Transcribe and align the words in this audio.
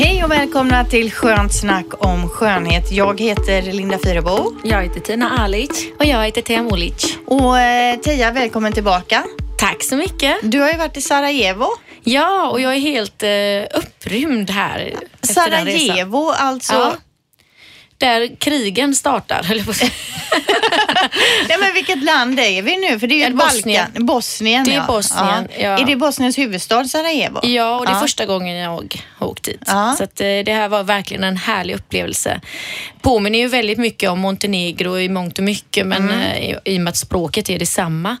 Hej 0.00 0.24
och 0.24 0.30
välkomna 0.30 0.84
till 0.84 1.12
Skönt 1.12 1.54
snack 1.54 1.86
om 1.98 2.28
skönhet. 2.28 2.92
Jag 2.92 3.20
heter 3.20 3.62
Linda 3.62 3.98
Fyrebo. 3.98 4.52
Jag 4.64 4.82
heter 4.82 5.00
Tina 5.00 5.38
Alic. 5.38 5.86
Och 5.98 6.04
jag 6.04 6.24
heter 6.24 6.42
Tia 6.42 6.62
Molic. 6.62 7.18
Och 7.26 7.58
eh, 7.58 8.32
välkommen 8.32 8.72
tillbaka. 8.72 9.24
Tack 9.58 9.82
så 9.82 9.96
mycket. 9.96 10.36
Du 10.42 10.60
har 10.60 10.68
ju 10.70 10.78
varit 10.78 10.96
i 10.96 11.00
Sarajevo. 11.00 11.66
Ja, 12.02 12.50
och 12.50 12.60
jag 12.60 12.74
är 12.74 12.78
helt 12.78 13.22
eh, 13.22 13.78
upprymd 13.78 14.50
här. 14.50 14.94
Sarajevo 15.22 16.30
alltså. 16.30 16.74
Ja. 16.74 16.92
Där 17.98 18.36
krigen 18.40 18.94
startar, 18.94 19.42
höll 19.42 19.56
jag 19.56 19.66
på 19.66 19.70
att 19.70 19.76
säga. 19.76 19.90
Nej, 21.48 21.56
men 21.60 21.74
vilket 21.74 22.02
land 22.04 22.40
är 22.40 22.62
vi 22.62 22.76
nu? 22.76 22.98
För 22.98 23.06
det 23.06 23.14
är 23.14 23.28
ju 23.28 23.36
Ja, 23.36 23.44
Bosnien. 23.46 23.84
Balkan. 23.86 24.06
Bosnien. 24.06 24.64
Det 24.64 24.72
är 24.72 24.76
ja. 24.76 24.84
Bosnien, 24.86 25.48
ja. 25.58 25.78
Är 25.78 25.84
det 25.84 25.96
Bosniens 25.96 26.38
huvudstad 26.38 26.84
Sarajevo? 26.84 27.40
Ja, 27.42 27.76
och 27.78 27.86
det 27.86 27.92
är 27.92 27.94
Ja. 27.94 28.00
första 28.00 28.26
gången 28.26 28.56
jag 28.56 28.70
har 29.18 29.28
åkt 29.28 29.44
dit. 29.44 29.62
Ja. 29.66 29.94
Så 29.98 30.04
att, 30.04 30.20
eh, 30.20 30.26
det 30.26 30.52
här 30.52 30.68
var 30.68 30.82
verkligen 30.82 31.24
en 31.24 31.36
härlig 31.36 31.74
upplevelse. 31.74 32.40
Påminner 33.02 33.38
ju 33.38 33.48
väldigt 33.48 33.78
mycket 33.78 34.10
om 34.10 34.18
Montenegro 34.20 34.98
i 34.98 35.08
mångt 35.08 35.38
och 35.38 35.44
mycket, 35.44 35.86
men 35.86 36.02
Mm. 36.02 36.20
eh, 36.20 36.38
i, 36.38 36.56
i 36.64 36.76
och 36.78 36.80
med 36.82 36.90
att 36.90 36.96
språket 36.96 37.50
är 37.50 37.58
detsamma. 37.58 38.16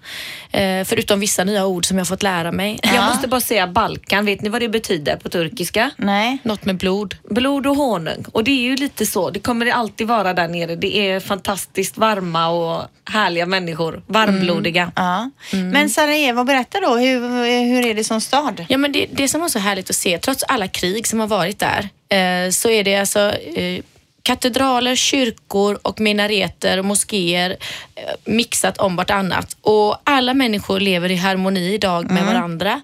Eh, 0.52 0.84
förutom 0.84 1.20
vissa 1.20 1.44
nya 1.44 1.66
ord 1.66 1.86
som 1.86 1.96
jag 1.98 2.04
har 2.04 2.08
fått 2.08 2.22
lära 2.22 2.52
mig. 2.52 2.80
Jag 2.82 3.04
måste 3.04 3.28
bara 3.28 3.40
säga 3.40 3.66
Balkan, 3.66 4.24
vet 4.26 4.40
ni 4.42 4.48
vad 4.48 4.60
det 4.62 4.68
betyder 4.68 5.16
på 5.16 5.28
turkiska? 5.28 5.90
Nej. 5.96 6.38
Något 6.42 6.64
med 6.64 6.76
blod. 6.76 7.16
Blod 7.30 7.66
och 7.66 7.76
honung. 7.76 8.24
Och 8.32 8.44
det 8.44 8.50
är 8.50 8.62
ju 8.62 8.76
lite 8.76 9.06
så, 9.06 9.30
det 9.30 9.40
kommer 9.40 9.67
det 9.68 9.74
alltid 9.74 10.06
vara 10.06 10.34
där 10.34 10.48
nere. 10.48 10.76
Det 10.76 11.10
är 11.10 11.20
fantastiskt 11.20 11.98
varma 11.98 12.48
och 12.48 12.84
härliga 13.04 13.46
människor. 13.46 14.02
Varmblodiga. 14.06 14.92
Ja. 14.96 15.30
Mm. 15.52 15.70
Men 15.70 15.90
Sarajevo, 15.90 16.44
berätta 16.44 16.80
då. 16.80 16.96
Hur, 16.96 17.20
hur 17.64 17.86
är 17.86 17.94
det 17.94 18.04
som 18.04 18.20
stad? 18.20 18.64
Ja, 18.68 18.78
men 18.78 18.92
det, 18.92 19.06
det 19.12 19.28
som 19.28 19.40
var 19.40 19.48
så 19.48 19.58
härligt 19.58 19.90
att 19.90 19.96
se, 19.96 20.18
trots 20.18 20.42
alla 20.42 20.68
krig 20.68 21.06
som 21.06 21.20
har 21.20 21.26
varit 21.26 21.58
där, 21.58 21.88
eh, 22.08 22.50
så 22.50 22.70
är 22.70 22.84
det 22.84 22.96
alltså 22.96 23.20
eh, 23.30 23.82
katedraler, 24.22 24.96
kyrkor 24.96 25.78
och 25.82 26.00
minareter 26.00 26.78
och 26.78 26.84
moskéer 26.84 27.50
eh, 27.94 28.02
mixat 28.24 28.78
om 28.78 28.96
vartannat. 28.96 29.56
Och 29.60 29.96
alla 30.04 30.34
människor 30.34 30.80
lever 30.80 31.10
i 31.10 31.16
harmoni 31.16 31.74
idag 31.74 32.10
med 32.10 32.26
varandra. 32.26 32.80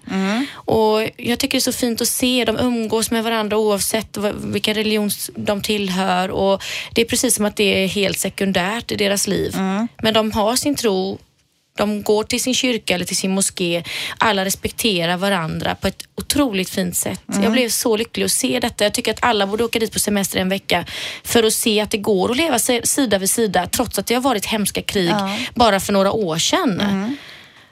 Och 0.53 1.09
jag 1.17 1.39
tycker 1.39 1.57
det 1.57 1.59
är 1.59 1.71
så 1.71 1.71
fint 1.71 2.01
att 2.01 2.07
se, 2.07 2.45
de 2.45 2.57
umgås 2.57 3.11
med 3.11 3.23
varandra 3.23 3.57
oavsett 3.57 4.17
vilken 4.43 4.73
religion 4.75 5.09
de 5.35 5.61
tillhör. 5.61 6.31
Och 6.31 6.63
det 6.93 7.01
är 7.01 7.05
precis 7.05 7.35
som 7.35 7.45
att 7.45 7.55
det 7.55 7.83
är 7.83 7.87
helt 7.87 8.19
sekundärt 8.19 8.91
i 8.91 8.95
deras 8.95 9.27
liv. 9.27 9.55
Men 10.01 10.13
de 10.13 10.31
har 10.31 10.55
sin 10.55 10.75
tro 10.75 11.17
de 11.77 12.03
går 12.03 12.23
till 12.23 12.41
sin 12.41 12.53
kyrka 12.53 12.93
eller 12.95 13.05
till 13.05 13.17
sin 13.17 13.31
moské. 13.31 13.83
Alla 14.17 14.45
respekterar 14.45 15.17
varandra 15.17 15.75
på 15.75 15.87
ett 15.87 16.03
otroligt 16.17 16.69
fint 16.69 16.95
sätt. 16.95 17.21
Jag 17.43 17.51
blev 17.51 17.69
så 17.69 17.97
lycklig 17.97 18.25
att 18.25 18.31
se 18.31 18.59
detta. 18.59 18.83
Jag 18.83 18.93
tycker 18.93 19.11
att 19.11 19.23
alla 19.23 19.47
borde 19.47 19.63
åka 19.63 19.79
dit 19.79 19.93
på 19.93 19.99
semester 19.99 20.39
en 20.39 20.49
vecka 20.49 20.85
för 21.23 21.43
att 21.43 21.53
se 21.53 21.79
att 21.81 21.91
det 21.91 21.97
går 21.97 22.31
att 22.31 22.37
leva 22.37 22.59
si- 22.59 22.81
sida 22.83 23.17
vid 23.17 23.29
sida 23.29 23.67
trots 23.71 23.99
att 23.99 24.05
det 24.07 24.13
har 24.13 24.21
varit 24.21 24.45
hemska 24.45 24.81
krig 24.81 25.13
bara 25.55 25.79
för 25.79 25.93
några 25.93 26.11
år 26.11 26.37
sedan. 26.37 27.17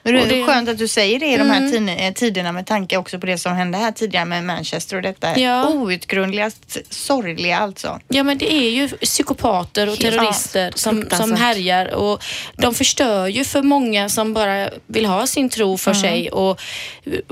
Det 0.04 0.10
Och 0.12 0.20
är 0.20 0.26
det- 0.28 0.44
skönt 0.44 0.68
att 0.68 0.78
du 0.78 0.88
säger 0.88 1.20
det 1.20 1.26
i 1.26 1.36
de 1.36 1.50
här 1.50 1.60
Mm. 1.76 1.88
eh, 1.88 2.12
tiderna 2.12 2.52
med 2.52 2.66
tanke 2.66 2.96
också 2.96 3.18
på 3.18 3.26
det 3.26 3.38
som 3.38 3.52
hände 3.56 3.78
här 3.78 3.92
tidigare 3.92 4.24
med 4.24 4.44
Manchester 4.44 4.96
och 4.96 5.02
detta 5.02 5.38
Ja. 5.40 5.68
outgrundliga, 5.68 6.50
sorgliga 6.90 7.58
alltså. 7.58 8.00
Ja 8.08 8.22
men 8.22 8.38
det 8.38 8.52
är 8.52 8.70
ju 8.70 8.88
psykopater 8.88 9.88
och 9.88 9.96
Ja, 9.98 10.10
terrorister 10.10 10.70
som, 10.70 10.78
som 10.92 11.00
fruktansvärt. 11.00 11.38
härjar 11.38 11.94
och 11.94 12.22
de 12.56 12.74
förstör 12.74 13.26
ju 13.26 13.44
för 13.44 13.62
många 13.62 14.08
som 14.08 14.34
bara 14.34 14.70
vill 14.86 15.06
ha 15.06 15.26
sin 15.26 15.48
tro 15.48 15.78
för 15.78 15.94
sig 15.94 16.30
och 16.30 16.60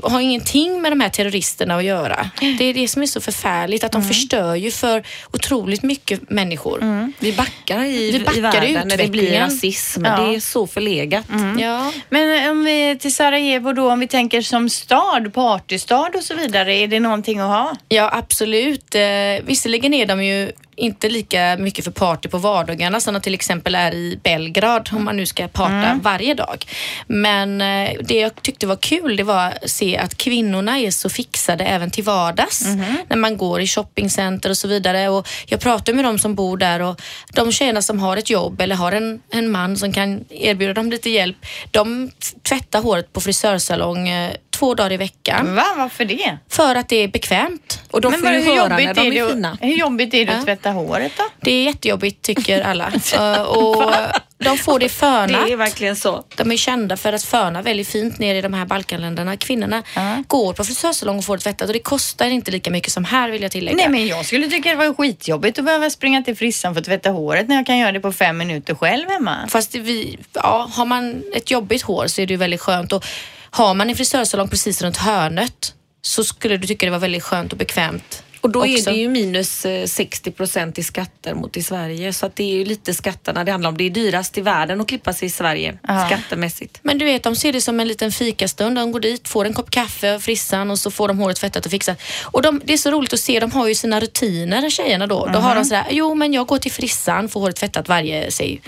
har 0.03 0.19
ingenting 0.21 0.81
med 0.81 0.91
de 0.91 0.99
här 1.01 1.09
terroristerna 1.09 1.75
att 1.75 1.83
göra. 1.83 2.29
Det 2.57 2.63
är 2.65 2.73
det 2.73 2.87
som 2.87 3.01
är 3.01 3.05
så 3.05 3.21
förfärligt 3.21 3.83
att 3.83 3.91
de 3.91 4.03
förstör 4.03 4.55
ju 4.55 4.71
för 4.71 5.03
otroligt 5.33 5.83
mycket 5.83 6.29
människor. 6.29 7.11
Vi 7.19 7.33
backar 7.33 7.83
i, 7.83 8.11
Vi 8.11 8.19
backar 8.19 8.35
i 8.63 8.69
i 8.69 8.73
världen 8.73 8.87
när 8.87 8.97
det 8.97 9.07
blir 9.07 9.39
rasism. 9.39 10.05
Ja. 10.05 10.17
Det 10.17 10.35
är 10.35 10.39
så 10.39 10.67
förlegat. 10.67 11.25
Ja. 11.59 11.91
Men 12.09 12.62
om 12.63 12.67
vi 12.67 12.97
till 12.99 13.15
Sarajevo 13.15 13.73
då, 13.73 13.91
om 13.91 13.99
vi 13.99 14.07
tänker 14.07 14.41
som 14.41 14.69
stad, 14.69 15.33
partystad 15.33 16.09
och 16.15 16.23
så 16.23 16.35
vidare, 16.35 16.75
är 16.75 16.87
det 16.87 16.99
någonting 16.99 17.39
att 17.39 17.47
ha? 17.47 17.75
Ja, 17.89 18.09
absolut. 18.13 18.95
Eh, 18.95 19.01
visserligen 19.45 19.93
är 19.93 20.05
de 20.05 20.23
ju 20.23 20.51
inte 20.75 21.09
lika 21.09 21.55
mycket 21.59 21.85
för 21.85 21.91
party 21.91 22.29
på 22.29 22.37
vardagarna 22.37 22.99
som 22.99 23.13
de 23.13 23.19
till 23.19 23.33
exempel 23.33 23.75
är 23.75 23.93
i 23.93 24.19
Belgrad 24.23 24.89
om 24.93 25.05
man 25.05 25.17
nu 25.17 25.25
ska 25.25 25.47
parta 25.47 25.99
varje 26.03 26.33
dag. 26.33 26.65
Men 27.07 27.61
eh, 27.61 27.89
det 28.01 28.19
jag 28.19 28.41
tyckte 28.41 28.67
var 28.67 28.75
kul 28.75 29.15
det 29.15 29.23
var 29.23 29.45
att 29.47 29.69
se 29.69 29.97
att 29.97 30.17
kvinnorna 30.17 30.79
är 30.79 30.91
så 30.91 31.09
fixade 31.09 31.63
även 31.63 31.91
till 31.91 32.03
vardags 32.03 32.65
när 33.07 33.17
man 33.17 33.37
går 33.37 33.61
i 33.61 33.67
shoppingcenter 33.67 34.49
och 34.49 34.57
så 34.57 34.67
vidare. 34.67 35.09
Och 35.09 35.27
jag 35.45 35.59
pratar 35.59 35.93
med 35.93 36.05
de 36.05 36.19
som 36.19 36.35
bor 36.35 36.57
där 36.57 36.79
och 36.79 37.01
de 37.33 37.51
tjejerna 37.51 37.81
som 37.81 37.99
har 37.99 38.17
ett 38.17 38.29
jobb 38.29 38.61
eller 38.61 38.75
har 38.75 38.91
en, 38.91 39.21
en 39.31 39.51
man 39.51 39.77
som 39.77 39.93
kan 39.93 40.25
erbjuda 40.29 40.73
dem 40.73 40.89
lite 40.89 41.09
hjälp, 41.09 41.37
de 41.71 42.11
tvättar 42.43 42.81
håret 42.81 43.13
på 43.13 43.21
frisörsalong 43.21 44.09
eh, 44.09 44.31
två 44.63 44.75
dagar 44.75 44.91
i 44.91 44.97
veckan. 44.97 45.55
Va? 45.55 45.65
Varför 45.77 46.05
det? 46.05 46.37
För 46.49 46.75
att 46.75 46.89
det 46.89 46.95
är 46.95 47.07
bekvämt. 47.07 47.81
Och 47.91 48.01
de 48.01 48.11
Men 48.11 48.19
får 48.19 48.31
ju 48.31 48.39
hur 48.39 48.55
höra 48.55 48.67
när 48.67 48.79
jobbigt 48.79 48.95
de 48.95 49.19
är 49.19 49.27
fina. 49.29 49.57
Hur 49.61 49.75
jobbigt 49.75 50.13
är 50.13 50.25
det 50.25 50.35
att 50.37 50.45
tvätta 50.45 50.69
håret 50.69 51.11
då? 51.17 51.23
Det 51.41 51.51
är 51.51 51.63
jättejobbigt 51.63 52.21
tycker 52.21 52.61
alla. 52.61 52.91
Eh, 53.13 53.41
och 53.41 53.93
de 54.37 54.57
får 54.57 54.79
det 54.79 54.89
fönat. 54.89 55.45
Det 55.45 55.53
är 55.53 55.57
verkligen 55.57 55.95
så. 55.95 56.23
De 56.35 56.51
är 56.51 56.57
kända 56.57 56.97
för 56.97 57.13
att 57.13 57.23
föna 57.23 57.61
väldigt 57.61 57.87
fint 57.87 58.19
nere 58.19 58.37
i 58.37 58.41
de 58.41 58.53
här 58.53 58.65
Balkanländerna. 58.65 59.37
Kvinnorna 59.37 59.83
går 60.27 60.53
på 60.53 60.63
frisörsalong 60.63 61.17
och 61.17 61.25
får 61.25 61.37
det 61.37 61.43
tvättat 61.43 61.67
och 61.67 61.73
det 61.73 61.79
kostar 61.79 62.27
inte 62.27 62.51
lika 62.51 62.71
mycket 62.71 62.91
som 62.91 63.05
här 63.05 63.29
vill 63.29 63.41
jag 63.41 63.51
tillägga. 63.51 63.77
Nej 63.77 63.89
men 63.89 64.07
jag 64.07 64.25
skulle 64.25 64.47
tycka 64.47 64.69
det 64.69 64.75
var 64.75 64.93
skitjobbigt 64.93 65.59
att 65.59 65.65
behöva 65.65 65.89
springa 65.89 66.21
till 66.21 66.35
frissan 66.35 66.73
för 66.73 66.81
att 66.81 66.85
tvätta 66.85 67.09
håret 67.09 67.47
när 67.47 67.55
jag 67.55 67.65
kan 67.65 67.77
göra 67.77 67.91
det 67.91 67.99
på 67.99 68.11
fem 68.11 68.37
minuter 68.37 68.75
själv 68.75 69.09
hemma. 69.09 69.37
Fast 69.49 69.75
vi, 69.75 70.17
ja, 70.33 70.69
har 70.73 70.85
man 70.85 71.23
ett 71.35 71.51
jobbigt 71.51 71.81
hår 71.81 72.07
så 72.07 72.21
är 72.21 72.27
det 72.27 72.33
ju 72.33 72.37
väldigt 72.37 72.61
skönt. 72.61 72.93
Och 72.93 73.05
har 73.53 73.73
man 73.73 73.89
en 73.89 73.95
frisörsalong 73.95 74.49
precis 74.49 74.81
runt 74.81 74.97
hörnet 74.97 75.73
så 76.01 76.23
skulle 76.23 76.57
du 76.57 76.67
tycka 76.67 76.85
det 76.85 76.91
var 76.91 76.99
väldigt 76.99 77.23
skönt 77.23 77.51
och 77.51 77.57
bekvämt. 77.57 78.23
Och 78.41 78.49
då 78.49 78.65
är 78.65 78.73
också. 78.73 78.89
det 78.89 78.95
ju 78.95 79.09
minus 79.09 79.65
eh, 79.65 79.85
60 79.85 80.31
procent 80.31 80.77
i 80.77 80.83
skatter 80.83 81.33
mot 81.33 81.57
i 81.57 81.63
Sverige. 81.63 82.13
Så 82.13 82.25
att 82.25 82.35
det 82.35 82.43
är 82.43 82.55
ju 82.55 82.65
lite 82.65 82.93
skatterna 82.93 83.43
det 83.43 83.51
handlar 83.51 83.69
om. 83.69 83.77
Det 83.77 83.83
är 83.83 83.89
dyrast 83.89 84.37
i 84.37 84.41
världen 84.41 84.81
att 84.81 84.87
klippa 84.87 85.13
sig 85.13 85.25
i 85.25 85.29
Sverige 85.29 85.77
skattemässigt. 86.07 86.79
Men 86.81 86.97
du 86.97 87.05
vet, 87.05 87.23
de 87.23 87.35
ser 87.35 87.53
det 87.53 87.61
som 87.61 87.79
en 87.79 87.87
liten 87.87 88.11
fikastund. 88.11 88.75
De 88.75 88.91
går 88.91 88.99
dit, 88.99 89.27
får 89.27 89.45
en 89.45 89.53
kopp 89.53 89.69
kaffe 89.69 90.15
av 90.15 90.19
frissan 90.19 90.71
och 90.71 90.79
så 90.79 90.91
får 90.91 91.07
de 91.07 91.19
håret 91.19 91.37
tvättat 91.37 91.65
och 91.65 91.71
fixat. 91.71 92.01
Och 92.23 92.41
de, 92.41 92.61
det 92.65 92.73
är 92.73 92.77
så 92.77 92.91
roligt 92.91 93.13
att 93.13 93.19
se, 93.19 93.39
de 93.39 93.51
har 93.51 93.67
ju 93.67 93.75
sina 93.75 93.99
rutiner 93.99 94.69
tjejerna 94.69 95.07
då. 95.07 95.29
Då 95.33 95.39
har 95.39 95.55
de 95.55 95.65
sådär, 95.65 95.87
jo 95.89 96.15
men 96.15 96.33
jag 96.33 96.47
går 96.47 96.57
till 96.57 96.71
frissan, 96.71 97.29
får 97.29 97.39
håret 97.39 97.55
tvättat 97.55 97.89
varje, 97.89 98.31
säg 98.31 98.61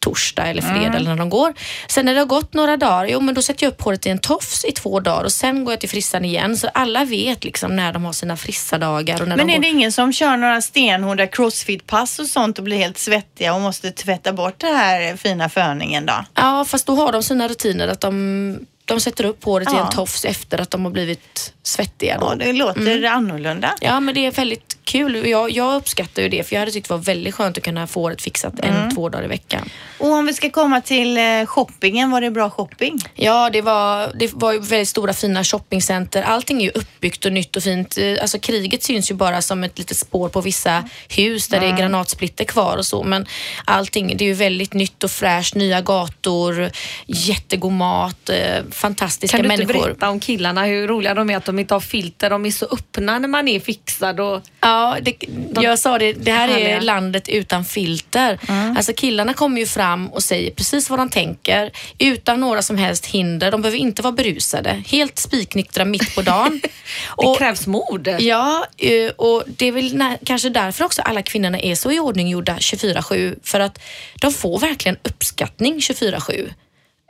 torsdag 0.00 0.46
eller 0.46 0.62
fredag 0.62 0.96
eller 0.96 1.10
när 1.10 1.16
de 1.16 1.30
går. 1.30 1.54
Sen 1.88 2.04
när 2.04 2.14
det 2.14 2.20
har 2.20 2.26
gått 2.26 2.54
några 2.54 2.76
dagar, 2.76 3.06
jo 3.06 3.20
men 3.20 3.34
då 3.34 3.42
sätter 3.42 3.64
jag 3.66 3.70
upp 3.72 3.82
håret 3.82 4.06
i 4.06 4.08
en 4.10 4.18
tofs 4.18 4.64
i 4.64 4.72
två 4.72 5.00
dagar 5.00 5.24
och 5.24 5.32
sen 5.32 5.64
går 5.64 5.72
jag 5.72 5.80
till 5.80 5.88
frissan 5.88 6.24
igen. 6.24 6.56
Så 6.56 6.68
alla 6.74 7.04
vet 7.04 7.44
liksom 7.44 7.76
när 7.76 7.92
de 7.92 8.04
har 8.04 8.12
sina 8.12 8.36
frissadagar 8.36 9.22
och 9.22 9.28
när 9.28 9.36
Men 9.36 9.46
de 9.46 9.52
är 9.52 9.56
går. 9.56 9.62
det 9.62 9.68
ingen 9.68 9.92
som 9.92 10.12
kör 10.12 10.36
några 10.36 10.60
stenhårda 10.62 11.26
crossfit-pass 11.26 12.18
och 12.18 12.26
sånt 12.26 12.58
och 12.58 12.64
blir 12.64 12.76
helt 12.76 12.98
svettiga 12.98 13.54
och 13.54 13.60
måste 13.60 13.90
tvätta 13.90 14.32
bort 14.32 14.58
den 14.58 14.74
här 14.76 15.16
fina 15.16 15.48
föningen 15.48 16.06
då? 16.06 16.24
Ja, 16.34 16.64
fast 16.64 16.86
då 16.86 16.94
har 16.94 17.12
de 17.12 17.22
sina 17.22 17.48
rutiner 17.48 17.88
att 17.88 18.00
de, 18.00 18.66
de 18.84 19.00
sätter 19.00 19.24
upp 19.24 19.44
håret 19.44 19.68
i 19.68 19.76
Ja. 19.76 19.84
en 19.86 19.90
tofs 19.90 20.24
efter 20.24 20.60
att 20.60 20.70
de 20.70 20.84
har 20.84 20.92
blivit 20.92 21.52
svettiga. 21.62 22.18
Då. 22.20 22.26
Ja, 22.26 22.34
det 22.34 22.52
låter 22.52 23.04
annorlunda. 23.04 23.74
Ja, 23.80 24.00
men 24.00 24.14
det 24.14 24.26
är 24.26 24.30
väldigt 24.30 24.69
kul. 24.90 25.26
Jag, 25.28 25.50
jag 25.50 25.74
uppskattar 25.76 26.22
ju 26.22 26.28
det 26.28 26.46
för 26.48 26.54
jag 26.56 26.60
hade 26.60 26.72
tyckt 26.72 26.88
det 26.88 26.94
var 26.94 27.02
väldigt 27.02 27.34
skönt 27.34 27.58
att 27.58 27.64
kunna 27.64 27.86
få 27.86 28.08
det 28.08 28.22
fixat 28.22 28.60
en, 28.60 28.94
två 28.94 29.08
dagar 29.08 29.24
i 29.24 29.28
veckan. 29.28 29.68
Och 29.98 30.08
om 30.12 30.26
vi 30.26 30.34
ska 30.34 30.50
komma 30.50 30.80
till 30.80 31.16
eh, 31.16 31.46
shoppingen, 31.46 32.10
var 32.10 32.20
det 32.20 32.30
bra 32.30 32.50
shopping? 32.50 32.98
Ja, 33.14 33.50
det 33.50 33.62
var, 33.62 34.12
det 34.14 34.32
var 34.34 34.52
väldigt 34.54 34.88
stora 34.88 35.12
fina 35.12 35.44
shoppingcenter. 35.44 36.22
Allting 36.22 36.58
är 36.60 36.64
ju 36.64 36.70
uppbyggt 36.70 37.24
och 37.24 37.32
nytt 37.32 37.56
och 37.56 37.62
fint. 37.62 37.98
Eh, 37.98 38.16
Alltså 38.20 38.38
kriget 38.38 38.82
syns 38.82 39.10
ju 39.10 39.14
bara 39.14 39.42
som 39.42 39.64
ett 39.64 39.78
litet 39.78 39.96
spår 39.96 40.28
på 40.28 40.40
vissa 40.40 40.84
hus 41.08 41.48
där 41.48 41.60
det 41.60 41.66
är 41.66 41.76
granatsplitter 41.76 42.44
kvar 42.44 42.76
och 42.76 42.86
så. 42.86 43.02
Men 43.02 43.26
allting, 43.64 44.16
det 44.16 44.24
är 44.24 44.26
ju 44.28 44.34
väldigt 44.34 44.74
nytt 44.74 45.04
och 45.04 45.10
fräscht. 45.10 45.54
Nya 45.54 45.80
gator, 45.80 46.70
jättegod 47.06 47.72
mat, 47.72 48.28
eh, 48.28 48.36
fantastiska 48.70 49.36
Kan 49.36 49.48
du 49.48 49.52
inte 49.54 49.66
människor. 49.66 49.86
berätta 49.86 50.08
om 50.10 50.20
killarna, 50.20 50.64
hur 50.64 50.88
roliga 50.88 51.14
de 51.14 51.30
är 51.30 51.36
att 51.36 51.44
de 51.44 51.58
inte 51.58 51.74
har 51.74 51.80
filter, 51.80 52.30
de 52.30 52.46
är 52.46 52.50
så 52.50 52.66
öppna 52.66 53.18
när 53.18 53.28
man 53.28 53.48
är 53.48 53.60
fixad 53.60 54.20
och 54.20 54.40
Ja, 54.60 54.79
Ja, 54.80 54.96
det, 55.02 55.14
jag 55.62 55.78
sa 55.78 55.98
det, 55.98 56.12
det 56.12 56.32
här 56.32 56.48
härliga. 56.48 56.76
är 56.76 56.80
landet 56.80 57.28
utan 57.28 57.64
filter. 57.64 58.38
Mm. 58.48 58.76
Alltså 58.76 58.92
killarna 58.92 59.34
kommer 59.34 59.60
ju 59.60 59.66
fram 59.66 60.08
och 60.08 60.22
säger 60.22 60.50
precis 60.50 60.90
vad 60.90 60.98
de 60.98 61.08
tänker 61.08 61.72
utan 61.98 62.40
några 62.40 62.62
som 62.62 62.78
helst 62.78 63.06
hinder. 63.06 63.50
De 63.50 63.62
behöver 63.62 63.78
inte 63.78 64.02
vara 64.02 64.12
berusade. 64.12 64.82
Helt 64.86 65.18
spiknyktra 65.18 65.84
mitt 65.84 66.14
på 66.14 66.22
dagen. 66.22 66.60
Det 67.18 67.38
krävs 67.38 67.66
mod. 67.66 68.08
Ja, 68.18 68.66
eh, 68.78 69.10
och 69.16 69.44
det 69.46 69.66
är 69.66 69.72
väl 69.72 69.96
när, 69.96 70.18
kanske 70.24 70.48
därför 70.48 70.84
också 70.84 71.02
alla 71.02 71.22
kvinnorna 71.22 71.60
är 71.60 71.74
så 71.74 71.92
i 71.92 71.98
ordning 71.98 72.28
gjorda 72.28 72.56
24-7. 72.56 73.38
För 73.42 73.60
att 73.60 73.78
de 74.20 74.32
får 74.32 74.58
verkligen 74.58 74.96
uppskattning 75.02 75.78
24-7. 75.78 76.50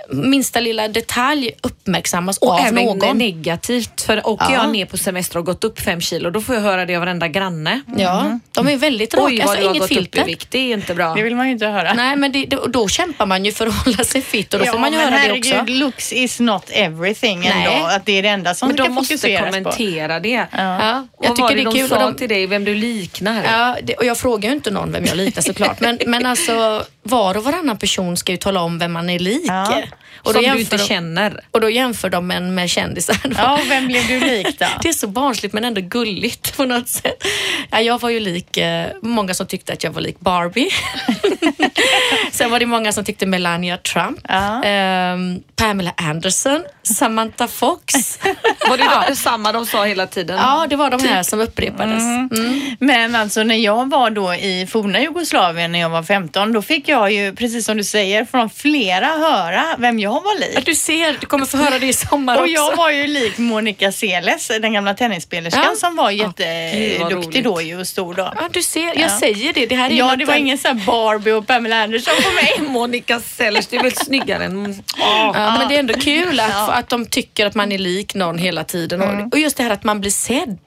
Minsta 0.09 0.61
lilla 0.61 0.89
detalj 0.89 1.53
uppmärksammas 1.63 2.39
Och 2.39 2.53
av 2.53 2.61
även 2.61 2.75
någon. 2.85 3.19
negativt. 3.19 4.01
För 4.01 4.27
åker 4.27 4.45
Ja. 4.45 4.53
jag 4.53 4.73
ner 4.73 4.85
på 4.87 4.97
semester 4.97 5.39
och 5.39 5.47
gått 5.47 5.65
upp 5.65 5.81
fem 5.81 6.01
kilo, 6.01 6.31
då 6.31 6.41
får 6.41 6.55
jag 6.55 6.63
höra 6.63 6.87
det 6.87 6.95
av 6.97 7.01
varenda 7.01 7.29
granne. 7.29 7.81
Ja, 7.97 8.39
de 8.53 8.69
är 8.69 8.77
väldigt 8.77 9.15
raka. 9.15 9.25
Oj, 9.27 9.39
vad 9.39 9.43
alltså, 9.49 9.57
du 9.61 9.67
har 9.67 9.71
inget 9.75 9.81
gått 9.83 9.91
upp 9.91 9.97
filter. 9.97 10.21
i 10.21 10.25
vikt. 10.25 10.51
Det 10.51 10.59
är 10.59 10.75
inte 10.75 10.95
bra. 10.95 11.15
Det 11.15 11.23
vill 11.23 11.37
man 11.37 11.47
ju 11.47 11.53
inte 11.53 11.67
höra. 11.67 11.95
Nej, 11.95 12.17
men 12.17 12.33
det, 12.33 12.45
det, 12.45 12.57
och 12.57 12.71
då 12.71 12.89
kämpar 12.89 13.27
man 13.27 13.45
ju 13.45 13.53
för 13.53 13.67
att 13.67 13.75
hålla 13.85 14.05
sig 14.05 14.23
fit 14.23 14.55
och 14.55 14.61
då 14.61 14.67
får 14.67 14.79
man 14.79 14.93
ju 14.93 14.99
höra 14.99 15.33
det 15.33 15.39
också. 15.39 15.65
looks 15.67 16.13
is 16.13 16.41
not 16.41 16.65
everything 16.71 17.41
Nej. 17.41 17.51
ändå. 17.67 17.87
Att 17.87 18.07
det 18.07 18.13
är 18.19 18.23
det 18.23 18.29
enda 18.29 18.55
som 18.55 18.69
Men 18.69 18.77
ska 18.77 18.85
de 18.85 18.93
måste 18.93 19.15
fokuseras 19.15 19.41
på. 19.41 19.47
kommentera 19.53 20.21
det. 20.21 20.29
Ja, 20.29 20.47
jag 20.53 21.29
Vad 21.29 21.29
var 21.29 21.37
tycker 21.37 21.49
det 21.49 21.55
det 21.55 21.61
är 21.61 21.65
de 21.65 21.79
kul. 21.81 21.89
sa 21.89 21.97
och 21.97 22.13
de- 22.13 22.19
till 22.19 22.29
dig, 22.29 22.47
vem 22.47 22.65
du 22.65 22.75
liknar? 22.75 23.45
Ja, 23.45 23.77
det, 23.83 23.95
och 23.95 24.05
jag 24.05 24.19
frågar 24.19 24.49
ju 24.49 24.55
inte 24.55 24.71
någon 24.71 24.93
vem 24.93 25.05
jag 25.05 25.17
liknar 25.17 25.43
såklart. 25.43 25.81
Men, 25.81 25.99
men 26.07 26.27
alltså 26.27 26.85
var 27.03 27.37
och 27.37 27.45
varannan 27.45 27.79
person 27.79 28.17
ska 28.17 28.33
ju 28.33 28.39
tala 28.39 28.61
om 28.63 28.79
vem 28.79 28.93
man 28.93 29.11
är 29.11 29.19
lik. 29.19 29.43
Ja. 29.47 29.83
Och, 30.23 30.33
Som 30.33 30.43
du 30.43 30.61
inte 30.61 30.77
de, 30.77 30.83
känner. 30.85 31.41
och 31.51 31.61
då 31.61 31.71
jämför 31.71 32.11
de 32.11 32.31
en 32.31 32.55
med 32.55 32.71
kändisar. 32.71 33.17
Ja, 33.39 33.59
vem 33.69 33.87
blev 33.87 34.07
du 34.09 34.21
lik 34.21 34.59
då? 34.59 34.67
Det 34.83 34.89
är 34.89 34.93
så 34.93 35.07
barnsligt 35.07 35.55
men 35.55 35.65
ändå 35.65 35.81
gulligt 35.81 36.57
på 36.57 36.65
något 36.65 36.89
sätt. 36.89 37.25
Ja, 37.71 37.81
jag 37.81 38.01
var 38.01 38.11
ju 38.11 38.21
lik, 38.21 38.57
eh, 38.57 38.87
många 39.03 39.35
som 39.35 39.47
tyckte 39.47 39.73
att 39.73 39.85
jag 39.85 39.91
var 39.91 40.01
lik 40.01 40.21
Barbie. 40.21 40.71
Sen 42.33 42.51
var 42.51 42.61
det 42.61 42.67
många 42.67 42.93
som 42.93 43.05
tyckte 43.05 43.27
Melania 43.27 43.77
Trump, 43.77 44.19
Ja. 44.29 44.63
ehm, 44.65 45.41
Pamela 45.57 45.93
Anderson, 45.97 46.65
Samantha 46.83 47.49
Fox. 47.49 47.95
Var 48.69 48.77
det 48.77 48.89
då 49.09 49.15
samma 49.15 49.53
de 49.53 49.67
sa 49.67 49.85
hela 49.85 50.07
tiden? 50.07 50.37
Ja, 50.39 50.67
det 50.71 50.77
var 50.77 50.91
de 50.91 51.05
här 51.09 51.23
som 51.23 51.41
upprepades. 51.41 52.03
Mm. 52.03 52.77
Men 52.81 53.15
alltså 53.15 53.43
när 53.43 53.55
jag 53.57 53.91
var 53.91 54.11
då 54.11 54.35
i 54.35 54.67
forna 54.71 55.01
Jugoslavien 55.01 55.73
när 55.73 55.79
jag 55.79 55.89
var 55.91 56.03
15, 56.03 56.53
då 56.53 56.63
fick 56.63 56.89
jag 56.91 57.13
ju, 57.13 57.35
precis 57.35 57.65
som 57.67 57.77
du 57.77 57.85
säger, 57.85 58.25
från 58.25 58.51
flera 58.51 59.07
höra 59.07 59.65
vem 59.79 59.99
jag 59.99 60.11
var 60.23 60.41
lik. 60.41 60.51
Ja, 60.55 60.61
Du 60.65 60.75
ser, 60.75 61.17
du 61.21 61.27
kommer 61.27 61.47
få 61.47 61.57
höra 61.57 61.79
det 61.79 61.87
i 61.87 61.93
sommar 61.93 62.37
Och 62.37 62.43
också. 62.43 62.53
jag 62.53 62.77
var 62.77 62.91
ju 62.91 63.07
lik 63.07 63.39
Monica 63.39 63.93
Seles, 63.93 64.49
den 64.49 64.73
gamla 64.73 64.95
tennisspelerskan 64.95 65.63
Ja. 65.71 65.77
som 65.77 65.97
var 65.97 66.11
jätteduktig 66.11 67.45
då 67.45 67.51
roligt. 67.55 67.69
ju 67.69 67.81
och 67.81 67.87
stor 67.87 68.15
då. 68.15 68.33
Ja, 68.37 68.49
du 68.53 68.63
ser, 68.63 68.87
jag 68.87 68.97
Ja. 68.99 69.19
säger 69.21 69.53
det. 69.53 69.67
Det 69.67 69.75
här 69.75 69.91
är 69.91 69.95
Ja, 69.95 70.17
det 70.17 70.25
var 70.25 70.35
där- 70.35 70.41
ingen 70.41 70.59
sån 70.59 70.79
här 70.79 70.87
Barbie 70.87 71.33
och 71.33 71.47
Pamela 71.47 71.83
Anderson 71.83 72.15
på 72.23 72.31
mig. 72.35 72.69
Monica 72.73 73.21
Sellers, 73.21 73.67
det 73.67 73.77
är 73.77 73.83
väl 73.83 73.93
snyggare 73.97 74.45
än... 74.45 74.83
Ja, 74.99 75.57
men 75.59 75.69
det 75.69 75.75
är 75.75 75.79
ändå 75.81 75.95
kul 75.95 76.41
att, 76.41 76.69
att 76.71 76.89
de 76.89 77.07
tycker 77.07 77.47
att 77.47 77.55
man 77.55 77.73
är 77.73 77.79
lik 77.79 78.15
någon 78.15 78.39
hela 78.39 78.65
tiden. 78.65 79.01
Och- 79.03 79.33
Och 79.33 79.39
just 79.39 79.57
det 79.57 79.63
här 79.63 79.71
att 79.71 79.85
man 79.85 80.01
blir 80.01 80.11
sedd. 80.11 80.59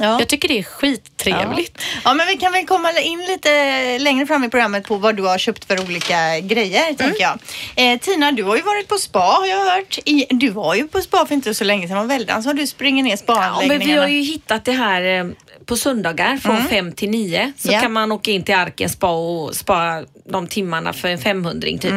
Ja. 0.00 0.18
Jag 0.18 0.28
tycker 0.28 0.48
det 0.48 0.58
är 0.58 0.62
skittrevligt. 0.62 1.82
Ja, 2.04 2.14
men 2.14 2.26
vi 2.26 2.36
kan 2.36 2.52
väl 2.52 2.66
komma 2.66 2.92
in 3.00 3.18
lite 3.26 3.98
längre 3.98 4.26
fram 4.26 4.44
i 4.44 4.48
programmet 4.48 4.84
på 4.84 4.96
vad 4.96 5.16
du 5.16 5.22
har 5.22 5.38
köpt 5.38 5.67
för 5.68 5.80
olika 5.84 6.40
grejer, 6.40 6.94
tänker 6.94 7.22
jag. 7.22 7.38
Eh, 7.76 7.98
Tina, 7.98 8.32
du 8.32 8.42
har 8.42 8.56
ju 8.56 8.62
varit 8.62 8.88
på 8.88 8.96
spa, 8.96 9.18
har 9.18 9.46
jag 9.46 9.64
hört. 9.70 9.98
I, 10.04 10.26
du 10.30 10.48
var 10.50 10.74
ju 10.74 10.88
på 10.88 11.00
spa 11.00 11.26
för 11.26 11.34
inte 11.34 11.54
så 11.54 11.64
länge 11.64 11.88
sedan, 11.88 11.96
var 11.96 12.04
väldans 12.04 12.46
vad 12.46 12.56
du 12.56 12.66
springer 12.66 13.02
ner 13.02 13.10
Ja, 13.10 13.16
spaanläggningarna. 13.16 13.78
men 13.78 13.86
vi 13.88 13.96
har 14.00 14.08
ju 14.08 14.20
hittat 14.20 14.64
det 14.64 14.72
här 14.72 15.02
eh, 15.02 15.26
på 15.66 15.76
söndagar 15.76 16.36
från 16.36 16.64
fem 16.64 16.92
till 16.92 17.10
nio. 17.10 17.52
Så 17.56 17.72
Ja. 17.72 17.80
kan 17.80 17.92
man 17.92 18.12
åka 18.12 18.30
in 18.30 18.42
till 18.42 18.54
Arken 18.54 18.88
spa 18.88 19.10
och 19.10 19.54
spara 19.56 20.04
de 20.30 20.46
timmarna 20.46 20.92
för 20.92 21.08
en 21.08 21.18
500 21.18 21.68
typ. 21.80 21.92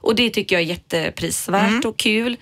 Och 0.00 0.14
det 0.14 0.30
tycker 0.30 0.56
jag 0.56 0.62
är 0.62 0.66
jätteprisvärt 0.66 1.84
och 1.84 1.96
kul. 1.96 2.36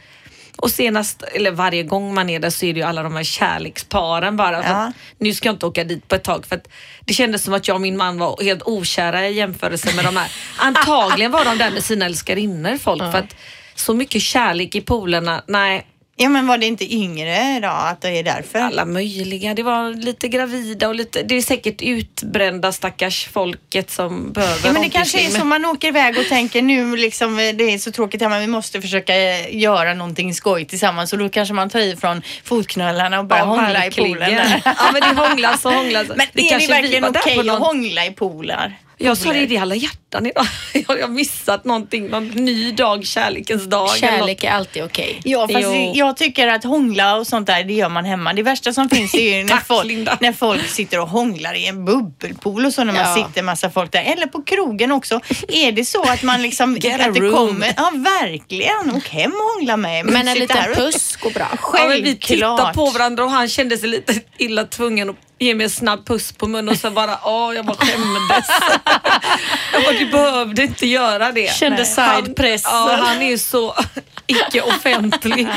Och 0.64 0.70
senast, 0.70 1.22
eller 1.22 1.50
varje 1.50 1.82
gång 1.82 2.14
man 2.14 2.30
är 2.30 2.40
där 2.40 2.50
så 2.50 2.66
är 2.66 2.72
det 2.72 2.80
ju 2.80 2.86
alla 2.86 3.02
de 3.02 3.16
här 3.16 3.24
kärleksparen 3.24 4.36
bara. 4.36 4.62
Ja. 4.64 4.92
nu 5.18 5.34
ska 5.34 5.48
jag 5.48 5.54
inte 5.54 5.66
åka 5.66 5.84
dit 5.84 6.08
på 6.08 6.14
ett 6.14 6.24
tag 6.24 6.46
för 6.46 6.56
att 6.56 6.68
det 7.00 7.14
kändes 7.14 7.44
som 7.44 7.54
att 7.54 7.68
jag 7.68 7.74
och 7.74 7.80
min 7.80 7.96
man 7.96 8.18
var 8.18 8.42
helt 8.42 8.62
okära 8.62 9.28
i 9.28 9.32
jämförelse 9.32 9.96
med 9.96 10.04
de 10.04 10.16
här. 10.16 10.32
Antagligen 10.58 11.30
var 11.30 11.44
de 11.44 11.58
där 11.58 11.70
med 11.70 11.84
sina 11.84 12.04
älskarinnor 12.04 12.78
folk 12.78 13.02
för 13.02 13.18
att 13.18 13.36
så 13.74 13.94
mycket 13.94 14.22
kärlek 14.22 14.74
i 14.74 14.80
poolerna, 14.80 15.42
nej 15.46 15.86
Ja, 16.16 16.28
men 16.28 16.46
var 16.46 16.58
det 16.58 16.66
inte 16.66 16.94
yngre 16.94 17.60
då, 17.60 17.68
att 17.68 18.00
det 18.00 18.08
är 18.08 18.22
därför? 18.22 18.58
alla 18.58 18.84
möjliga. 18.84 19.54
Det 19.54 19.62
var 19.62 19.90
lite 19.94 20.28
gravida 20.28 20.88
och 20.88 20.94
lite, 20.94 21.22
det 21.22 21.34
är 21.34 21.42
säkert 21.42 21.82
utbrända 21.82 22.72
stackars 22.72 23.28
folket 23.28 23.90
som 23.90 24.32
behöver 24.32 24.66
Ja, 24.66 24.72
men 24.72 24.82
det 24.82 24.88
kanske 24.88 25.20
är 25.26 25.30
så 25.30 25.44
man 25.44 25.64
åker 25.64 25.88
iväg 25.88 26.18
och 26.18 26.28
tänker 26.28 26.62
nu 26.62 26.96
liksom 26.96 27.36
det 27.36 27.64
är 27.64 27.78
så 27.78 27.92
tråkigt 27.92 28.22
hemma, 28.22 28.38
vi 28.38 28.46
måste 28.46 28.80
försöka 28.80 29.14
göra 29.48 29.94
någonting 29.94 30.34
skoj 30.34 30.64
tillsammans 30.64 31.12
och 31.12 31.18
då 31.18 31.28
kanske 31.28 31.54
man 31.54 31.70
tar 31.70 31.80
i 31.80 31.96
från 31.96 32.22
fotknölarna 32.44 33.18
och 33.18 33.24
börjar 33.26 33.42
Ja, 33.42 33.48
hångla 33.48 33.86
i 33.86 33.90
poolen. 33.90 34.60
Ja 34.64 34.90
men 34.92 35.00
det 35.00 35.22
hånglas 35.22 35.64
och 35.64 35.72
hånglas. 35.72 36.08
Men 36.08 36.26
det 36.32 36.50
är 36.50 36.58
vi 36.58 36.66
verkligen 36.66 37.04
okej 37.04 37.34
på 37.34 37.52
att 37.52 37.58
hångla 37.58 38.06
i 38.06 38.10
poolar? 38.10 38.78
Jag 39.04 39.16
sa 39.18 39.32
det 39.32 39.50
i 39.52 39.58
alla 39.58 39.74
hjärtan 39.74 40.26
idag. 40.26 40.46
Jag 40.88 41.00
har 41.00 41.08
missat 41.08 41.64
någonting, 41.64 42.06
någon 42.08 42.28
ny 42.28 42.72
dag, 42.72 43.06
kärlekens 43.06 43.64
dag. 43.64 43.96
Kärlek 43.96 44.44
är 44.44 44.50
alltid 44.50 44.84
okej. 44.84 45.20
Ja, 45.24 45.48
fast 45.52 45.64
Jo. 45.64 45.92
jag 45.94 46.16
tycker 46.16 46.48
att 46.48 46.64
hångla 46.64 47.16
och 47.16 47.26
sånt 47.26 47.46
där, 47.46 47.64
det 47.64 47.72
gör 47.72 47.88
man 47.88 48.04
hemma. 48.04 48.32
Det 48.32 48.42
värsta 48.42 48.72
som 48.72 48.88
finns 48.88 49.14
är 49.14 49.36
ju 49.38 49.42
när, 49.44 49.48
Tack, 49.48 49.66
folk, 49.66 49.86
Linda. 49.86 50.18
när 50.20 50.32
folk 50.32 50.68
sitter 50.68 51.00
och 51.00 51.08
hånglar 51.08 51.54
i 51.54 51.66
en 51.66 51.84
bubbelpool 51.84 52.66
och 52.66 52.74
så 52.74 52.84
när 52.84 52.92
man 52.92 53.02
Ja. 53.02 53.26
sitter 53.28 53.42
massa 53.42 53.70
folk 53.70 53.92
där. 53.92 54.02
Eller 54.02 54.26
på 54.26 54.42
krogen 54.42 54.92
också. 54.92 55.20
Är 55.48 55.72
det 55.72 55.84
så 55.84 56.02
att 56.02 56.22
man 56.22 56.42
liksom... 56.42 56.76
Get 56.80 57.00
a 57.00 57.04
att 57.08 57.14
det 57.14 57.20
room. 57.20 57.34
kommer, 57.48 57.72
ja, 57.76 57.92
verkligen. 57.94 58.96
Åk 58.96 59.08
hem 59.08 59.32
och 59.32 59.54
hångla 59.58 59.76
med. 59.76 60.06
Men 60.06 60.28
en 60.28 60.38
liten 60.38 60.74
puss 60.74 61.16
går 61.16 61.30
bra. 61.30 61.48
Ja, 61.72 61.84
men 61.88 62.02
vi 62.02 62.16
tittade 62.16 62.26
Självklart. 62.40 62.74
på 62.74 62.86
varandra 62.90 63.24
och 63.24 63.30
han 63.30 63.48
kände 63.48 63.78
sig 63.78 63.88
lite 63.88 64.14
illa 64.38 64.64
tvungen 64.64 65.10
att 65.10 65.16
ge 65.44 65.54
mig 65.54 65.64
en 65.64 65.70
snabb 65.70 66.06
puss 66.06 66.32
på 66.32 66.46
munnen 66.46 66.68
och 66.68 66.76
så 66.80 66.90
bara, 66.90 67.18
åh 67.24 67.54
jag 67.54 67.64
bara 67.66 67.76
skämdes. 67.76 68.48
jag 69.72 69.82
bara, 69.84 69.92
du 69.98 70.06
behövde 70.06 70.62
inte 70.62 70.86
göra 70.86 71.32
det. 71.32 71.52
Kände 71.52 71.84
sidepress. 71.84 72.64
Han, 72.64 72.88
ja, 72.90 72.96
han 73.04 73.22
är 73.22 73.30
ju 73.30 73.38
så 73.38 73.74
icke 74.26 74.60
offentlig. 74.62 75.48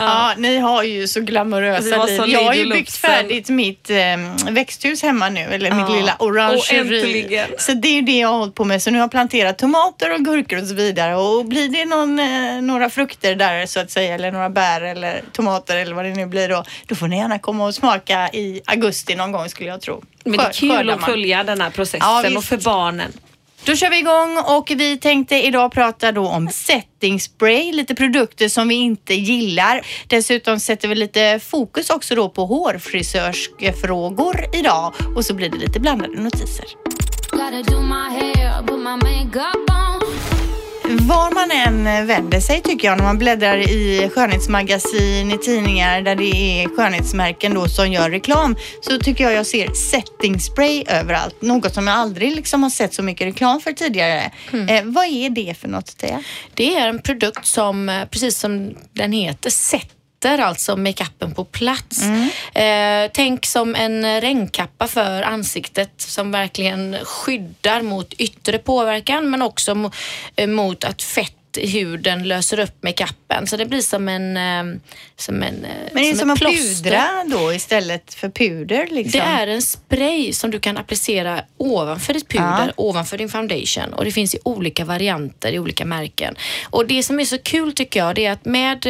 Ja, 0.00 0.32
ni 0.36 0.58
har 0.58 0.82
ju 0.82 1.08
så 1.08 1.20
glamorösa 1.20 2.04
liv. 2.04 2.20
Jag 2.28 2.44
har 2.44 2.54
ju 2.54 2.70
byggt 2.70 2.96
färdigt 2.96 3.48
mitt 3.48 3.90
eh, 3.90 3.96
växthus 4.50 5.02
hemma 5.02 5.28
nu, 5.28 5.40
eller 5.40 5.70
mitt 5.70 5.84
Ja. 5.88 5.94
lilla 5.96 6.14
Och 6.14 6.26
orangeri. 6.26 7.44
Så 7.58 7.72
det 7.72 7.88
är 7.88 7.92
ju 7.92 8.00
det 8.02 8.18
jag 8.18 8.28
har 8.28 8.38
hållit 8.38 8.54
på 8.54 8.64
med. 8.64 8.82
Så 8.82 8.90
nu 8.90 8.98
har 8.98 9.02
jag 9.02 9.10
planterat 9.10 9.58
tomater 9.58 10.14
och 10.14 10.20
gurkor 10.20 10.62
och 10.62 10.68
så 10.68 10.74
vidare. 10.74 11.16
Och 11.16 11.44
blir 11.44 11.68
det 11.68 11.84
någon, 11.84 12.18
eh, 12.18 12.62
några 12.62 12.90
frukter 12.90 13.34
där 13.34 13.66
så 13.66 13.80
att 13.80 13.90
säga, 13.90 14.14
eller 14.14 14.32
några 14.32 14.50
bär 14.50 14.80
eller 14.80 15.22
tomater 15.32 15.76
eller 15.76 15.94
vad 15.94 16.04
det 16.04 16.10
nu 16.14 16.26
blir 16.26 16.48
då, 16.48 16.64
då 16.86 16.94
får 16.94 17.08
ni 17.08 17.16
gärna 17.18 17.38
komma 17.38 17.64
och 17.66 17.74
smaka 17.74 18.28
i 18.32 18.60
augusti 18.66 19.13
någon 19.16 19.32
gång 19.32 19.48
skulle 19.48 19.68
jag 19.68 19.80
tro. 19.80 20.02
Men 20.24 20.36
det 20.36 20.44
är 20.44 20.52
kul 20.52 20.90
att 20.90 21.04
följa 21.04 21.44
den 21.44 21.60
här 21.60 21.70
processen 21.70 22.00
Ja, 22.02 22.36
och 22.36 22.44
för 22.44 22.56
barnen. 22.56 23.12
Då 23.64 23.76
kör 23.76 23.90
vi 23.90 23.98
igång 23.98 24.38
och 24.56 24.70
vi 24.76 24.96
tänkte 24.98 25.46
idag 25.46 25.72
prata 25.72 26.12
då 26.12 26.28
om 26.28 26.48
setting 26.48 27.20
spray, 27.20 27.72
lite 27.72 27.94
produkter 27.94 28.48
som 28.48 28.68
vi 28.68 28.74
inte 28.74 29.14
gillar. 29.14 29.86
Dessutom 30.06 30.60
sätter 30.60 30.88
vi 30.88 30.94
lite 30.94 31.40
fokus 31.42 31.90
också 31.90 32.14
då 32.14 32.28
på 32.28 32.46
hårfrisörsfrågor 32.46 34.44
idag 34.52 34.94
och 35.16 35.24
så 35.24 35.34
blir 35.34 35.48
det 35.48 35.58
lite 35.58 35.80
blandade 35.80 36.20
notiser. 36.20 36.64
Var 41.00 41.34
man 41.34 41.50
än 41.50 42.06
vänder 42.06 42.40
sig 42.40 42.60
tycker 42.60 42.88
jag 42.88 42.96
när 42.98 43.04
man 43.04 43.18
bläddrar 43.18 43.56
i 43.56 44.10
skönhetsmagasin, 44.14 45.30
i 45.30 45.38
tidningar 45.38 46.02
där 46.02 46.16
det 46.16 46.62
är 46.62 46.68
skönhetsmärken 46.76 47.54
då 47.54 47.68
som 47.68 47.92
gör 47.92 48.10
reklam 48.10 48.56
så 48.80 48.98
tycker 48.98 49.24
jag 49.24 49.32
jag 49.32 49.46
ser 49.46 49.72
setting 49.72 50.40
spray 50.40 50.84
överallt. 50.86 51.42
Något 51.42 51.74
som 51.74 51.86
jag 51.86 51.96
aldrig 51.96 52.36
liksom 52.36 52.62
har 52.62 52.70
sett 52.70 52.94
så 52.94 53.02
mycket 53.02 53.26
reklam 53.26 53.60
för 53.60 53.72
tidigare. 53.72 54.32
Eh, 54.68 54.84
vad 54.84 55.04
är 55.04 55.30
det 55.30 55.54
för 55.60 55.68
något 55.68 55.96
Thea? 55.98 56.22
Det 56.54 56.76
är 56.76 56.88
en 56.88 57.02
produkt 57.02 57.46
som, 57.46 57.88
eh, 57.88 58.04
precis 58.04 58.38
som 58.38 58.74
den 58.92 59.12
heter, 59.12 59.50
sätter 59.50 60.03
alltså 60.38 60.76
makeupen 60.76 61.34
på 61.34 61.44
plats. 61.44 62.02
Eh, 62.54 63.10
tänk 63.12 63.46
som 63.46 63.74
en 63.74 64.20
regnkappa 64.20 64.86
för 64.88 65.22
ansiktet 65.22 65.90
som 65.96 66.30
verkligen 66.30 66.96
skyddar 67.04 67.82
mot 67.82 68.12
yttre 68.12 68.58
påverkan 68.58 69.30
men 69.30 69.42
också 69.42 69.72
mo- 69.74 69.92
eh, 70.36 70.46
mot 70.46 70.84
att 70.84 71.02
fett 71.02 71.32
huden 71.56 72.28
löser 72.28 72.58
upp 72.58 72.82
makeupen. 72.82 73.46
Så 73.46 73.56
det 73.56 73.66
blir 73.66 73.80
som 73.80 74.08
en... 74.08 74.36
eh, 74.36 74.78
Som 75.16 75.42
en 75.42 75.64
eh, 75.64 75.70
Men 75.92 76.02
det 76.02 76.10
är 76.10 76.14
som, 76.14 76.30
att 76.30 76.38
pudra 76.38 77.24
då 77.26 77.52
istället 77.52 78.14
för 78.14 78.28
puder 78.28 78.86
liksom? 78.90 79.20
Det 79.20 79.26
är 79.26 79.46
en 79.46 79.62
spray 79.62 80.32
som 80.32 80.50
du 80.50 80.60
kan 80.60 80.76
applicera 80.76 81.40
ovanför 81.56 82.14
ditt 82.14 82.28
puder, 82.28 82.66
Ja. 82.66 82.72
ovanför 82.76 83.18
din 83.18 83.28
foundation 83.28 83.92
och 83.94 84.04
det 84.04 84.12
finns 84.12 84.34
i 84.34 84.38
olika 84.44 84.84
varianter 84.84 85.52
i 85.52 85.58
olika 85.58 85.84
märken. 85.84 86.34
Och 86.70 86.86
det 86.86 87.02
som 87.02 87.20
är 87.20 87.24
så 87.24 87.38
kul 87.38 87.72
tycker 87.72 88.00
jag 88.00 88.14
det 88.14 88.26
är 88.26 88.32
att 88.32 88.44
med, 88.44 88.86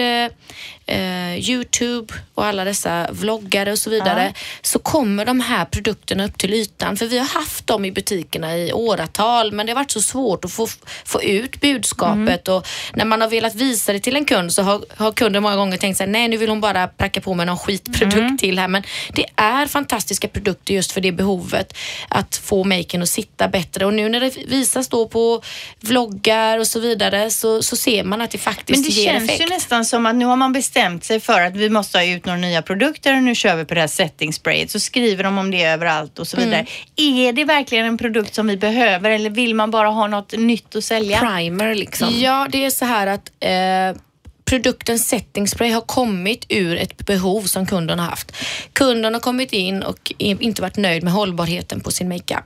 eh, 0.86 1.50
Youtube 1.50 2.14
och 2.34 2.44
alla 2.46 2.64
dessa 2.64 3.06
vloggare 3.12 3.72
och 3.72 3.78
så 3.78 3.90
vidare 3.90 4.34
så 4.62 4.78
kommer 4.78 5.24
de 5.24 5.40
här 5.40 5.64
produkterna 5.64 6.24
upp 6.24 6.38
till 6.38 6.54
ytan. 6.54 6.96
För 6.96 7.06
vi 7.06 7.18
har 7.18 7.26
haft 7.26 7.66
dem 7.66 7.84
i 7.84 7.92
butikerna 7.92 8.56
i 8.56 8.72
åratal 8.72 9.52
men 9.52 9.66
det 9.66 9.72
har 9.72 9.74
varit 9.80 9.90
så 9.90 10.02
svårt 10.02 10.44
att 10.44 10.52
få, 10.52 10.68
få 11.04 11.22
ut 11.22 11.60
budskapet. 11.60 12.48
Och 12.48 12.66
när 12.94 13.04
man 13.04 13.20
har 13.20 13.28
velat 13.28 13.54
visa 13.54 13.92
det 13.92 14.00
till 14.00 14.16
en 14.16 14.24
kund 14.24 14.52
så 14.52 14.62
har, 14.62 14.84
har 14.96 15.12
kunden 15.12 15.42
många 15.42 15.56
gånger 15.56 15.76
tänkt 15.76 15.96
sig 15.96 16.06
nej 16.06 16.28
nu 16.28 16.36
vill 16.36 16.48
hon 16.48 16.60
bara 16.60 16.88
pracka 16.88 17.20
på 17.20 17.34
med 17.34 17.46
någon 17.46 17.58
skitprodukt 17.58 18.40
till 18.40 18.58
här. 18.58 18.68
Men 18.68 18.82
det 19.12 19.26
är 19.36 19.66
fantastiska 19.66 20.28
produkter 20.28 20.74
just 20.74 20.92
för 20.92 21.00
det 21.00 21.12
behovet 21.12 21.76
att 22.08 22.36
få 22.36 22.64
maken 22.64 23.02
att 23.02 23.08
sitta 23.08 23.48
bättre. 23.48 23.86
Och 23.86 23.94
nu 23.94 24.08
när 24.08 24.20
det 24.20 24.36
visas 24.46 24.88
då 24.88 25.08
på 25.08 25.42
vloggar 25.80 26.58
och 26.58 26.66
så 26.66 26.80
vidare 26.80 27.30
så, 27.30 27.62
så 27.62 27.76
ser 27.76 28.04
man 28.04 28.20
att 28.20 28.30
det 28.30 28.38
faktiskt 28.38 28.80
Men 28.80 28.82
det 28.82 29.00
ger 29.00 29.12
känns 29.12 29.24
effekt. 29.24 29.40
ju 29.40 29.46
nästan 29.46 29.84
som 29.84 30.06
att 30.06 30.14
nu 30.14 30.24
har 30.24 30.36
man 30.36 30.52
bestämt 30.52 30.73
sig 31.04 31.20
för 31.20 31.40
att 31.40 31.56
vi 31.56 31.70
måste 31.70 31.98
ha 31.98 32.04
ut 32.04 32.24
några 32.26 32.38
nya 32.38 32.62
produkter 32.62 33.16
och 33.16 33.22
nu 33.22 33.34
kör 33.34 33.56
vi 33.56 33.64
på 33.64 33.74
det 33.74 33.80
här 33.80 33.86
setting 33.88 34.32
sprayet. 34.32 34.70
Så 34.70 34.80
skriver 34.80 35.24
de 35.24 35.38
om 35.38 35.50
det 35.50 35.64
överallt 35.64 36.18
och 36.18 36.28
så 36.28 36.36
Mm. 36.36 36.48
vidare. 36.50 36.66
Är 36.96 37.32
det 37.32 37.44
verkligen 37.44 37.86
en 37.86 37.98
produkt 37.98 38.34
som 38.34 38.46
vi 38.46 38.56
behöver 38.56 39.10
eller 39.10 39.30
vill 39.30 39.54
man 39.54 39.70
bara 39.70 39.88
ha 39.88 40.06
något 40.06 40.32
nytt 40.32 40.76
att 40.76 40.84
sälja? 40.84 41.18
Primer 41.18 41.74
liksom. 41.74 42.08
Ja, 42.20 42.46
det 42.50 42.64
är 42.64 42.70
så 42.70 42.84
här 42.84 43.06
att 43.06 43.30
eh, 43.40 44.00
produkten 44.44 44.98
setting 44.98 45.48
spray 45.48 45.70
har 45.70 45.80
kommit 45.80 46.46
ur 46.48 46.76
ett 46.76 47.06
behov 47.06 47.42
som 47.42 47.66
kunden 47.66 47.98
har 47.98 48.06
haft. 48.06 48.32
Kunden 48.72 49.14
har 49.14 49.20
kommit 49.20 49.52
in 49.52 49.82
och 49.82 50.12
inte 50.18 50.62
varit 50.62 50.76
nöjd 50.76 51.02
med 51.02 51.12
hållbarheten 51.12 51.80
på 51.80 51.90
sin 51.90 52.08
makeup. 52.08 52.44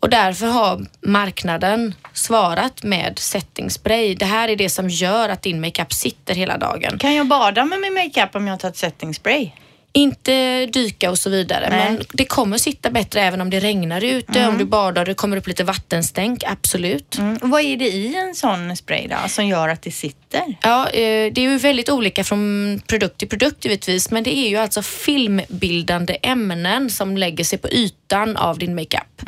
Och 0.00 0.10
därför 0.10 0.46
har 0.46 0.86
marknaden 1.00 1.94
svarat 2.12 2.82
med 2.82 3.18
setting 3.18 3.70
spray. 3.70 4.14
Det 4.14 4.24
här 4.24 4.48
är 4.48 4.56
det 4.56 4.68
som 4.68 4.88
gör 4.88 5.28
att 5.28 5.42
din 5.42 5.60
makeup 5.60 5.92
sitter 5.92 6.34
hela 6.34 6.58
dagen. 6.58 6.98
Kan 6.98 7.14
jag 7.14 7.26
bada 7.26 7.64
med 7.64 7.80
min 7.80 7.94
makeup 7.94 8.36
om 8.36 8.46
jag 8.46 8.52
har 8.52 8.58
tagit 8.58 8.76
setting 8.76 9.14
spray? 9.14 9.50
Inte 9.92 10.66
dyka 10.66 11.10
och 11.10 11.18
så 11.18 11.30
vidare, 11.30 11.68
Nej. 11.70 11.92
men 11.92 12.02
det 12.12 12.24
kommer 12.24 12.58
sitta 12.58 12.90
bättre 12.90 13.22
även 13.22 13.40
om 13.40 13.50
det 13.50 13.60
regnar 13.60 14.04
ute, 14.04 14.46
om 14.46 14.58
du 14.58 14.64
badar 14.64 15.04
det 15.04 15.14
kommer 15.14 15.36
upp 15.36 15.46
lite 15.46 15.64
vattenstänk, 15.64 16.42
absolut. 16.46 17.18
Mm. 17.18 17.38
Vad 17.42 17.62
är 17.62 17.76
det 17.76 17.88
i 17.88 18.16
en 18.16 18.34
sån 18.34 18.76
spray 18.76 19.06
då 19.06 19.28
som 19.28 19.46
gör 19.46 19.68
att 19.68 19.82
det 19.82 19.90
sitter? 19.90 20.42
Ja, 20.62 20.88
eh, 20.88 21.32
det 21.32 21.38
är 21.38 21.50
ju 21.50 21.58
väldigt 21.58 21.88
olika 21.88 22.24
från 22.24 22.80
produkt 22.86 23.18
till 23.18 23.28
produkt 23.28 23.64
givetvis, 23.64 24.10
men 24.10 24.24
det 24.24 24.36
är 24.36 24.48
ju 24.48 24.56
alltså 24.56 24.82
filmbildande 24.82 26.16
ämnen 26.22 26.90
som 26.90 27.16
lägger 27.16 27.44
sig 27.44 27.58
på 27.58 27.68
ytan 27.68 28.36
av 28.36 28.58
din 28.58 28.74
makeup. 28.74 29.22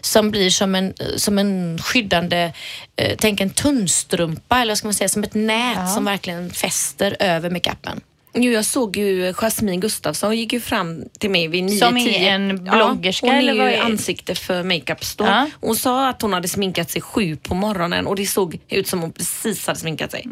Som 0.00 0.30
blir 0.30 0.50
som 0.50 0.74
en, 0.74 0.94
som 1.16 1.38
en 1.38 1.78
skyddande, 1.82 2.52
eh, 2.96 3.16
tänk 3.18 3.40
en 3.40 3.50
tunnstrumpa 3.50 4.60
eller 4.60 4.70
vad 4.70 4.78
ska 4.78 4.86
man 4.86 4.94
säga, 4.94 5.08
som 5.08 5.24
ett 5.24 5.34
nät 5.34 5.90
som 5.94 6.04
verkligen 6.04 6.50
fäster 6.50 7.16
över 7.20 7.50
makeupen. 7.50 8.00
Jo, 8.34 8.52
jag 8.52 8.64
såg 8.64 8.96
ju 8.96 9.32
Jasmine 9.32 9.76
Gustafsson 9.76 10.36
gick 10.36 10.52
ju 10.52 10.60
fram 10.60 11.04
till 11.18 11.30
mig 11.30 11.48
vid 11.48 11.64
9 11.64 11.78
Som 11.78 11.96
är 11.96 12.30
en 12.30 12.64
bloggerska, 12.64 13.26
ja, 13.26 13.32
hon 13.32 13.38
eller 13.38 13.52
är 13.54 13.58
vad 13.58 13.70
ju 13.70 13.76
är- 13.76 13.82
ansikte 13.82 14.34
för 14.34 14.62
Makeup 14.62 15.04
Store. 15.04 15.28
Ja. 15.30 15.46
Hon 15.60 15.76
sa 15.76 16.08
att 16.08 16.22
hon 16.22 16.32
hade 16.32 16.48
sminkat 16.48 16.90
sig 16.90 17.02
sju 17.02 17.36
på 17.36 17.54
morgonen 17.54 18.06
och 18.06 18.16
det 18.16 18.26
såg 18.26 18.58
ut 18.68 18.88
som 18.88 19.00
hon 19.00 19.12
precis 19.12 19.66
hade 19.66 19.78
sminkat 19.78 20.10
sig. 20.10 20.26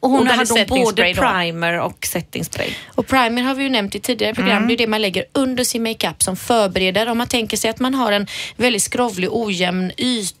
Och 0.00 0.10
hon 0.10 0.18
och 0.20 0.24
då 0.26 0.30
hade 0.32 0.38
hade 0.38 0.38
hon 0.50 0.58
setting 0.58 0.84
både 0.84 1.12
då? 1.12 1.22
primer 1.22 1.80
och 1.80 2.06
setting 2.06 2.44
spray. 2.44 2.68
Och 2.94 3.06
primer 3.06 3.42
har 3.42 3.54
vi 3.54 3.62
ju 3.62 3.68
nämnt 3.70 3.94
i 3.94 4.00
tidigare 4.00 4.34
program. 4.34 4.68
Det 4.68 4.74
är 4.74 4.78
det 4.78 4.86
man 4.86 5.02
lägger 5.02 5.24
under 5.32 5.64
sin 5.64 5.82
makeup 5.82 6.22
som 6.22 6.36
förbereder. 6.36 7.08
Om 7.08 7.18
man 7.18 7.26
tänker 7.26 7.56
sig 7.56 7.70
att 7.70 7.80
man 7.80 7.94
har 7.94 8.12
en 8.12 8.26
väldigt 8.56 8.82
skrovlig 8.82 9.28
ojämn 9.32 9.92
yta. 9.96 10.36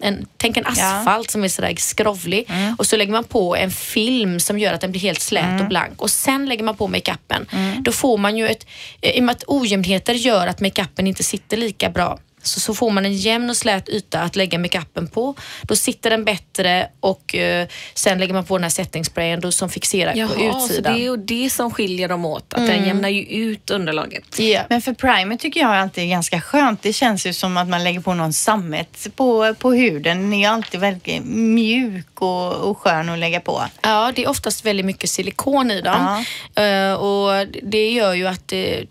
En, 0.00 0.26
tänk 0.36 0.56
en 0.56 0.66
asfalt 0.66 1.30
som 1.30 1.44
är 1.44 1.48
sådär 1.48 1.74
skrovlig 1.78 2.50
och 2.78 2.86
så 2.86 2.96
lägger 2.96 3.12
man 3.12 3.24
på 3.24 3.56
en 3.56 3.70
film 3.70 4.40
som 4.40 4.58
gör 4.58 4.72
att 4.72 4.80
den 4.80 4.90
blir 4.90 5.00
helt 5.00 5.20
slät 5.20 5.60
och 5.60 5.68
blank 5.68 6.02
och 6.02 6.10
sen 6.10 6.46
lägger 6.46 6.64
man 6.64 6.76
på 6.76 6.88
makeupen. 6.88 7.46
Då 7.80 7.92
får 7.92 8.18
man 8.18 8.36
ju 8.36 8.48
ett, 8.48 8.66
i 9.00 9.20
och 9.20 9.24
med 9.24 9.32
att 9.32 9.44
ojämnheter 9.46 10.14
gör 10.14 10.46
att 10.46 10.60
makeupen 10.60 11.06
inte 11.06 11.22
sitter 11.24 11.56
lika 11.56 11.90
bra 11.90 12.18
så, 12.46 12.60
så 12.60 12.74
får 12.74 12.90
man 12.90 13.04
en 13.04 13.14
jämn 13.14 13.50
och 13.50 13.56
slät 13.56 13.88
yta 13.88 14.20
att 14.20 14.36
lägga 14.36 14.58
makeupen 14.58 15.08
på. 15.08 15.34
Då 15.62 15.76
sitter 15.76 16.10
den 16.10 16.24
bättre 16.24 16.88
och 17.00 17.34
eh, 17.34 17.68
sen 17.94 18.18
lägger 18.18 18.34
man 18.34 18.44
på 18.44 18.56
den 18.56 18.62
här 18.62 18.70
setting 18.70 19.04
sprayen 19.04 19.40
då, 19.40 19.52
som 19.52 19.68
fixerar 19.68 20.12
på 20.12 20.18
Jaha, 20.18 20.28
så 20.28 20.66
utsidan. 20.66 20.92
det 20.92 21.00
är 21.00 21.02
ju 21.02 21.16
det 21.16 21.50
som 21.50 21.70
skiljer 21.70 22.08
dem 22.08 22.24
åt. 22.24 22.54
Att 22.54 22.66
den 22.66 22.86
jämnar 22.86 23.08
ju 23.08 23.22
ut 23.22 23.70
underlaget. 23.70 24.38
Ja. 24.38 24.62
Men 24.68 24.82
för 24.82 24.92
primer 24.92 25.36
tycker 25.36 25.60
jag 25.60 25.70
alltid 25.70 26.04
är 26.04 26.08
ganska 26.08 26.40
skönt. 26.40 26.82
Det 26.82 26.92
känns 26.92 27.26
ju 27.26 27.32
som 27.32 27.56
att 27.56 27.68
man 27.68 27.84
lägger 27.84 28.00
på 28.00 28.14
någon 28.14 28.32
sammet 28.32 29.06
på, 29.16 29.54
på 29.54 29.72
huden. 29.72 30.20
Den 30.20 30.32
är 30.32 30.38
ju 30.38 30.44
alltid 30.44 30.80
väldigt 30.80 31.24
mjuk 31.24 32.20
och, 32.20 32.54
och 32.54 32.78
skön 32.78 33.08
att 33.08 33.18
lägga 33.18 33.40
på. 33.40 33.62
Ja, 33.82 34.12
det 34.14 34.24
är 34.24 34.28
oftast 34.28 34.64
väldigt 34.64 34.86
mycket 34.86 35.10
silikon 35.10 35.70
i 35.70 35.80
dem. 35.80 36.24
Eh, 36.54 36.94
och 36.94 37.46
det 37.62 37.90
gör 37.90 38.14
ju 38.14 38.26
att 38.26 38.48
det, 38.48 38.84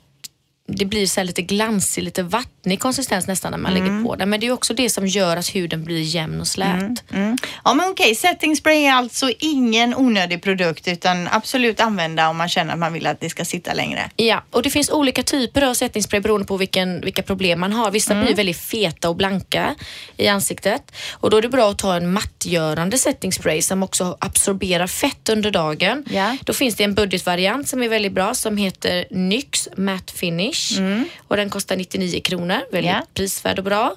det 0.68 0.86
blir 0.86 1.08
så 1.08 1.20
här 1.20 1.26
lite 1.26 1.42
glansig, 1.42 2.04
lite 2.04 2.24
vattnig 2.64 2.80
konsistens 2.80 3.28
nästan 3.28 3.52
när 3.52 3.58
man 3.58 3.74
lägger 3.74 4.04
på 4.04 4.16
den. 4.16 4.30
Men 4.30 4.40
det 4.40 4.48
är 4.48 4.52
också 4.52 4.74
det 4.74 4.90
som 4.90 5.08
gör 5.08 5.38
att 5.38 5.56
huden 5.56 5.84
blir 5.84 6.02
jämn 6.02 6.42
och 6.42 6.48
slät. 6.48 7.04
Mm. 7.12 7.38
Ja 7.64 7.74
men 7.74 7.90
okej, 7.90 8.16
setting 8.16 8.56
spray 8.56 8.86
är 8.86 8.94
alltså 8.94 9.32
ingen 9.40 9.96
onödig 9.96 10.42
produkt 10.42 10.88
utan 10.88 11.28
absolut 11.32 11.80
använda 11.80 12.30
om 12.30 12.38
man 12.38 12.50
känner 12.50 12.74
att 12.74 12.80
man 12.80 12.94
vill 12.94 13.08
att 13.08 13.20
det 13.20 13.30
ska 13.30 13.46
sitta 13.46 13.74
längre. 13.74 14.10
Ja, 14.16 14.44
och 14.52 14.64
det 14.64 14.70
finns 14.70 14.90
olika 14.90 15.24
typer 15.24 15.62
av 15.62 15.74
settingspray 15.74 16.22
beroende 16.22 16.48
på 16.48 16.58
vilken, 16.58 17.02
vilka 17.02 17.24
problem 17.24 17.60
man 17.60 17.74
har. 17.74 17.92
Vissa 17.92 18.24
blir 18.24 18.36
väldigt 18.36 18.58
feta 18.58 19.10
och 19.10 19.16
blanka 19.16 19.76
i 20.18 20.28
ansiktet 20.28 20.92
och 21.12 21.30
då 21.30 21.38
är 21.38 21.42
det 21.42 21.50
bra 21.50 21.70
att 21.70 21.78
ta 21.78 21.96
en 21.96 22.14
mattgörande 22.14 22.98
settingspray 22.98 23.62
som 23.62 23.84
också 23.84 24.18
absorberar 24.20 24.88
fett 24.88 25.30
under 25.30 25.52
dagen. 25.52 26.06
Ja. 26.10 26.38
Då 26.44 26.54
finns 26.54 26.76
det 26.76 26.84
en 26.84 26.94
budgetvariant 26.94 27.68
som 27.68 27.82
är 27.82 27.90
väldigt 27.90 28.14
bra 28.14 28.34
som 28.34 28.58
heter 28.58 29.06
NYX 29.12 29.70
Matte 29.78 30.14
Finish 30.14 30.80
och 31.28 31.38
den 31.38 31.50
kostar 31.50 31.76
99 31.76 32.22
kronor. 32.22 32.53
Väldigt 32.72 32.92
Ja. 32.92 33.06
prisvärd 33.14 33.58
och 33.58 33.66
bra. 33.66 33.96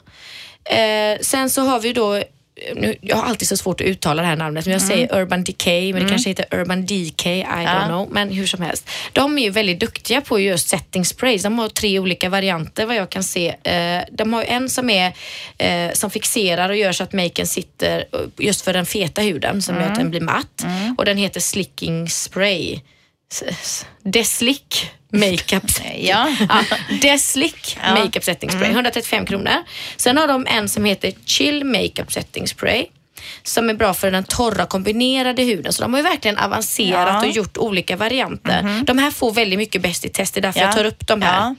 Eh, 0.65 1.19
sen 1.21 1.51
så 1.51 1.63
har 1.63 1.81
vi 1.81 1.93
då 1.93 2.23
nu, 2.75 2.97
jag 3.01 3.17
har 3.17 3.23
alltid 3.25 3.49
så 3.49 3.57
svårt 3.57 3.81
att 3.81 3.87
uttala 3.87 4.23
det 4.23 4.29
här 4.29 4.37
namnet, 4.37 4.67
men 4.67 4.73
jag 4.73 4.83
säger 4.83 5.15
Urban 5.21 5.45
Decay, 5.45 5.93
men 5.93 6.03
det 6.03 6.09
kanske 6.09 6.31
heter 6.31 6.47
Urban 6.51 6.87
DK, 6.87 7.27
I 7.27 7.45
don't 7.45 7.87
know. 7.87 8.09
Men 8.11 8.31
hur 8.31 8.47
som 8.47 8.63
helst. 8.63 8.89
De 9.13 9.39
är 9.39 9.43
ju 9.43 9.51
väldigt 9.51 9.81
duktiga 9.81 10.21
på 10.21 10.41
just 10.41 10.69
setting 10.69 11.05
sprays. 11.05 11.43
De 11.43 11.59
har 11.59 11.69
tre 11.69 11.99
olika 11.99 12.29
varianter 12.29 12.87
vad 12.87 12.97
jag 12.97 13.11
kan 13.11 13.23
se. 13.25 13.49
Eh, 13.63 14.03
de 14.13 14.33
har 14.33 14.43
en 14.43 14.71
som 14.71 14.91
är 14.91 15.13
eh, 15.59 15.93
som 15.93 16.11
fixerar 16.11 16.69
och 16.69 16.77
gör 16.77 16.93
så 16.93 17.03
att 17.03 17.13
maken 17.13 17.47
sitter 17.47 17.99
eh, 18.13 18.21
just 18.39 18.61
för 18.65 18.73
den 18.73 18.87
feta 18.87 19.23
huden 19.23 19.63
som 19.63 19.75
gör 19.75 19.83
att 19.83 19.95
den 19.99 20.11
blir 20.11 20.21
matt. 20.21 20.67
Och 20.99 21.05
den 21.05 21.17
heter 21.17 21.41
Slicking 21.41 22.09
Spray. 22.09 22.81
Deslick 24.03 24.91
Makeup 25.21 25.71
Ja. 25.99 26.37
ja, 26.49 26.65
Deslick 27.03 27.77
Makeup 27.83 28.25
Setting 28.25 28.51
Spray, 28.51 28.71
135 28.71 29.27
kronor. 29.27 29.65
Sen 29.97 30.17
har 30.17 30.27
de 30.27 30.47
en 30.47 30.69
som 30.69 30.85
heter 30.85 31.13
Chill 31.27 31.65
Makeup 31.65 32.13
Setting 32.13 32.49
Spray 32.49 32.87
som 33.43 33.71
är 33.71 33.75
bra 33.75 33.95
för 33.95 34.11
den 34.11 34.25
torra 34.25 34.67
kombinerade 34.67 35.43
huden. 35.43 35.73
Så 35.73 35.83
de 35.83 35.93
har 35.93 36.01
ju 36.01 36.05
verkligen 36.09 36.39
avancerat 36.39 37.09
Ja. 37.09 37.21
och 37.21 37.29
gjort 37.31 37.57
olika 37.59 37.97
varianter. 37.97 38.83
De 38.85 38.99
här 38.99 39.11
får 39.11 39.33
väldigt 39.33 39.59
mycket 39.59 39.83
bäst 39.83 40.05
i 40.05 40.09
test, 40.09 40.35
det 40.35 40.41
är 40.41 40.43
därför 40.43 40.61
Ja. 40.61 40.67
jag 40.67 40.75
tar 40.77 40.85
upp 40.85 41.07
de 41.07 41.23
här. 41.23 41.41
Ja. 41.41 41.55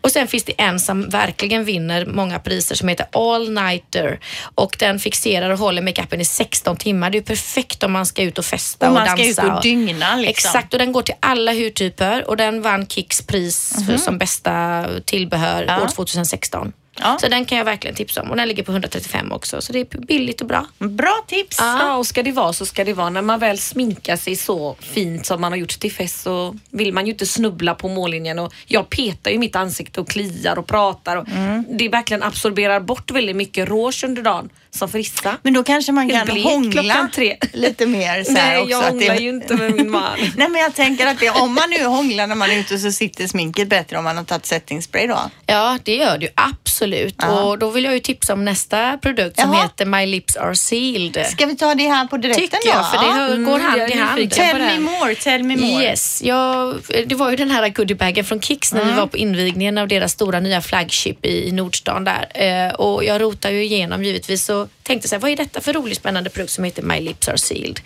Och 0.00 0.10
sen 0.10 0.28
finns 0.28 0.44
det 0.44 0.52
en 0.60 0.80
som 0.80 1.08
verkligen 1.08 1.64
vinner 1.64 2.06
många 2.06 2.38
priser 2.38 2.74
som 2.74 2.88
heter 2.88 3.06
All 3.12 3.50
Nighter 3.52 4.20
och 4.54 4.76
den 4.78 4.98
fixerar 4.98 5.50
och 5.50 5.58
håller 5.58 5.82
makeupen 5.82 6.20
i 6.20 6.24
16 6.24 6.76
timmar. 6.76 7.10
Det 7.10 7.16
är 7.16 7.20
ju 7.20 7.24
perfekt 7.26 7.82
om 7.82 7.92
man 7.92 8.06
ska 8.06 8.22
ut 8.22 8.38
och 8.38 8.44
festa 8.44 8.86
Och 8.86 8.96
och, 8.96 8.98
man 9.06 9.16
ska 9.16 9.24
dansa. 9.24 9.42
ut 9.46 9.52
och 9.52 9.62
dygna 9.62 10.16
liksom. 10.16 10.30
Exakt, 10.30 10.72
och 10.72 10.78
den 10.78 10.92
går 10.92 11.02
till 11.02 11.14
alla 11.20 11.52
hudtyper 11.52 12.28
och 12.28 12.36
den 12.36 12.62
vann 12.62 12.86
Kicks 12.86 13.22
pris 13.26 13.74
för, 13.86 13.96
som 13.96 14.18
bästa 14.18 14.84
tillbehör 15.04 15.62
år 15.82 15.88
2016. 15.94 16.72
Ja. 16.98 17.18
Så 17.20 17.28
den 17.28 17.44
kan 17.44 17.58
jag 17.58 17.64
verkligen 17.64 17.96
tipsa 17.96 18.22
om 18.22 18.30
och 18.30 18.36
den 18.36 18.48
ligger 18.48 18.62
på 18.62 18.72
135 18.72 19.32
också 19.32 19.60
så 19.60 19.72
det 19.72 19.80
är 19.80 20.06
billigt 20.06 20.40
och 20.40 20.46
bra. 20.46 20.66
Bra 20.78 21.24
tips. 21.26 21.56
Ja, 21.58 21.96
och 21.96 22.06
ska 22.06 22.22
det 22.22 22.32
vara 22.32 22.52
så 22.52 22.66
ska 22.66 22.84
det 22.84 22.92
vara. 22.92 23.10
När 23.10 23.22
man 23.22 23.38
väl 23.38 23.58
sminkar 23.58 24.16
sig 24.16 24.36
så 24.36 24.76
fint 24.80 25.26
som 25.26 25.40
man 25.40 25.52
har 25.52 25.56
gjort 25.56 25.80
till 25.80 25.92
fest 25.92 26.22
så 26.22 26.56
vill 26.70 26.92
man 26.92 27.06
ju 27.06 27.12
inte 27.12 27.26
snubbla 27.26 27.74
på 27.74 27.88
mållinjen. 27.88 28.38
Och 28.38 28.52
jag 28.66 28.90
petar 28.90 29.30
ju 29.30 29.38
mitt 29.38 29.56
ansikte 29.56 30.00
och 30.00 30.08
kliar 30.08 30.58
och 30.58 30.66
pratar. 30.66 31.16
Och 31.16 31.26
Det 31.68 31.88
verkligen 31.88 32.22
absorberar 32.22 32.80
bort 32.80 33.10
väldigt 33.10 33.36
mycket 33.36 33.68
rouge 33.68 34.04
under 34.04 34.22
dagen 34.22 34.48
som 34.70 34.88
frissa. 34.88 35.36
Men 35.42 35.52
då 35.52 35.62
kanske 35.62 35.92
man 35.92 36.10
kan 36.10 36.26
blek 36.26 36.44
hångla 36.44 37.08
lite 37.52 37.86
mer 37.86 38.24
så 38.24 38.32
här 38.32 38.50
Nej, 38.50 38.58
också. 38.58 38.70
jag 38.70 38.82
hånglar 38.82 39.14
ju 39.14 39.28
inte 39.28 39.54
med 39.54 39.74
min 39.74 39.90
man. 39.90 40.18
Nej 40.36 40.48
men 40.48 40.60
jag 40.60 40.74
tänker 40.74 41.06
att 41.06 41.20
det, 41.20 41.30
om 41.30 41.54
man 41.54 41.70
nu 41.70 41.84
hånglar 41.84 42.26
när 42.26 42.34
man 42.34 42.50
är 42.50 42.58
ute 42.58 42.78
så 42.78 42.92
sitter 42.92 43.26
sminket 43.26 43.68
bättre 43.68 43.98
om 43.98 44.04
man 44.04 44.16
har 44.16 44.24
tagit 44.24 44.46
setting 44.46 44.82
spray 44.82 45.06
då. 45.06 45.30
Ja, 45.46 45.78
det 45.82 45.96
gör 45.96 46.18
det 46.18 46.24
ju 46.24 46.32
absolut. 46.34 47.14
Ja. 47.18 47.42
Och 47.42 47.58
då 47.58 47.70
vill 47.70 47.84
jag 47.84 47.94
ju 47.94 48.00
tipsa 48.00 48.32
om 48.32 48.44
nästa 48.44 48.98
produkt 48.98 49.40
som 49.40 49.52
Jaha. 49.52 49.62
heter 49.62 49.84
My 49.86 50.06
Lips 50.06 50.36
Are 50.36 50.56
Sealed. 50.56 51.26
Ska 51.26 51.46
vi 51.46 51.56
ta 51.56 51.74
det 51.74 51.88
här 51.88 52.06
på 52.06 52.16
direkten 52.16 52.44
Tycker 52.44 52.72
då? 52.72 52.78
jag, 52.78 52.90
för 52.90 52.98
det 52.98 53.12
hör, 53.12 53.36
går 53.36 53.58
hand 53.58 53.80
jag 53.80 53.90
i 53.90 53.98
hand. 53.98 54.30
Tell 54.30 54.58
det 54.58 54.64
me 54.64 54.70
här. 54.70 54.80
more, 54.80 55.14
tell 55.14 55.42
me 55.42 55.56
more. 55.56 55.82
Yes, 55.84 56.22
jag, 56.22 56.76
det 57.06 57.14
var 57.14 57.30
ju 57.30 57.36
den 57.36 57.50
här 57.50 57.68
goodiebagen 57.68 58.24
från 58.24 58.40
Kicks 58.40 58.72
när 58.72 58.84
vi 58.84 58.92
var 58.92 59.06
på 59.06 59.16
invigningen 59.16 59.78
av 59.78 59.88
deras 59.88 60.12
stora 60.12 60.40
nya 60.40 60.60
flagship 60.60 61.26
i, 61.26 61.48
i 61.48 61.52
Nordstan 61.52 62.04
där. 62.04 62.28
Eh, 62.34 62.74
och 62.74 63.04
jag 63.04 63.20
rotar 63.20 63.50
ju 63.50 63.64
igenom 63.64 64.04
givetvis 64.04 64.44
så 64.44 64.59
så 64.66 64.68
tänkte 64.82 65.08
så 65.08 65.14
här, 65.14 65.20
vad 65.20 65.30
är 65.30 65.36
detta 65.36 65.60
för 65.60 65.72
rolig 65.72 65.96
spännande 65.96 66.30
produkt 66.30 66.52
som 66.52 66.64
heter 66.64 66.82
My 66.82 67.00
Lips 67.00 67.28
Are 67.28 67.38
Sealed? 67.38 67.80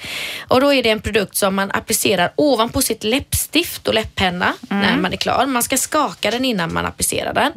Och 0.49 0.61
då 0.61 0.73
är 0.75 0.83
det 0.83 0.91
en 0.91 1.01
produkt 1.01 1.37
som 1.37 1.55
man 1.55 1.71
applicerar 1.71 2.33
ovanpå 2.37 2.83
sitt 2.83 3.05
läppstift 3.05 3.89
och 3.89 3.95
läpppenna 3.95 4.53
när 4.69 4.97
man 4.97 5.13
är 5.13 5.17
klar. 5.17 5.47
Man 5.47 5.63
ska 5.63 5.77
skaka 5.77 6.31
den 6.31 6.45
innan 6.45 6.73
man 6.75 6.87
applicerar 6.87 7.35
den. 7.35 7.53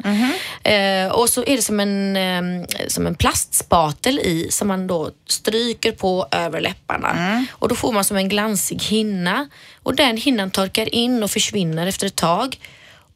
Eh, 0.62 1.12
och 1.12 1.28
så 1.30 1.44
är 1.44 1.56
det 1.56 1.62
som 1.62 1.80
en, 1.80 2.16
eh, 2.16 2.66
som 2.88 3.06
en 3.06 3.14
plastspatel 3.14 4.18
i 4.18 4.48
som 4.50 4.68
man 4.68 4.86
då 4.86 5.10
stryker 5.28 5.92
på 5.92 6.26
över 6.30 6.60
läpparna. 6.60 7.44
Och 7.52 7.68
då 7.68 7.74
får 7.74 7.92
man 7.92 8.04
som 8.04 8.16
en 8.16 8.28
glansig 8.28 8.82
hinna 8.82 9.48
och 9.82 9.94
den 9.94 10.16
hinnan 10.16 10.50
torkar 10.50 10.94
in 10.94 11.22
och 11.22 11.30
försvinner 11.30 11.86
efter 11.86 12.06
ett 12.06 12.16
tag 12.16 12.60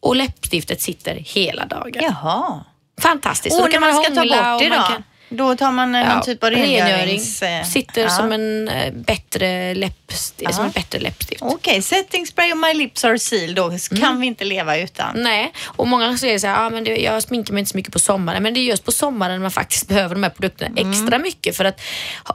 och 0.00 0.16
läppstiftet 0.16 0.80
sitter 0.80 1.14
hela 1.14 1.66
dagen. 1.66 2.02
Jaha. 2.02 2.64
Fantastiskt. 3.00 3.54
Och 3.56 3.60
Då 3.60 3.64
när 3.66 3.72
kan 3.72 3.80
man 3.80 4.04
ska 4.04 4.14
ta 4.14 4.20
bort 4.22 4.60
det 4.60 4.64
och 4.66 4.78
man 4.78 4.80
då? 4.80 4.86
kan- 4.94 5.02
Då 5.32 5.56
tar 5.56 5.72
man 5.72 5.94
eh, 5.94 6.00
någon 6.00 6.10
Ja, 6.16 6.22
typ 6.22 6.44
av 6.44 6.50
rengörings... 6.50 7.42
eh, 7.42 7.64
Sitter 7.64 8.02
ja. 8.02 8.08
som 8.10 8.32
en 8.32 8.68
eh, 8.68 8.92
bättre 8.92 9.74
läppstift. 9.74 10.54
Som 10.54 10.64
en 10.64 10.70
bättre 10.70 10.98
läppstift. 10.98 11.42
Okej, 11.44 11.82
setting 11.82 12.26
spray 12.26 12.52
och 12.52 12.58
My 12.58 12.74
Lips 12.74 13.04
Are 13.04 13.18
Sealed 13.18 13.56
då 13.56 13.70
kan 13.88 13.98
Mm. 14.02 14.20
vi 14.20 14.26
inte 14.26 14.44
leva 14.44 14.76
utan. 14.78 15.22
Nej, 15.22 15.52
och 15.66 15.88
många 15.88 16.16
säger 16.18 16.38
så 16.38 16.46
här, 16.46 16.66
ah, 16.66 16.70
men 16.70 16.84
det, 16.84 16.96
jag 16.96 17.22
sminkar 17.22 17.52
mig 17.54 17.60
inte 17.60 17.70
så 17.70 17.76
mycket 17.76 17.92
på 17.92 17.98
sommaren. 17.98 18.42
Men 18.42 18.54
det 18.54 18.60
är 18.60 18.62
just 18.62 18.84
på 18.84 18.92
sommaren 18.92 19.42
man 19.42 19.50
faktiskt 19.50 19.88
behöver 19.88 20.14
de 20.14 20.22
här 20.22 20.30
produkterna 20.30 20.70
Mm. 20.76 20.90
extra 20.90 21.18
mycket. 21.18 21.56
För 21.56 21.64
att 21.64 21.80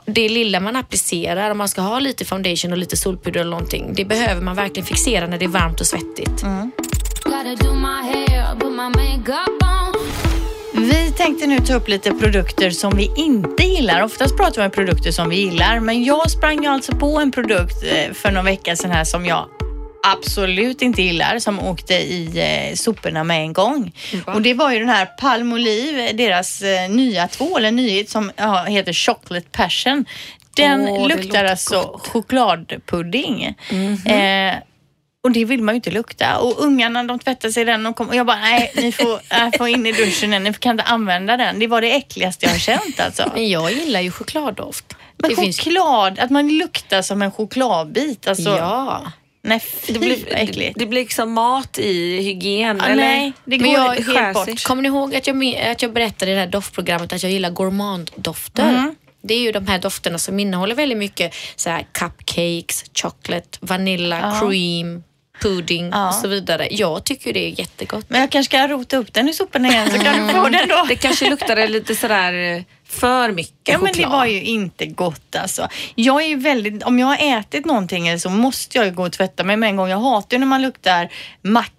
det 0.06 0.28
lilla 0.28 0.60
man 0.60 0.76
applicerar, 0.76 1.50
om 1.50 1.58
man 1.58 1.68
ska 1.68 1.80
ha 1.80 1.98
lite 1.98 2.24
foundation 2.24 2.72
och 2.72 2.78
lite 2.78 2.96
solpuder 2.96 3.40
eller 3.40 3.50
någonting, 3.50 3.90
det 3.94 4.04
behöver 4.04 4.42
man 4.42 4.56
verkligen 4.56 4.86
fixera 4.86 5.26
när 5.26 5.38
det 5.38 5.44
är 5.44 5.48
varmt 5.48 5.80
och 5.80 5.86
svettigt. 5.86 6.42
Mm. 6.42 6.70
Vi 10.80 11.12
tänkte 11.16 11.46
nu 11.46 11.58
ta 11.58 11.74
upp 11.74 11.88
lite 11.88 12.10
produkter 12.10 12.70
som 12.70 12.96
vi 12.96 13.10
inte 13.16 13.62
gillar. 13.62 14.02
Oftast 14.02 14.36
pratar 14.36 14.62
vi 14.62 14.66
om 14.66 14.70
produkter 14.70 15.10
som 15.10 15.28
vi 15.28 15.36
gillar, 15.36 15.80
men 15.80 16.04
jag 16.04 16.30
sprang 16.30 16.66
alltså 16.66 16.92
på 16.92 17.18
en 17.18 17.30
produkt 17.30 17.84
eh, 17.84 18.12
för 18.14 18.30
någon 18.30 18.44
vecka 18.44 18.76
sedan 18.76 18.90
här 18.90 19.04
som 19.04 19.26
jag 19.26 19.48
absolut 20.06 20.82
inte 20.82 21.02
gillar, 21.02 21.38
som 21.38 21.60
åkte 21.60 21.94
i 21.94 22.30
eh, 22.70 22.74
soporna 22.74 23.24
med 23.24 23.40
en 23.40 23.52
gång. 23.52 23.92
Och 24.26 24.42
det 24.42 24.54
var 24.54 24.72
ju 24.72 24.78
den 24.78 24.88
här 24.88 25.06
Palmolive, 25.06 26.12
deras 26.12 26.62
eh, 26.62 26.90
nya 26.90 27.28
tvål, 27.28 27.64
en 27.64 27.76
nyhet 27.76 28.10
som 28.10 28.32
ja, 28.36 28.64
heter 28.64 28.92
Chocolate 28.92 29.46
Passion. 29.52 30.04
Den 30.56 30.84
det 30.84 31.16
luktar 31.16 31.44
alltså 31.44 32.00
chokladpudding. 32.04 33.54
Mhm. 33.70 34.06
Eh, 34.06 34.54
och 35.28 35.32
det 35.34 35.44
vill 35.44 35.62
man 35.62 35.74
ju 35.74 35.76
inte 35.76 35.90
lukta. 35.90 36.38
Och 36.38 36.64
ungarna 36.64 37.02
de 37.04 37.18
tvättar 37.18 37.50
sig 37.50 37.62
i 37.62 37.64
den 37.64 37.86
och, 37.86 37.96
kom, 37.96 38.08
och 38.08 38.14
jag 38.16 38.26
bara, 38.26 38.38
nej, 38.40 38.72
ni 38.74 38.92
får, 38.92 39.20
äh, 39.30 39.50
få 39.58 39.68
in 39.68 39.86
i 39.86 39.92
duschen, 39.92 40.30
igen. 40.30 40.42
ni 40.44 40.52
kan 40.54 40.70
inte 40.70 40.82
använda 40.84 41.36
den. 41.36 41.58
Det 41.58 41.66
var 41.66 41.80
det 41.80 41.90
äckligaste 41.96 42.46
jag 42.46 42.52
har 42.52 42.58
känt 42.58 43.00
alltså. 43.00 43.30
Men 43.34 43.48
jag 43.48 43.72
gillar 43.72 44.00
ju 44.00 44.10
chokladdoft. 44.10 44.96
Men 45.16 45.30
det 45.30 45.36
finns- 45.36 45.60
choklad, 45.60 46.18
att 46.18 46.30
man 46.30 46.48
luktar 46.48 47.02
som 47.02 47.22
en 47.22 47.30
chokladbit. 47.32 48.28
Alltså, 48.28 48.50
Ja. 48.50 49.12
Nej, 49.42 49.60
fy 49.60 49.92
Det 49.92 49.98
blir, 49.98 50.34
äckligt. 50.34 50.78
det 50.78 50.86
blir 50.86 51.00
liksom 51.00 51.32
mat 51.32 51.78
i 51.78 52.20
hygien. 52.22 52.76
Ja, 52.80 52.84
eller? 52.86 53.02
nej, 53.02 53.32
det 53.44 53.58
Men 53.58 53.72
går 53.72 53.78
jag 53.78 53.94
helt 53.94 54.34
bort. 54.34 54.62
Kommer 54.64 54.82
ni 54.82 54.88
ihåg 54.88 55.14
att 55.16 55.26
jag, 55.26 55.56
att 55.70 55.82
jag 55.82 55.92
berättade 55.92 56.30
i 56.30 56.34
det 56.34 56.40
här 56.40 56.46
doftprogrammet 56.46 57.12
att 57.12 57.22
jag 57.22 57.32
gillar 57.32 57.50
gourmanddofter? 57.50 58.68
Mm. 58.68 58.94
Det 59.22 59.34
är 59.34 59.38
ju 59.40 59.52
de 59.52 59.66
här 59.66 59.78
dofterna 59.78 60.18
som 60.18 60.40
innehåller 60.40 60.74
väldigt 60.74 60.98
mycket 60.98 61.34
så 61.56 61.70
här 61.70 61.86
cupcakes, 61.92 62.84
chocolate, 62.94 63.58
vanilla, 63.60 64.40
cream, 64.40 65.02
pudding 65.40 65.88
Ja. 65.92 66.08
och 66.08 66.14
så 66.14 66.28
vidare. 66.28 66.68
Jag 66.70 67.04
tycker 67.04 67.32
det 67.32 67.46
är 67.46 67.60
jättegott. 67.60 68.04
Men 68.08 68.20
jag 68.20 68.30
kanske 68.30 68.50
ska 68.56 68.68
rota 68.68 68.96
upp 68.96 69.12
den 69.12 69.28
i 69.28 69.32
soporna 69.34 69.68
igen 69.68 69.90
så 69.90 69.98
kan 69.98 70.26
du 70.26 70.32
få 70.34 70.48
den 70.48 70.68
då. 70.68 70.84
Det 70.88 70.96
kanske 70.96 71.30
luktade 71.30 71.68
lite 71.68 71.94
sådär 71.94 72.56
eh, 72.56 72.62
för 72.88 73.32
mycket 73.32 73.54
Ja 73.64 73.78
men 73.78 73.86
choklad. 73.88 74.10
det 74.10 74.16
var 74.16 74.26
ju 74.26 74.42
inte 74.42 74.86
gott 74.86 75.36
alltså. 75.36 75.68
Jag 75.94 76.22
är 76.22 76.26
ju 76.26 76.36
väldigt, 76.36 76.82
om 76.82 76.98
jag 76.98 77.06
har 77.06 77.38
ätit 77.38 77.64
någonting 77.64 78.08
eller 78.08 78.18
så 78.18 78.30
måste 78.30 78.78
jag 78.78 78.86
ju 78.86 78.92
gå 78.92 79.02
och 79.06 79.12
tvätta 79.12 79.44
mig 79.44 79.56
med 79.56 79.68
en 79.68 79.76
gång. 79.76 79.88
Jag 79.88 79.98
hatar 80.00 80.34
ju 80.36 80.38
när 80.38 80.46
man 80.46 80.62
luktar 80.62 81.08
macka 81.42 81.74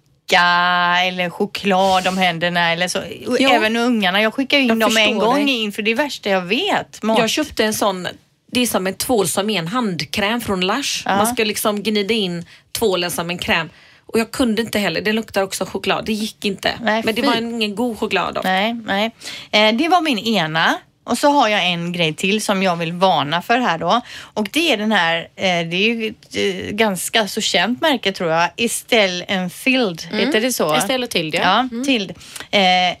eller 1.04 1.30
choklad 1.30 2.06
om 2.08 2.18
händerna 2.18 2.72
eller 2.72 2.88
så. 2.88 2.98
Jo. 3.20 3.36
Även 3.50 3.76
ungarna. 3.76 4.22
Jag 4.22 4.34
skickar 4.34 4.58
in 4.58 4.68
Jag 4.68 4.80
dem 4.80 4.96
en 4.96 5.18
gång 5.18 5.46
dig. 5.46 5.62
in 5.62 5.72
för 5.72 5.82
det 5.82 5.90
är 5.90 5.94
värsta 5.94 6.30
jag 6.30 6.40
vet. 6.42 7.02
Mat. 7.02 7.18
Jag 7.18 7.30
köpte 7.30 7.64
en 7.64 7.74
sån, 7.74 8.08
det 8.52 8.60
är 8.60 8.66
som 8.66 8.86
en 8.86 8.94
tvål 8.94 9.28
som 9.28 9.50
är 9.50 9.58
en 9.58 9.68
handkräm 9.68 10.40
från 10.40 10.60
Lush. 10.66 11.02
Ja. 11.04 11.16
Man 11.16 11.26
ska 11.26 11.44
liksom 11.44 11.82
gnida 11.82 12.14
in 12.14 12.44
tvålen 12.72 13.10
som 13.10 13.30
en 13.30 13.38
kräm. 13.38 13.70
Och 14.06 14.18
jag 14.18 14.30
kunde 14.30 14.62
inte 14.62 14.78
heller, 14.78 15.00
det 15.00 15.12
luktar 15.12 15.42
också 15.42 15.64
choklad. 15.64 16.04
Det 16.04 16.12
gick 16.12 16.44
inte. 16.44 16.74
Nej, 16.82 17.02
Men 17.04 17.14
det 17.14 17.22
var 17.22 17.36
ingen 17.36 17.74
god 17.74 17.98
choklad 17.98 18.34
då. 18.34 18.40
Nej, 18.44 18.74
nej. 18.74 19.10
Eh, 19.50 19.72
det 19.76 19.88
var 19.88 20.00
min 20.00 20.18
ena. 20.18 20.78
Och 21.04 21.18
så 21.18 21.28
har 21.28 21.48
jag 21.48 21.66
en 21.66 21.92
grej 21.92 22.14
till 22.14 22.42
som 22.42 22.62
jag 22.62 22.76
vill 22.76 22.92
varna 22.92 23.42
för 23.42 23.58
här 23.58 23.78
då. 23.78 24.00
Och 24.18 24.48
det 24.52 24.72
är 24.72 24.76
den 24.76 24.92
här, 24.92 25.18
eh, 25.36 25.42
det 25.44 25.76
är 25.76 25.94
ju 25.94 26.08
ett 26.08 26.36
eh, 26.36 26.70
ganska 26.70 27.28
så 27.28 27.40
känt 27.40 27.80
märke 27.80 28.12
tror 28.12 28.30
jag, 28.30 28.50
Estelle 28.56 29.24
and 29.28 29.52
Field, 29.52 30.02
heter 30.12 30.40
det 30.40 30.52
så? 30.52 30.74
Estelle 30.74 31.04
och 31.04 31.10
Tilde, 31.10 31.38
ja. 31.38 31.42
Ja, 31.44 31.58
Mm. 31.72 31.84
Tilde. 31.84 32.14
Eh, 32.50 32.96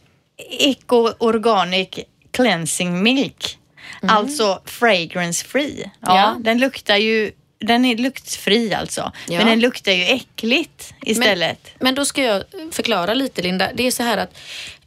Eco 0.58 1.12
Organic 1.18 1.88
Cleansing 2.30 3.02
Milk. 3.02 3.56
Alltså 4.08 4.62
fragrance 4.64 5.46
free. 5.46 5.90
Ja, 6.00 6.16
Ja. 6.16 6.36
Den 6.40 6.58
luktar 6.58 6.96
ju, 6.96 7.32
den 7.58 7.84
är 7.84 7.96
luktfri 7.96 8.74
alltså. 8.74 9.12
Ja. 9.28 9.38
Men 9.38 9.46
den 9.46 9.60
luktar 9.60 9.92
ju 9.92 10.04
äckligt 10.04 10.94
istället. 11.02 11.58
Men, 11.64 11.84
men 11.84 11.94
då 11.94 12.04
ska 12.04 12.22
jag 12.22 12.42
förklara 12.72 13.14
lite 13.14 13.42
Linda. 13.42 13.70
Det 13.74 13.86
är 13.86 13.90
så 13.90 14.02
här 14.02 14.16
att 14.18 14.38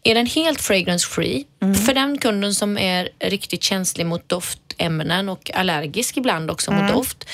är 0.04 0.16
den 0.16 0.26
helt 0.26 0.62
fragrance 0.62 1.08
free, 1.08 1.46
för 1.86 1.94
den 1.94 2.18
kunden 2.18 2.54
som 2.54 2.78
är 2.78 3.10
riktigt 3.20 3.64
känslig 3.64 4.06
mot 4.06 4.32
doftämnen 4.78 5.30
och 5.30 5.52
allergisk 5.54 6.18
ibland 6.18 6.52
också 6.52 6.72
mot 6.72 6.94
doft, 6.94 7.26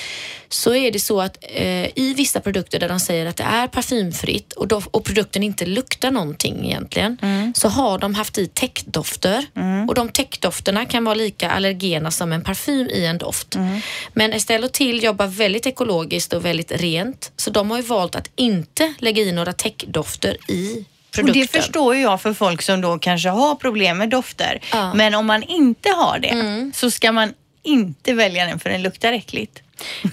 så 0.48 0.74
är 0.74 0.92
det 0.92 1.00
så 1.00 1.20
att 1.20 1.36
eh, 1.42 1.86
i 1.98 2.14
vissa 2.16 2.40
produkter 2.40 2.80
där 2.80 2.88
de 2.88 3.00
säger 3.00 3.26
att 3.26 3.36
det 3.36 3.44
är 3.44 3.66
parfymfritt 3.66 4.52
och, 4.52 4.66
dof- 4.66 4.88
och 4.90 5.04
produkten 5.04 5.42
inte 5.42 5.66
luktar 5.66 6.10
någonting 6.10 6.64
egentligen, 6.66 7.18
så 7.54 7.68
har 7.68 7.98
de 7.98 8.14
haft 8.14 8.38
i 8.38 8.46
täckdofter. 8.46 9.46
Och 9.88 9.94
de 9.94 10.08
täckdofterna 10.08 10.84
kan 10.84 11.04
vara 11.04 11.14
lika 11.14 11.50
allergena 11.50 12.10
som 12.10 12.32
en 12.32 12.42
parfym 12.42 12.88
i 12.90 13.06
en 13.06 13.18
doft. 13.18 13.54
Men 14.12 14.32
Estelle 14.32 14.66
och 14.66 14.72
Till 14.72 15.02
jobbar 15.02 15.26
väldigt 15.26 15.66
ekologiskt 15.66 16.32
och 16.32 16.44
väldigt 16.44 16.72
rent, 16.72 17.32
så 17.36 17.50
de 17.50 17.70
har 17.70 17.78
ju 17.78 17.84
valt 17.84 18.14
att 18.16 18.30
inte 18.36 18.94
lägga 18.98 19.22
i 19.22 19.32
några 19.32 19.52
täckdofter 19.52 20.36
i 20.48 20.84
Och 21.10 21.14
produkten. 21.14 21.42
det 21.42 21.48
förstår 21.60 21.94
ju 21.94 22.00
jag 22.02 22.20
för 22.22 22.34
folk 22.34 22.62
som 22.62 22.80
då 22.80 22.98
kanske 22.98 23.28
har 23.28 23.54
problem 23.54 23.98
med 23.98 24.08
dofter. 24.10 24.60
Ja. 24.72 24.94
Men 24.94 25.14
om 25.14 25.26
man 25.26 25.42
inte 25.42 25.88
har 25.90 26.18
det 26.18 26.70
så 26.74 26.90
ska 26.90 27.12
man 27.12 27.32
inte 27.62 28.12
välja 28.14 28.44
den 28.46 28.60
för 28.60 28.70
den 28.70 28.82
luktar 28.82 29.12
äckligt. 29.12 29.62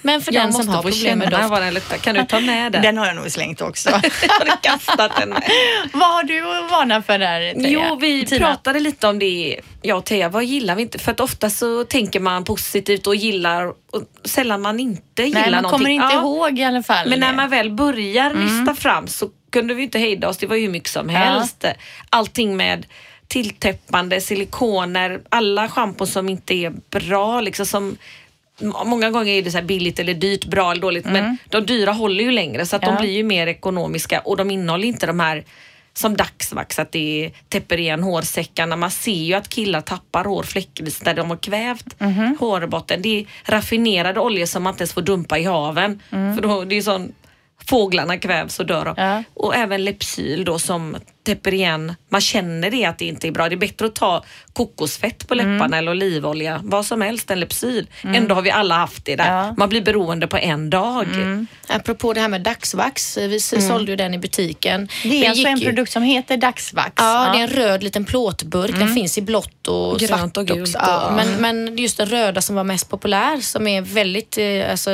Men 0.01 0.21
för 0.21 0.33
Jag 0.33 0.43
den 0.43 0.53
som 0.53 0.67
har 0.69 0.81
problem 0.83 1.19
med 1.19 1.29
doft. 1.31 1.49
vad 1.49 1.61
den 1.61 1.73
luktar. 1.73 1.97
Kan 1.97 2.15
du 2.15 2.23
ta 2.25 2.39
med 2.39 2.71
den? 2.71 2.81
Den 2.81 2.97
har 2.97 3.05
jag 3.07 3.15
nog 3.15 3.31
slängt 3.31 3.61
också. 3.61 3.89
har 3.91 4.45
du 4.45 4.51
kastat 4.61 5.11
den 5.19 5.29
med? 5.29 5.43
Vad 5.93 6.09
har 6.09 6.23
du 6.23 6.39
att 6.39 6.71
varna 6.71 7.01
för 7.01 7.19
där 7.19 7.53
Teija? 7.53 7.69
Jo, 7.89 7.95
vi 8.01 8.25
Tina? 8.25 8.45
pratade 8.47 8.79
lite 8.79 9.07
om 9.07 9.19
det, 9.19 9.59
jag 9.81 9.97
och 9.97 10.05
Teija. 10.05 10.29
Vad 10.29 10.43
gillar 10.45 10.75
vi 10.75 10.81
inte? 10.81 10.99
För 10.99 11.11
att 11.11 11.19
ofta 11.19 11.49
så 11.49 11.83
tänker 11.83 12.19
man 12.19 12.43
positivt 12.43 13.07
och 13.07 13.15
gillar 13.15 13.65
och 13.67 13.75
sällan 14.25 14.61
man 14.61 14.79
inte 14.79 15.23
gillar 15.23 15.41
Nej, 15.41 15.51
man 15.51 15.63
någonting. 15.63 15.77
kommer 15.85 15.89
inte 15.89 16.15
Ja. 16.15 16.21
ihåg 16.21 16.59
i 16.59 16.63
alla 16.63 16.83
fall. 16.83 17.09
Men 17.09 17.19
när 17.19 17.33
man 17.33 17.49
väl 17.49 17.71
börjar 17.71 18.33
lyfta 18.33 18.75
fram 18.81 19.07
så 19.07 19.29
kunde 19.57 19.73
vi 19.73 19.83
inte 19.83 19.99
hejda 19.99 20.29
oss. 20.29 20.37
Det 20.37 20.47
var 20.47 20.55
ju 20.55 20.61
hur 20.61 20.69
mycket 20.69 20.89
som 20.89 21.09
helst. 21.09 21.65
Allting 22.09 22.57
med 22.57 22.85
tilltäppande, 23.27 24.21
silikoner, 24.21 25.19
alla 25.29 25.69
schampon 25.69 26.07
som 26.07 26.29
inte 26.29 26.53
är 26.53 26.73
bra. 26.89 27.41
Liksom 27.41 27.65
som, 27.65 27.97
många 28.85 29.11
gånger 29.11 29.33
är 29.33 29.41
det 29.41 29.51
så 29.51 29.57
här 29.57 29.65
billigt 29.65 29.99
eller 29.99 30.13
dyrt, 30.13 30.45
bra 30.45 30.71
eller 30.71 30.81
dåligt. 30.81 31.05
Men 31.05 31.37
de 31.49 31.65
dyra 31.65 31.91
håller 31.91 32.23
ju 32.23 32.31
längre 32.31 32.65
så 32.65 32.75
att 32.75 32.81
Ja. 32.81 32.91
de 32.91 32.97
blir 33.01 33.11
ju 33.11 33.23
mer 33.23 33.47
ekonomiska 33.47 34.19
och 34.19 34.37
de 34.37 34.51
innehåller 34.51 34.87
inte 34.87 35.05
de 35.07 35.19
här 35.19 35.43
som 35.93 36.17
dagsvax, 36.17 36.79
att 36.79 36.91
det 36.91 37.31
täpper 37.49 37.79
igen 37.79 38.03
hårsäckarna. 38.03 38.75
Man 38.75 38.91
ser 38.91 39.11
ju 39.11 39.33
att 39.33 39.49
killar 39.49 39.81
tappar 39.81 40.25
hår 40.25 40.43
fläckvis 40.43 40.99
där 40.99 41.13
de 41.13 41.29
har 41.29 41.37
kvävt 41.37 41.99
Mhm. 41.99 42.37
hårbotten. 42.39 43.01
Det 43.01 43.19
är 43.19 43.25
raffinerade 43.51 44.19
oljor 44.19 44.45
som 44.45 44.63
man 44.63 44.73
inte 44.73 44.81
ens 44.81 44.93
får 44.93 45.01
dumpa 45.01 45.37
i 45.39 45.43
haven. 45.43 46.01
För 46.09 46.41
då, 46.41 46.63
det 46.63 46.75
är 46.77 46.81
sån 46.81 47.11
fåglarna 47.69 48.17
kvävs 48.17 48.59
och 48.59 48.65
dör 48.65 48.85
av. 48.85 48.99
Mm. 48.99 49.13
Ja. 49.13 49.23
Och 49.33 49.55
även 49.55 49.83
Lepsyl 49.85 50.45
då 50.45 50.59
som 50.59 50.97
täpper 51.25 51.53
igen. 51.53 51.95
Man 52.09 52.21
känner 52.21 52.71
det 52.71 52.85
att 52.85 52.97
det 52.99 53.05
inte 53.05 53.27
är 53.27 53.31
bra. 53.31 53.49
Det 53.49 53.55
är 53.55 53.57
bättre 53.57 53.85
att 53.85 53.95
ta 53.95 54.23
kokosfett 54.53 55.27
på 55.27 55.35
läpparna 55.35 55.65
Mm. 55.65 55.73
eller 55.73 55.91
olivolja, 55.91 56.59
vad 56.63 56.85
som 56.85 57.01
helst 57.01 57.31
än 57.31 57.39
Lepsyl. 57.39 57.87
Ändå 58.03 58.35
har 58.35 58.41
vi 58.41 58.51
alla 58.51 58.75
haft 58.75 59.05
det 59.05 59.15
där. 59.15 59.31
Ja. 59.31 59.43
Mm. 59.43 59.55
Man 59.57 59.69
blir 59.69 59.81
beroende 59.81 60.27
på 60.27 60.37
en 60.37 60.69
dag. 60.69 61.07
Apropå 61.67 62.13
det 62.13 62.21
här 62.21 62.27
med 62.27 62.41
dagsvax, 62.41 63.17
vi 63.17 63.35
s- 63.35 63.67
sålde 63.67 63.91
ju 63.91 63.95
den 63.95 64.13
i 64.13 64.17
butiken. 64.17 64.87
det 65.03 65.25
är 65.25 65.29
alltså 65.29 65.47
en 65.47 65.57
ju- 65.57 65.65
produkt 65.65 65.91
som 65.91 66.03
heter 66.03 66.37
Dagsvax. 66.37 66.93
Ja, 66.95 67.29
det 67.33 67.39
är 67.39 67.43
en 67.43 67.49
röd 67.49 67.83
liten 67.83 68.05
plåtburk. 68.05 68.79
Den 68.79 68.93
finns 68.93 69.17
i 69.17 69.21
blått 69.21 69.67
och 69.67 69.99
Grönt 69.99 70.19
svart 70.19 70.37
och 70.37 70.47
gult 70.47 70.75
och- 70.75 70.81
Ja, 70.83 71.13
men, 71.15 71.41
men 71.41 71.77
just 71.77 71.97
den 71.97 72.07
röda 72.09 72.41
som 72.41 72.55
var 72.55 72.63
mest 72.63 72.89
populär 72.89 73.39
som 73.41 73.67
är 73.67 73.81
väldigt 73.81 74.37
eh, 74.37 74.71
alltså, 74.71 74.91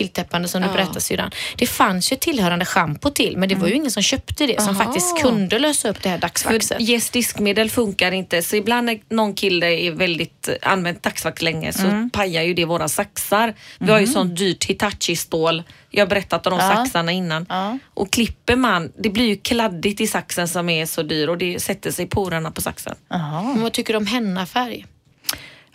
tilltäppande 0.00 0.48
som 0.48 0.62
du 0.62 0.68
berättade 0.68 1.00
syrran. 1.00 1.30
Det 1.56 1.66
fanns 1.66 2.12
ju 2.12 2.16
tillhörande 2.16 2.64
schampo 2.64 3.10
till 3.10 3.36
men 3.36 3.48
det 3.48 3.54
var 3.54 3.68
ju 3.68 3.74
ingen 3.74 3.90
som 3.90 4.02
köpte 4.02 4.46
det 4.46 4.62
som 4.62 4.76
faktiskt 4.76 5.18
kunde 5.22 5.58
lösa 5.58 5.88
upp 5.90 6.02
det 6.02 6.08
här 6.08 6.18
dagsvaxet. 6.18 6.76
För 6.76 6.82
yes, 6.90 7.10
diskmedel 7.10 7.70
funkar 7.70 8.12
inte. 8.12 8.42
Så 8.42 8.56
ibland 8.56 8.86
när 8.86 8.98
någon 9.08 9.34
kille 9.34 9.66
är 9.66 9.90
väldigt 9.92 10.48
eh, 10.48 10.54
använt 10.72 11.02
dagsvax 11.02 11.42
länge 11.42 11.72
så 11.72 11.86
Mm. 11.86 12.10
pajar 12.10 12.42
ju 12.42 12.54
det 12.54 12.64
våra 12.64 12.88
saxar. 12.88 13.54
Vi 13.78 13.92
har 13.92 13.98
ju 14.00 14.06
sånt 14.06 14.36
dyrt 14.36 14.64
Hitachi-stål. 14.64 15.62
Jag 15.90 16.02
har 16.04 16.08
berättat 16.08 16.46
om 16.46 16.58
de 16.58 16.64
Ja. 16.64 16.76
saxarna 16.76 17.12
innan. 17.12 17.46
Ja. 17.48 17.78
Och 17.94 18.12
klipper 18.12 18.56
man, 18.56 18.92
det 19.02 19.08
blir 19.10 19.24
ju 19.26 19.36
kladdigt 19.36 20.00
i 20.00 20.06
saxen 20.06 20.48
som 20.48 20.68
är 20.68 20.86
så 20.86 21.02
dyr 21.02 21.28
och 21.28 21.38
det 21.38 21.60
sätter 21.62 21.90
sig 21.90 22.06
porerna 22.06 22.50
på 22.50 22.60
saxen. 22.60 22.94
Men 23.08 23.62
vad 23.62 23.72
tycker 23.72 23.92
du 23.92 23.96
om 23.96 24.06
hennafärg? 24.06 24.86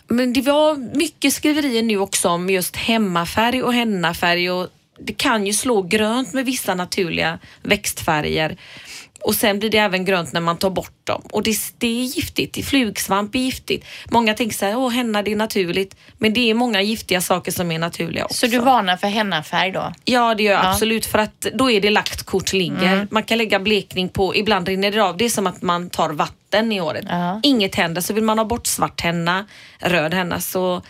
Men 0.08 0.32
det 0.32 0.42
var 0.42 0.96
mycket 0.96 1.32
skriverier 1.32 1.82
nu 1.82 1.98
också 1.98 2.28
om 2.28 2.50
just 2.50 2.76
hemmafärg 2.76 3.62
och 3.62 3.74
hennafärg 3.74 4.50
och 4.50 4.68
det 4.98 5.12
kan 5.12 5.46
ju 5.46 5.52
slå 5.52 5.82
grönt 5.82 6.32
med 6.32 6.44
vissa 6.44 6.74
naturliga 6.74 7.38
växtfärger. 7.62 8.56
Och 9.26 9.34
sen 9.34 9.58
blir 9.58 9.70
det 9.70 9.78
även 9.78 10.04
grönt 10.04 10.32
när 10.32 10.40
man 10.40 10.56
tar 10.56 10.70
bort 10.70 11.06
dem. 11.06 11.22
Och 11.30 11.42
det, 11.42 11.56
det 11.78 11.86
är 11.86 12.04
giftigt. 12.04 12.66
Flugsvamp 12.66 13.34
är 13.34 13.38
giftigt. 13.38 13.86
Många 14.10 14.34
tänker 14.34 14.56
så 14.56 14.66
här, 14.66 14.76
åh 14.76 14.90
henna 14.90 15.22
det 15.22 15.32
är 15.32 15.36
naturligt. 15.36 15.96
Men 16.18 16.32
det 16.32 16.50
är 16.50 16.54
många 16.54 16.82
giftiga 16.82 17.20
saker 17.20 17.52
som 17.52 17.70
är 17.70 17.78
naturliga 17.78 18.24
också. 18.24 18.36
Så 18.36 18.46
du 18.46 18.58
varnar 18.58 18.96
för 18.96 19.06
hennafärg 19.06 19.72
då? 19.72 19.92
Ja, 20.04 20.34
det 20.34 20.42
gör 20.42 20.52
jag 20.52 20.66
absolut 20.66 21.06
för 21.06 21.18
att 21.18 21.40
då 21.40 21.70
är 21.70 21.80
det 21.80 21.90
lagt 21.90 22.22
kort 22.22 22.52
ligger. 22.52 22.92
Mm. 22.92 23.08
Man 23.10 23.22
kan 23.22 23.38
lägga 23.38 23.60
blekning 23.60 24.08
på, 24.08 24.36
ibland 24.36 24.68
rinner 24.68 24.92
det 24.92 25.00
av. 25.00 25.16
Det 25.16 25.24
är 25.24 25.28
som 25.28 25.46
att 25.46 25.62
man 25.62 25.90
tar 25.90 26.10
vatten 26.10 26.72
i 26.72 26.78
håret. 26.78 27.04
Ja. 27.08 27.40
Inget 27.42 27.74
händer. 27.74 28.00
Så 28.00 28.14
vill 28.14 28.24
man 28.24 28.38
ha 28.38 28.44
bort 28.44 28.66
svart 28.66 29.00
henna, 29.00 29.46
röd 29.78 30.14
henna 30.14 30.40
så 30.40 30.82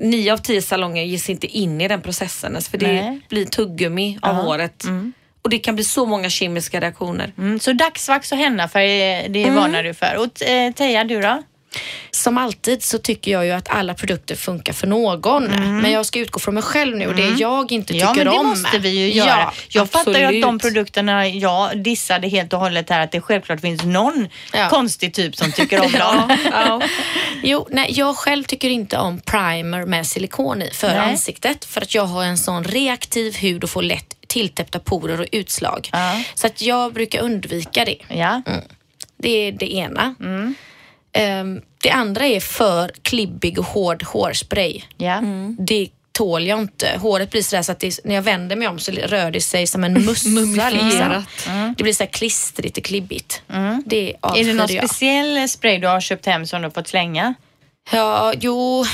nio 0.00 0.32
av 0.32 0.38
tio 0.38 0.62
salonger 0.62 1.02
ger 1.02 1.18
sig 1.18 1.32
inte 1.32 1.46
in 1.46 1.80
i 1.80 1.88
den 1.88 2.02
processen 2.02 2.52
ens, 2.52 2.68
för 2.68 2.78
det 2.78 2.92
Nej. 2.92 3.20
blir 3.28 3.46
tuggummi 3.46 4.18
av 4.22 4.34
håret. 4.34 4.84
Och 5.44 5.50
det 5.50 5.58
kan 5.58 5.74
bli 5.74 5.84
så 5.84 6.06
många 6.06 6.30
kemiska 6.30 6.80
reaktioner. 6.80 7.32
Mm, 7.38 7.60
så 7.60 7.72
dagsvax 7.72 8.32
och 8.32 8.38
hennafärg, 8.38 9.28
det 9.28 9.50
varnar 9.50 9.82
du 9.82 9.94
för. 9.94 10.16
Och 10.16 10.42
eh, 10.42 10.72
Teija, 10.72 11.04
du 11.04 11.20
då? 11.20 11.42
Som 12.10 12.38
alltid 12.38 12.82
så 12.82 12.98
tycker 12.98 13.32
jag 13.32 13.46
ju 13.46 13.52
att 13.52 13.68
alla 13.68 13.94
produkter 13.94 14.34
funkar 14.34 14.72
för 14.72 14.86
någon. 14.86 15.44
Men 15.82 15.90
jag 15.92 16.06
ska 16.06 16.18
utgå 16.18 16.40
från 16.40 16.54
mig 16.54 16.62
själv 16.62 16.96
nu 16.96 17.06
och 17.06 17.14
det 17.14 17.28
jag 17.28 17.72
inte 17.72 17.92
tycker 17.92 18.06
Ja, 18.06 18.14
men 18.14 18.24
det 18.26 18.30
om. 18.32 18.46
måste 18.46 18.78
vi 18.78 18.88
ju 18.88 19.12
göra. 19.12 19.28
Ja, 19.28 19.52
jag 19.68 19.90
fattar 19.90 20.18
ju 20.18 20.24
att 20.24 20.30
de 20.32 20.44
absolut. 20.44 20.62
produkterna 20.62 21.28
jag 21.28 21.78
dissade 21.78 22.28
helt 22.28 22.52
och 22.52 22.58
hållet 22.60 22.90
här, 22.90 23.00
att 23.00 23.12
det 23.12 23.20
självklart 23.20 23.60
finns 23.60 23.82
någon 23.84 24.28
Ja. 24.52 24.68
konstig 24.68 25.14
typ 25.14 25.36
som 25.36 25.52
tycker 25.52 25.80
om 25.84 25.92
dem. 25.98 26.36
Ja. 26.52 26.82
Jo, 27.42 27.68
nej, 27.70 27.86
jag 27.92 28.16
själv 28.16 28.44
tycker 28.44 28.70
inte 28.70 28.98
om 28.98 29.20
primer 29.20 29.86
med 29.86 30.06
silikon 30.06 30.62
i 30.62 30.70
för 30.70 30.88
Nej. 30.88 30.98
ansiktet 30.98 31.64
för 31.64 31.80
att 31.80 31.94
jag 31.94 32.04
har 32.04 32.24
en 32.24 32.38
sån 32.38 32.64
reaktiv 32.64 33.36
hud 33.36 33.64
och 33.64 33.70
får 33.70 33.82
lätt 33.82 34.13
tilltäppta 34.34 34.78
porer 34.78 35.20
och 35.20 35.26
utslag. 35.32 35.88
Ja. 35.92 36.22
Så 36.34 36.46
att 36.46 36.62
jag 36.62 36.92
brukar 36.92 37.20
undvika 37.22 37.84
det. 37.84 37.96
Ja. 38.08 38.42
Det 39.16 39.30
är 39.30 39.52
det 39.52 39.74
ena. 39.74 40.14
Ehm, 41.12 41.62
det 41.82 41.90
andra 41.90 42.26
är 42.26 42.40
för 42.40 42.90
klibbig 43.02 43.58
och 43.58 43.64
hård 43.64 44.02
hårspray. 44.02 44.82
Ja. 44.96 45.20
Det 45.58 45.88
tål 46.12 46.46
jag 46.46 46.58
inte. 46.60 46.98
Håret 46.98 47.30
blir 47.30 47.42
sådär 47.42 47.62
så 47.62 47.72
att 47.72 47.80
det, 47.80 47.98
när 48.04 48.14
jag 48.14 48.22
vänder 48.22 48.56
mig 48.56 48.68
om 48.68 48.78
så 48.78 48.92
rör 48.92 49.30
det 49.30 49.40
sig 49.40 49.66
som 49.66 49.84
en 49.84 49.92
mussa. 50.04 50.70
liksom. 50.70 51.24
Det 51.76 51.82
blir 51.82 51.92
så 51.92 52.06
klistrigt 52.06 52.78
och 52.78 52.84
klibbigt. 52.84 53.42
Det 53.86 54.14
Är 54.22 54.44
det 54.44 54.52
någon 54.54 54.66
jag. 54.74 54.84
speciell 54.88 55.48
spray 55.48 55.78
du 55.78 55.86
har 55.86 56.00
köpt 56.00 56.26
hem 56.26 56.46
som 56.46 56.62
du 56.62 56.66
har 56.68 56.72
fått 56.72 56.88
slänga? 56.88 57.34
Ja, 57.92 58.32
jo. 58.40 58.84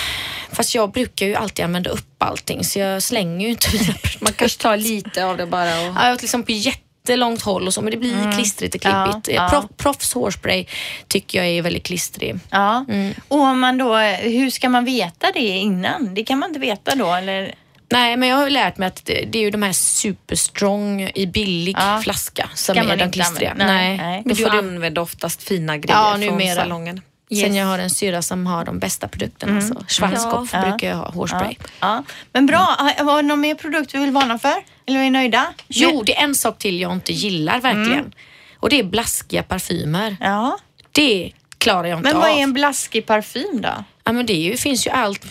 Fast 0.52 0.74
jag 0.74 0.90
brukar 0.92 1.26
ju 1.26 1.34
alltid 1.34 1.64
använda 1.64 1.90
upp 1.90 2.22
allting 2.22 2.64
så 2.64 2.78
jag 2.78 3.02
slänger 3.02 3.46
ju 3.46 3.50
inte 3.50 3.68
mina. 3.72 3.94
Man 4.20 4.32
kanske 4.32 4.62
tar 4.62 4.76
lite 4.76 5.24
av 5.24 5.36
det 5.36 5.46
bara. 5.46 5.80
Och... 5.80 5.94
Ja, 5.96 6.16
till 6.16 6.24
exempel 6.24 6.54
jättelångt 6.56 7.42
håll 7.42 7.66
och 7.66 7.74
så 7.74 7.82
men 7.82 7.90
det 7.90 7.96
blir 7.96 8.32
klistrigt 8.32 8.74
och 8.74 8.80
klibbigt. 8.80 9.28
Ja, 9.28 9.34
ja. 9.34 9.48
Proff, 9.48 9.64
proffs 9.76 10.14
hårspray 10.14 10.66
tycker 11.08 11.38
jag 11.38 11.48
är 11.48 11.62
väldigt 11.62 11.86
klistrig. 11.86 12.38
Ja. 12.50 12.84
Mm. 12.88 13.14
Och 13.28 13.40
om 13.40 13.60
man 13.60 13.78
då, 13.78 13.96
hur 13.98 14.50
ska 14.50 14.68
man 14.68 14.84
veta 14.84 15.30
det 15.34 15.40
innan? 15.40 16.14
Det 16.14 16.24
kan 16.24 16.38
man 16.38 16.48
inte 16.50 16.60
veta 16.60 16.94
då 16.94 17.12
eller? 17.14 17.54
Nej, 17.92 18.16
men 18.16 18.28
jag 18.28 18.36
har 18.36 18.50
lärt 18.50 18.78
mig 18.78 18.86
att 18.88 19.04
det, 19.04 19.24
det 19.32 19.38
är 19.38 19.42
ju 19.42 19.50
de 19.50 19.62
här 19.62 19.72
superstrong 19.72 21.10
i 21.14 21.26
billig 21.26 21.76
Ja. 21.78 22.00
flaska 22.04 22.50
som 22.54 22.78
är 22.78 22.96
de 22.96 23.10
klistriga. 23.10 23.54
Nej, 23.56 23.96
nej. 23.96 24.22
Men 24.24 24.34
du 24.36 24.42
får 24.42 24.50
du, 24.50 24.58
använder 24.58 25.02
oftast 25.02 25.42
fina 25.42 25.76
grejer 25.76 25.98
Ja, 25.98 26.10
från 26.10 26.20
numera. 26.20 26.54
salongen. 26.54 27.00
Sen 27.34 27.54
jag 27.54 27.66
har 27.66 27.78
en 27.78 27.90
syra 27.90 28.22
som 28.22 28.46
har 28.46 28.64
de 28.64 28.78
bästa 28.78 29.08
produkterna. 29.08 29.60
Så 29.60 29.84
Schwarzkopf 29.88 30.50
Ja. 30.52 30.60
brukar 30.62 30.88
jag 30.88 30.96
ha, 30.96 31.10
hårspray. 31.10 31.54
Ja. 31.80 32.02
Men 32.32 32.46
bra, 32.46 32.58
Har- 32.78 33.04
var 33.04 33.22
det 33.22 33.28
någon 33.28 33.40
mer 33.40 33.54
produkt 33.54 33.94
vi 33.94 33.98
vill 33.98 34.10
varna 34.10 34.38
för? 34.38 34.54
Eller 34.86 34.98
är 34.98 35.02
vi 35.02 35.10
nöjda? 35.10 35.46
Jo, 35.68 36.02
det 36.06 36.16
är 36.16 36.24
en 36.24 36.34
sak 36.34 36.58
till 36.58 36.80
jag 36.80 36.92
inte 36.92 37.12
gillar 37.12 37.60
verkligen. 37.60 38.12
Och 38.58 38.70
det 38.70 38.78
är 38.78 38.82
blaskiga 38.84 39.42
parfymer. 39.42 40.16
Ja. 40.20 40.58
Det 40.92 41.32
klarar 41.58 41.84
jag 41.88 41.98
inte 41.98 42.08
Men 42.08 42.16
av. 42.16 42.22
vad 42.22 42.30
är 42.30 42.42
en 42.42 42.52
blaskig 42.52 43.06
parfym 43.06 43.60
då? 43.62 43.84
Ja, 44.04 44.12
men 44.12 44.26
det 44.26 44.32
ju, 44.32 44.56
finns 44.56 44.86
ju 44.86 44.90
allt. 44.90 45.26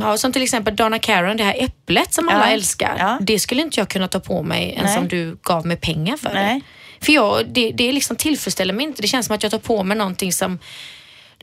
Ja, 0.00 0.16
som 0.18 0.32
till 0.32 0.42
exempel 0.42 0.76
Donna 0.76 0.98
Karan, 0.98 1.36
det 1.36 1.44
här 1.44 1.56
äpplet 1.58 2.14
som 2.14 2.28
alla 2.28 2.46
Ja. 2.46 2.52
älskar. 2.52 2.96
Ja. 2.98 3.18
Det 3.20 3.38
skulle 3.38 3.62
inte 3.62 3.80
jag 3.80 3.88
kunna 3.88 4.08
ta 4.08 4.20
på 4.20 4.42
mig 4.42 4.70
ens 4.70 4.90
Nej. 4.90 4.98
om 4.98 5.08
du 5.08 5.36
gav 5.42 5.66
mig 5.66 5.76
pengar 5.76 6.16
för 6.16 6.34
Nej. 6.34 6.54
det. 7.00 7.04
För 7.06 7.12
jag, 7.12 7.48
det, 7.48 7.70
det 7.70 7.92
liksom 7.92 8.16
tillfredsställer 8.16 8.74
mig 8.74 8.84
inte. 8.86 9.02
Det 9.02 9.08
känns 9.08 9.26
som 9.26 9.34
att 9.34 9.42
jag 9.42 9.52
tar 9.52 9.58
på 9.58 9.82
mig 9.84 9.96
någonting 9.96 10.32
som 10.32 10.58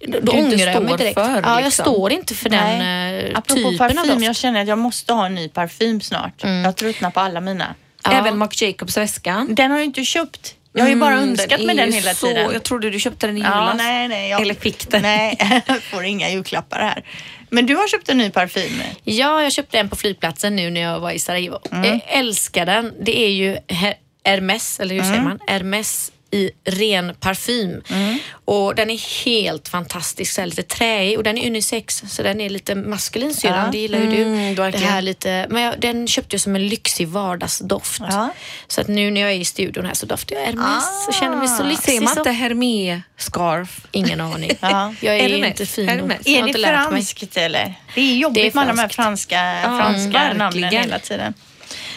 då 0.07 0.19
Du 0.19 0.31
ångrar 0.31 0.57
jag 0.67 0.81
mig 0.83 0.87
står 0.87 0.97
direkt. 0.97 1.13
för, 1.19 1.41
ja, 1.43 1.55
jag 1.55 1.63
liksom. 1.65 1.85
står 1.85 2.11
inte 2.11 2.35
för 2.35 2.49
den 2.49 2.79
Nej. 2.79 3.25
eh, 3.31 3.37
Apropå 3.37 3.55
typen 3.55 3.77
parfym, 3.77 3.97
av 3.99 4.07
doft. 4.07 4.25
jag 4.25 4.35
känner 4.35 4.61
att 4.61 4.67
jag 4.67 4.77
måste 4.77 5.13
ha 5.13 5.25
en 5.25 5.35
ny 5.35 5.49
parfym 5.49 6.01
snart. 6.01 6.43
Jag 6.43 6.75
tröttnar 6.75 7.09
på 7.11 7.19
alla 7.19 7.41
mina. 7.41 7.75
Ja. 8.03 8.11
Även 8.11 8.37
Marc 8.37 8.61
Jacobs 8.61 8.97
väskan. 8.97 9.55
Den 9.55 9.71
har 9.71 9.77
jag 9.77 9.85
inte 9.85 10.05
köpt. 10.05 10.55
Jag 10.73 10.81
har 10.83 10.89
ju 10.89 10.95
bara 10.95 11.13
Mm, 11.13 11.29
önskat 11.29 11.59
är 11.59 11.65
med 11.65 11.77
den 11.77 11.93
hela 11.93 12.13
så, 12.13 12.27
tiden. 12.27 12.49
Jag 12.53 12.63
trodde 12.63 12.89
du 12.89 12.99
köpte 12.99 13.27
den 13.27 13.37
i 13.37 13.41
Ja, 13.41 13.47
julas. 13.61 13.75
nej, 13.77 14.07
nej. 14.07 14.29
Jag, 14.29 14.41
Eller 14.41 14.53
fick 14.53 14.89
den. 14.89 15.01
Nej, 15.01 15.37
jag 15.67 15.83
får 15.83 16.03
inga 16.03 16.29
julklappar 16.29 16.79
här. 16.79 17.03
Men 17.49 17.65
du 17.65 17.75
har 17.75 17.87
köpt 17.87 18.09
en 18.09 18.17
ny 18.17 18.29
parfym. 18.29 18.81
Ja, 19.03 19.43
jag 19.43 19.51
köpte 19.51 19.79
en 19.79 19.89
på 19.89 19.95
flygplatsen 19.95 20.55
nu 20.55 20.69
när 20.69 20.81
jag 20.81 20.99
var 20.99 21.11
i 21.11 21.19
Sarajevo. 21.19 21.59
Mm. 21.71 21.83
Jag 21.89 21.99
älskar 22.07 22.65
den. 22.65 22.93
Det 23.01 23.19
är 23.19 23.29
ju 23.29 23.57
Her- 23.67 23.93
Hermes, 24.25 24.79
eller 24.79 24.95
hur 24.95 25.01
Mm. 25.01 25.13
säger 25.13 25.23
man? 25.29 25.39
Hermes 25.47 26.11
i 26.31 26.51
ren 26.65 27.15
parfym. 27.19 27.81
Mm. 27.89 28.17
Och 28.45 28.75
den 28.75 28.89
är 28.89 29.25
helt 29.25 29.67
fantastisk, 29.69 30.33
så 30.33 30.45
lite 30.45 30.63
träig 30.63 31.17
och 31.17 31.23
den 31.23 31.37
är 31.37 31.47
unisex 31.47 32.03
så 32.09 32.23
den 32.23 32.41
är 32.41 32.49
lite 32.49 32.75
maskulin 32.75 33.33
syrran, 33.33 33.65
Ja. 33.65 33.71
det 33.71 33.77
gillar 33.77 33.99
ju 33.99 34.07
du. 34.07 34.23
Mm, 34.23 34.55
det 34.55 34.77
här 34.77 35.01
lite, 35.01 35.45
men 35.49 35.63
jag, 35.63 35.79
den 35.79 36.07
köpte 36.07 36.33
jag 36.33 36.41
som 36.41 36.55
en 36.55 36.67
lyxig 36.67 37.07
vardagsdoft. 37.07 38.01
Ja. 38.09 38.29
Så 38.67 38.81
att 38.81 38.87
nu 38.87 39.11
när 39.11 39.21
jag 39.21 39.31
är 39.31 39.35
i 39.35 39.45
studion 39.45 39.85
här 39.85 39.93
så 39.93 40.05
doftar 40.05 40.35
jag 40.35 40.45
Hermes 40.45 41.07
och 41.07 41.13
känner 41.13 41.37
mig 41.37 41.47
så 41.47 41.63
lyxig. 41.63 41.93
Ser 41.93 42.01
man 42.01 42.17
inte 42.17 42.31
Hermé-scarf? 42.31 43.79
Ingen 43.91 44.21
aning. 44.21 44.51
Ja. 44.61 44.93
Jag 45.01 45.15
är 45.17 45.21
Hermes. 45.29 45.47
inte 45.49 45.65
fin 45.65 45.85
nog. 45.85 45.95
Hermes. 45.95 46.27
Är 46.27 46.53
det 46.53 46.89
franskt 46.89 47.37
eller? 47.37 47.73
Det 47.95 48.01
är 48.01 48.15
jobbigt 48.15 48.35
Det 48.53 48.59
är 48.59 48.65
med 48.65 48.75
de 48.75 48.79
här 48.79 48.87
franska, 48.89 49.61
franska 49.63 50.19
namnen 50.33 50.37
verkligen. 50.61 50.83
hela 50.83 50.99
tiden. 50.99 51.33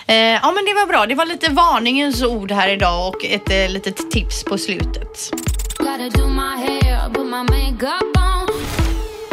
Eh, 0.07 0.17
ja 0.17 0.53
men 0.53 0.65
det 0.65 0.75
var 0.75 0.87
bra. 0.87 1.07
Det 1.07 1.15
var 1.15 1.27
lite 1.27 1.51
varningens 1.51 2.23
ord 2.23 2.53
här 2.53 2.69
idag 2.69 3.09
och 3.09 3.25
ett 3.25 3.51
eh, 3.51 3.69
litet 3.69 4.11
tips 4.11 4.45
på 4.45 4.59
slutet. 4.59 5.31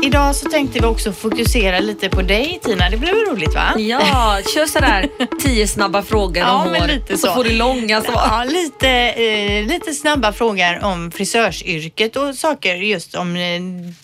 Idag 0.03 0.35
så 0.35 0.49
tänkte 0.49 0.79
vi 0.79 0.85
också 0.85 1.11
fokusera 1.13 1.79
lite 1.79 2.09
på 2.09 2.21
dig 2.21 2.59
Tina. 2.63 2.89
Det 2.89 2.97
blev 2.97 3.15
väl 3.15 3.25
roligt 3.25 3.55
va? 3.55 3.73
Ja, 3.77 4.39
kör 4.53 4.65
sådär 4.65 5.09
tio 5.39 5.67
snabba 5.67 6.01
frågor 6.01 6.37
Ja, 6.37 6.63
om 6.63 6.71
men 6.71 6.81
hår. 6.81 6.87
lite 6.87 7.13
och 7.13 7.19
så, 7.19 7.27
så. 7.27 7.33
får 7.33 7.43
du 7.43 7.49
långa 7.53 8.01
svar. 8.01 8.13
Ja, 8.31 8.43
lite, 8.43 8.89
eh, 8.89 9.65
lite 9.67 9.93
snabba 9.93 10.33
frågor 10.33 10.83
om 10.83 11.11
frisörsyrket 11.11 12.15
och 12.15 12.35
saker 12.35 12.75
just 12.75 13.15
om 13.15 13.35
eh, 13.35 13.61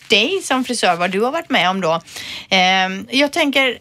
dig 0.10 0.41
som 0.43 0.63
frisör, 0.63 0.95
vad 0.95 1.12
du 1.12 1.21
har 1.21 1.32
varit 1.32 1.49
med 1.49 1.69
om 1.69 1.82
då. 1.82 2.01
Eh, 2.49 3.17
jag 3.19 3.34
tänker, 3.34 3.78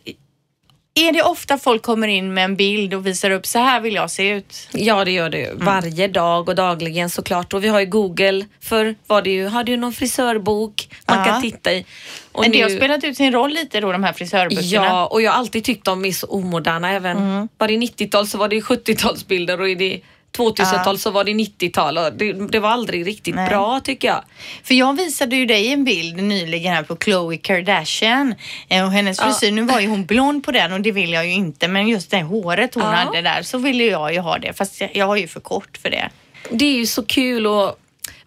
är 0.94 1.12
det 1.12 1.22
ofta 1.22 1.58
folk 1.58 1.82
kommer 1.82 2.08
in 2.08 2.34
med 2.34 2.44
en 2.44 2.56
bild 2.56 2.94
och 2.94 3.06
visar 3.06 3.30
upp 3.30 3.46
så 3.46 3.58
här 3.58 3.80
vill 3.80 3.94
jag 3.94 4.10
se 4.10 4.28
ut? 4.28 4.68
Ja, 4.72 5.04
det 5.04 5.10
gör 5.10 5.28
det 5.30 5.38
ju. 5.38 5.54
Varje 5.54 6.08
dag 6.08 6.48
och 6.48 6.54
dagligen 6.54 7.10
såklart. 7.10 7.54
Och 7.54 7.64
vi 7.64 7.68
har 7.68 7.80
ju 7.80 7.86
Google. 7.86 8.46
För 8.60 8.94
var 9.06 9.22
det 9.22 9.30
ju, 9.30 9.46
hade 9.48 9.70
ju 9.70 9.76
någon 9.76 9.92
frisörbok 9.92 10.88
man 11.06 11.18
Ja. 11.18 11.24
kan 11.24 11.42
titta 11.42 11.72
i. 11.72 11.84
Och 12.32 12.42
Men 12.42 12.50
det 12.52 12.60
har 12.60 12.68
nu- 12.70 12.76
spelat 12.76 13.04
ut 13.04 13.16
sin 13.16 13.32
roll 13.32 13.50
lite 13.50 13.80
då, 13.80 13.92
de 13.92 14.04
här 14.04 14.12
frisörböckerna. 14.12 14.84
Ja, 14.86 15.06
och 15.06 15.22
jag 15.22 15.30
har 15.32 15.38
alltid 15.38 15.64
tyckt 15.64 15.84
de 15.84 16.04
är 16.04 16.12
så 16.12 16.26
omoderna. 16.26 16.90
Även 16.90 17.16
Mm. 17.16 17.48
var 17.58 17.68
det 17.68 17.76
90-tal 17.76 18.26
så 18.26 18.38
var 18.38 18.48
det 18.48 18.60
70-talsbilder 18.60 19.60
och 19.60 19.68
i 19.68 19.74
det 19.74 20.00
2000-tal 20.38 20.98
så 20.98 21.10
var 21.10 21.24
det 21.24 21.32
90-tal. 21.32 21.98
Och 21.98 22.12
Det, 22.12 22.32
det 22.32 22.58
var 22.58 22.68
aldrig 22.68 23.06
riktigt 23.06 23.34
Nej. 23.34 23.48
bra 23.48 23.80
tycker 23.80 24.08
jag. 24.08 24.24
För 24.62 24.74
jag 24.74 24.96
visade 24.96 25.36
ju 25.36 25.46
dig 25.46 25.72
en 25.72 25.84
bild 25.84 26.16
nyligen 26.16 26.74
här 26.74 26.82
på 26.82 26.96
Khloe 26.96 27.36
Kardashian 27.36 28.34
eh, 28.68 28.84
och 28.84 28.92
hennes 28.92 29.20
frisyr. 29.20 29.52
Nu 29.52 29.62
var 29.62 29.80
ju 29.80 29.88
hon 29.88 30.04
blond 30.04 30.44
på 30.44 30.52
den 30.52 30.72
och 30.72 30.80
det 30.80 30.92
vill 30.92 31.12
jag 31.12 31.26
ju 31.26 31.32
inte. 31.32 31.68
Men 31.68 31.88
just 31.88 32.10
det 32.10 32.22
håret 32.22 32.74
hon 32.74 32.82
hade 32.82 33.22
där 33.22 33.42
så 33.42 33.58
ville 33.58 33.84
jag 33.84 34.14
ju 34.14 34.20
ha 34.20 34.38
det. 34.38 34.52
Fast 34.52 34.80
jag, 34.80 34.90
jag 34.96 35.06
har 35.06 35.16
ju 35.16 35.28
för 35.28 35.40
kort 35.40 35.78
för 35.82 35.90
det. 35.90 36.10
Det 36.50 36.64
är 36.64 36.76
ju 36.76 36.86
så 36.86 37.02
kul 37.02 37.46
och 37.46 37.78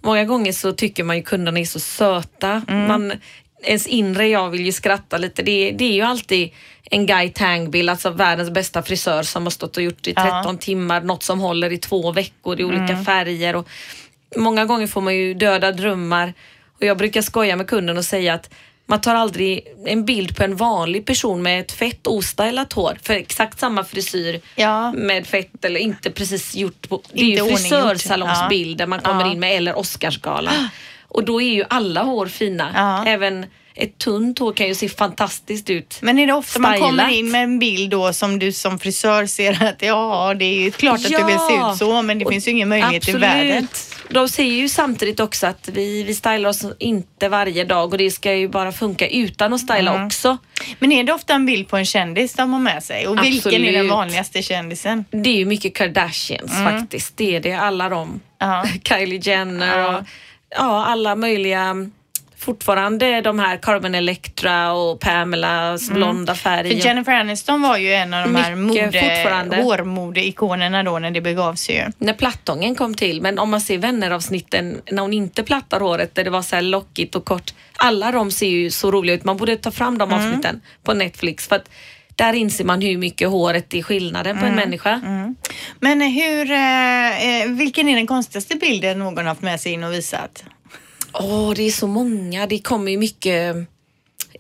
många 0.02 0.26
gånger 0.26 0.52
så 0.52 0.72
tycker 0.72 1.04
man 1.04 1.16
ju 1.16 1.24
kunderna 1.24 1.60
är 1.60 1.66
så 1.66 1.80
söta. 1.80 2.62
Mm. 2.68 2.88
Man, 2.88 3.14
ens 3.64 3.88
inre 3.88 4.28
jag 4.28 4.50
vill 4.50 4.66
ju 4.66 4.72
skratta 4.72 5.18
lite. 5.18 5.42
Det, 5.44 5.72
det 5.72 5.86
är 5.86 5.94
ju 5.94 6.02
alltid 6.02 6.50
en 6.92 7.06
Guy 7.06 7.30
Tang-bild, 7.30 7.90
alltså 7.90 8.10
världens 8.10 8.50
bästa 8.50 8.84
frisör 8.84 9.24
som 9.24 9.44
har 9.44 9.50
stått 9.52 9.78
och 9.78 9.84
gjort 9.84 10.08
i 10.08 10.14
13 10.14 10.58
timmar, 10.58 11.02
något 11.02 11.24
som 11.24 11.40
håller 11.40 11.72
i 11.72 11.78
två 11.78 12.12
veckor 12.12 12.60
i 12.60 12.64
olika 12.64 13.04
färger. 13.04 13.56
Och 13.56 13.68
många 14.36 14.66
gånger 14.66 14.88
får 14.88 15.02
man 15.02 15.16
ju 15.16 15.34
döda 15.34 15.72
drömmar 15.72 16.34
och 16.80 16.84
jag 16.86 16.98
brukar 16.98 17.22
skoja 17.22 17.56
med 17.56 17.68
kunden 17.68 17.98
och 17.98 18.06
säga 18.06 18.34
att 18.34 18.50
man 18.90 19.02
tar 19.02 19.16
aldrig 19.16 19.68
en 19.86 20.06
bild 20.06 20.38
på 20.38 20.44
en 20.44 20.56
vanlig 20.56 21.06
person 21.06 21.42
med 21.44 21.60
ett 21.60 21.72
fett 21.72 22.08
ostylat 22.08 22.74
hår 22.74 22.98
för 23.02 23.14
exakt 23.14 23.60
samma 23.60 23.84
frisyr 23.84 24.42
Ja. 24.56 24.92
med 24.92 25.28
fett 25.28 25.66
eller 25.66 25.80
inte 25.80 26.12
precis 26.12 26.56
gjort 26.56 26.90
på. 26.90 27.02
Det 27.14 27.22
är 27.22 27.26
ju 27.26 27.42
ordninggjort. 27.42 27.60
frisörsalongsbilder 27.60 28.88
man 28.88 29.00
kommer 29.02 29.22
Ja. 29.26 29.32
in 29.32 29.40
med 29.40 29.58
eller 29.58 29.78
Oscarsgalan. 29.78 30.54
Och 31.18 31.26
då 31.26 31.42
är 31.42 31.54
ju 31.54 31.64
alla 31.70 32.04
hår 32.04 32.26
fina. 32.28 32.72
Ja. 32.76 33.06
Även 33.12 33.46
ett 33.76 33.98
tunt 33.98 34.40
hår 34.40 34.54
kan 34.54 34.68
ju 34.68 34.76
se 34.76 34.90
fantastiskt 34.90 35.70
ut. 35.70 35.98
Men 36.02 36.20
är 36.20 36.28
det 36.28 36.34
ofta 36.34 36.60
man 36.60 36.80
kommer 36.80 37.04
Stylat. 37.04 37.12
in 37.12 37.32
med 37.32 37.44
en 37.44 37.60
bild 37.60 37.90
då 37.92 38.14
som 38.14 38.40
du 38.40 38.52
som 38.52 38.80
frisör 38.80 39.26
ser 39.26 39.64
att 39.64 39.82
ja, 39.82 40.34
det 40.40 40.46
är 40.46 40.60
ju 40.62 40.72
klart 40.72 40.96
att 40.96 41.04
du 41.12 41.24
vill 41.26 41.40
se 41.40 41.54
Ja. 41.54 41.72
ut 41.74 41.78
så 41.78 42.02
men 42.02 42.20
det 42.20 42.26
Och 42.26 42.32
finns 42.32 42.48
ju 42.48 42.52
ingen 42.52 42.70
möjlighet 42.70 43.10
i 43.10 43.12
världen. 43.12 43.68
De 44.10 44.30
säger 44.30 44.54
ju 44.54 44.70
samtidigt 44.70 45.20
också 45.20 45.48
att 45.48 45.70
vi, 45.74 46.04
vi 46.04 46.16
stylar 46.16 46.50
oss 46.50 46.66
inte 46.80 47.30
varje 47.30 47.64
dag 47.64 47.92
och 47.94 47.98
det 47.98 48.12
ska 48.12 48.34
ju 48.34 48.50
bara 48.50 48.72
funka 48.72 49.08
utan 49.08 49.54
att 49.54 49.62
styla 49.62 49.92
Mm. 49.94 50.06
också. 50.08 50.38
Men 50.80 50.92
är 50.92 51.04
det 51.04 51.14
ofta 51.14 51.34
en 51.34 51.46
bild 51.46 51.68
på 51.68 51.78
en 51.78 51.86
kändis 51.86 52.34
de 52.34 52.54
har 52.54 52.60
med 52.60 52.84
sig? 52.84 53.08
Och 53.08 53.24
vilken 53.24 53.54
är 53.54 53.60
den 53.60 53.68
Absolut. 53.70 53.92
vanligaste 53.92 54.42
kändisen? 54.42 55.06
Det 55.12 55.30
är 55.30 55.36
ju 55.38 55.46
mycket 55.46 55.76
Kardashians 55.76 56.52
faktiskt. 56.52 57.18
Det 57.18 57.36
är 57.36 57.40
det. 57.40 57.54
Alla 57.54 57.90
de. 57.90 58.08
Mm. 58.08 58.20
Ja. 58.40 58.66
Kylie 58.98 59.20
Jenner 59.24 59.78
Ja. 59.78 59.98
och 59.98 60.04
ja, 60.56 60.86
alla 60.86 61.16
möjliga. 61.16 61.90
Fortfarande 62.40 63.22
de 63.22 63.40
här 63.40 63.58
Carmen 63.58 63.96
Electra 63.96 64.74
och 64.74 65.00
Pamelas 65.00 65.90
blonda 65.90 66.36
färg. 66.36 66.68
Mm. 66.68 66.82
För 66.82 66.88
Jennifer 66.88 67.12
Aniston 67.12 67.62
var 67.62 67.78
ju 67.78 67.94
en 67.94 68.14
av 68.14 68.24
de 68.24 68.36
här 68.36 68.56
mode, 68.56 69.64
hårmodeikonerna 69.64 70.84
då 70.84 71.00
när 71.00 71.12
det 71.12 71.22
begav 71.22 71.56
sig 71.56 71.76
ju. 71.76 71.92
när 71.98 72.14
plattången 72.14 72.76
kom 72.76 72.94
till. 72.96 73.22
Men 73.22 73.40
om 73.40 73.50
man 73.50 73.62
ser 73.62 73.78
vänneravsnitten 73.78 74.82
när 74.92 75.02
hon 75.02 75.14
inte 75.14 75.44
plattar 75.44 75.80
håret 75.80 76.16
där 76.16 76.24
det 76.24 76.30
var 76.30 76.42
så 76.42 76.56
här 76.56 76.62
lockigt 76.62 77.16
och 77.16 77.26
kort. 77.26 77.54
Alla 77.76 78.12
de 78.12 78.32
ser 78.32 78.48
ju 78.48 78.72
så 78.72 78.92
roliga 78.92 79.16
ut. 79.16 79.24
Man 79.24 79.38
borde 79.38 79.58
ta 79.58 79.72
fram 79.72 79.98
de 79.98 80.14
avsnitten 80.14 80.62
på 80.84 80.94
Netflix 80.94 81.48
för 81.48 81.56
att 81.56 81.70
där 82.18 82.34
inser 82.34 82.66
man 82.66 82.82
hur 82.82 82.98
mycket 82.98 83.30
håret 83.30 83.74
är 83.74 83.82
skillnaden 83.82 84.40
på 84.40 84.46
en 84.46 84.56
människa. 84.56 85.02
Men 85.80 86.02
hur, 86.02 86.52
eh, 86.52 87.42
eh, 87.42 87.50
vilken 87.50 87.90
är 87.90 87.96
den 87.96 88.08
konstigaste 88.08 88.56
bilden 88.56 89.00
någon 89.00 89.26
haft 89.26 89.42
med 89.42 89.60
sig 89.60 89.72
in 89.72 89.84
och 89.84 89.94
visat? 89.94 90.44
Åh, 91.14 91.54
det 91.56 91.64
är 91.64 91.72
så 91.72 91.88
många. 91.88 92.48
Det 92.48 92.60
kommer 92.60 92.92
ju 92.92 92.98
mycket 92.98 93.56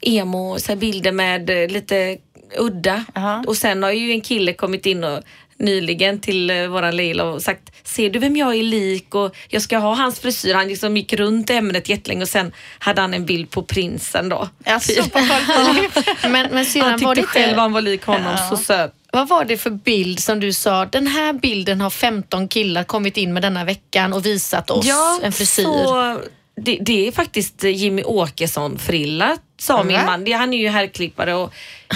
emo, 0.02 0.60
så 0.60 0.76
bilder 0.76 1.12
med 1.12 1.50
eh, 1.50 1.70
lite 1.70 2.18
udda. 2.58 3.06
Aha. 3.16 3.44
Och 3.48 3.58
sen 3.58 3.84
har 3.84 3.92
ju 3.92 4.12
en 4.12 4.22
kille 4.22 4.54
kommit 4.54 4.86
in 4.86 5.04
och 5.04 5.24
nyligen 5.60 6.20
till 6.20 6.52
uh, 6.52 6.68
våran 6.68 6.96
Leila 6.96 7.24
och 7.24 7.42
sagt 7.42 7.72
Ser 7.84 8.10
du 8.10 8.20
vem 8.20 8.36
jag 8.38 8.56
är 8.56 8.64
lik? 8.64 9.16
Och 9.16 9.36
jag 9.50 9.62
ska 9.62 9.78
ha 9.78 9.96
hans 9.96 10.20
frisyr. 10.20 10.54
Han 10.54 10.68
liksom 10.68 10.98
gick 10.98 11.14
runt 11.14 11.50
ämnet 11.50 11.90
jättelänge 11.90 12.22
och 12.22 12.30
sen 12.30 12.52
hade 12.80 13.02
han 13.02 13.14
en 13.14 13.26
bild 13.26 13.50
på 13.52 13.64
prinsen 13.64 14.30
då. 14.30 14.50
Alltså 14.66 15.04
på. 15.04 15.20
Men, 16.30 16.48
men 16.52 16.66
syrran, 16.66 16.90
Han 16.90 17.00
var 17.00 17.16
det 17.16 17.22
tyckte 17.22 17.40
inte, 17.40 17.48
själv 17.48 17.58
han 17.60 17.74
var 17.74 17.82
lik 17.82 18.06
honom, 18.06 18.36
Ja. 18.38 18.50
så 18.50 18.58
söt. 18.58 18.94
vad 19.12 19.28
var 19.28 19.46
det 19.46 19.58
för 19.58 19.70
bild 19.70 20.20
som 20.20 20.40
du 20.40 20.54
sa, 20.54 20.86
den 20.86 21.08
här 21.08 21.34
bilden 21.34 21.82
har 21.82 21.90
15 21.90 22.48
killar 22.48 22.84
kommit 22.84 23.18
in 23.18 23.34
med 23.34 23.44
denna 23.44 23.64
veckan 23.66 24.14
och 24.14 24.26
visat 24.26 24.70
oss 24.70 24.86
en 25.22 25.32
frisyr. 25.32 25.64
Så 25.64 26.20
det, 26.62 26.78
det 26.82 27.08
är 27.08 27.12
faktiskt 27.12 27.64
Jimmy 27.64 28.04
Åkesson-frilla, 28.04 29.38
sa 29.60 29.84
min 29.84 29.98
Va? 29.98 30.06
man. 30.06 30.24
Det, 30.24 30.32
han 30.32 30.54
är 30.54 30.58
ju 30.58 30.68
herrklippare 30.70 31.34
och 31.34 31.54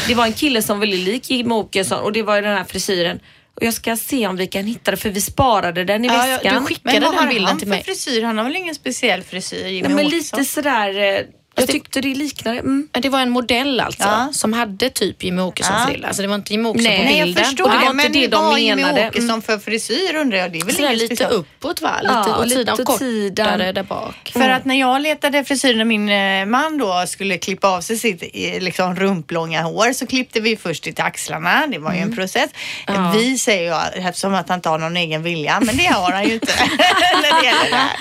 det 0.07 0.15
var 0.15 0.25
en 0.25 0.33
kille 0.33 0.61
som 0.61 0.79
var 0.79 0.87
väldigt 0.87 1.07
lik 1.07 1.29
Jimmy 1.29 1.53
Åkesson 1.53 1.99
och 2.03 2.11
det 2.11 2.23
var 2.23 2.35
ju 2.35 2.41
den 2.41 2.57
här 2.57 2.63
frisyren. 2.63 3.19
Och 3.61 3.67
jag 3.67 3.73
ska 3.73 3.95
se 3.97 4.27
om 4.27 4.35
vi 4.35 4.47
kan 4.47 4.65
hitta 4.65 4.91
det 4.91 4.97
för 4.97 5.09
vi 5.09 5.21
sparade 5.21 5.83
den 5.83 6.05
i 6.05 6.07
Ja, 6.07 6.27
ja, 6.27 6.33
väskan. 6.35 6.61
du 6.61 6.67
skickade 6.67 6.99
Men 6.99 7.03
vad 7.03 7.13
den 7.13 7.19
har 7.19 7.27
bilden 7.27 7.47
han 7.47 7.57
till 7.57 7.67
för 7.67 7.69
mig. 7.75 7.83
frisyr? 7.83 8.23
Han 8.23 8.37
har 8.37 8.45
väl 8.45 8.55
ingen 8.55 8.75
speciell 8.75 9.23
frisyr? 9.23 9.65
Jimmy 9.67 9.81
Nej, 9.87 9.95
men 9.95 10.05
Åkesson? 10.05 10.39
lite 10.39 10.51
sådär, 10.51 10.99
eh, 11.19 11.25
jag 11.61 11.69
tyckte 11.69 12.01
det 12.01 12.13
liknade. 12.15 12.59
Mm. 12.59 12.87
Ja, 12.93 12.99
Det 12.99 13.09
var 13.09 13.19
en 13.19 13.29
modell 13.29 13.79
alltså 13.79 14.03
Ja. 14.03 14.29
som 14.33 14.53
hade 14.53 14.89
typ 14.89 15.23
Jimmy 15.23 15.41
Åkesson-frilla. 15.41 16.07
Alltså 16.07 16.21
det 16.21 16.27
var 16.27 16.35
inte 16.35 16.53
Jimmy 16.53 16.69
Åkesson 16.69 16.83
Nej. 16.91 16.97
på 16.97 17.03
Nej, 17.03 17.23
bilden. 17.23 17.41
jag 17.43 17.47
förstår 17.47 17.63
Och 17.65 17.69
det 17.71 17.75
var 17.77 17.83
inte 17.91 17.93
men 18.03 18.11
det 18.11 18.27
de 18.27 18.45
vad 18.45 18.59
Jimmy 18.59 18.81
menade. 18.81 19.07
Åkesson 19.07 19.29
Mm. 19.29 19.41
för 19.41 19.57
frisyr 19.57 20.15
undrar 20.15 20.37
jag? 20.37 20.51
Det 20.51 20.59
är 20.59 20.65
väl 20.65 20.75
Sådär 20.75 20.93
lite 20.93 21.05
speciellt? 21.15 21.33
uppåt 21.33 21.81
va? 21.81 21.91
Lite 22.01 22.13
Ja, 22.13 22.37
åt 22.43 22.49
sidan, 22.51 22.73
åt 22.73 22.85
kortare 22.85 23.71
där 23.71 23.83
bak. 23.83 24.29
För 24.33 24.49
att 24.49 24.65
när 24.65 24.75
jag 24.79 25.01
letade 25.01 25.43
frisyr 25.43 25.75
när 25.75 25.85
min 25.85 26.09
eh, 26.09 26.45
man 26.45 26.77
då 26.77 27.03
skulle 27.07 27.37
klippa 27.37 27.67
av 27.67 27.81
sig 27.81 27.97
sitt 27.97 28.23
eh, 28.33 28.61
liksom 28.61 28.95
rumplånga 28.95 29.61
hår 29.61 29.93
så 29.93 30.07
klippte 30.07 30.39
vi 30.39 30.57
först 30.57 30.83
till 30.83 30.93
axlarna. 31.01 31.67
Det 31.67 31.77
var 31.77 31.93
ju 31.93 31.99
en 31.99 32.15
process. 32.15 32.49
Ja. 32.87 33.11
Vi 33.15 33.37
säger 33.37 33.67
jag 33.71 33.81
eftersom 34.07 34.33
att 34.33 34.49
han 34.49 34.57
inte 34.57 34.69
har 34.69 34.77
någon 34.79 34.97
egen 34.97 35.23
vilja, 35.23 35.59
men 35.59 35.77
det 35.77 35.85
har 35.85 36.11
han 36.11 36.23
ju 36.27 36.33
inte 36.33 36.45
när 37.21 37.41
det 37.41 37.45
gäller 37.47 37.69
det 37.69 37.75
här. 37.75 37.91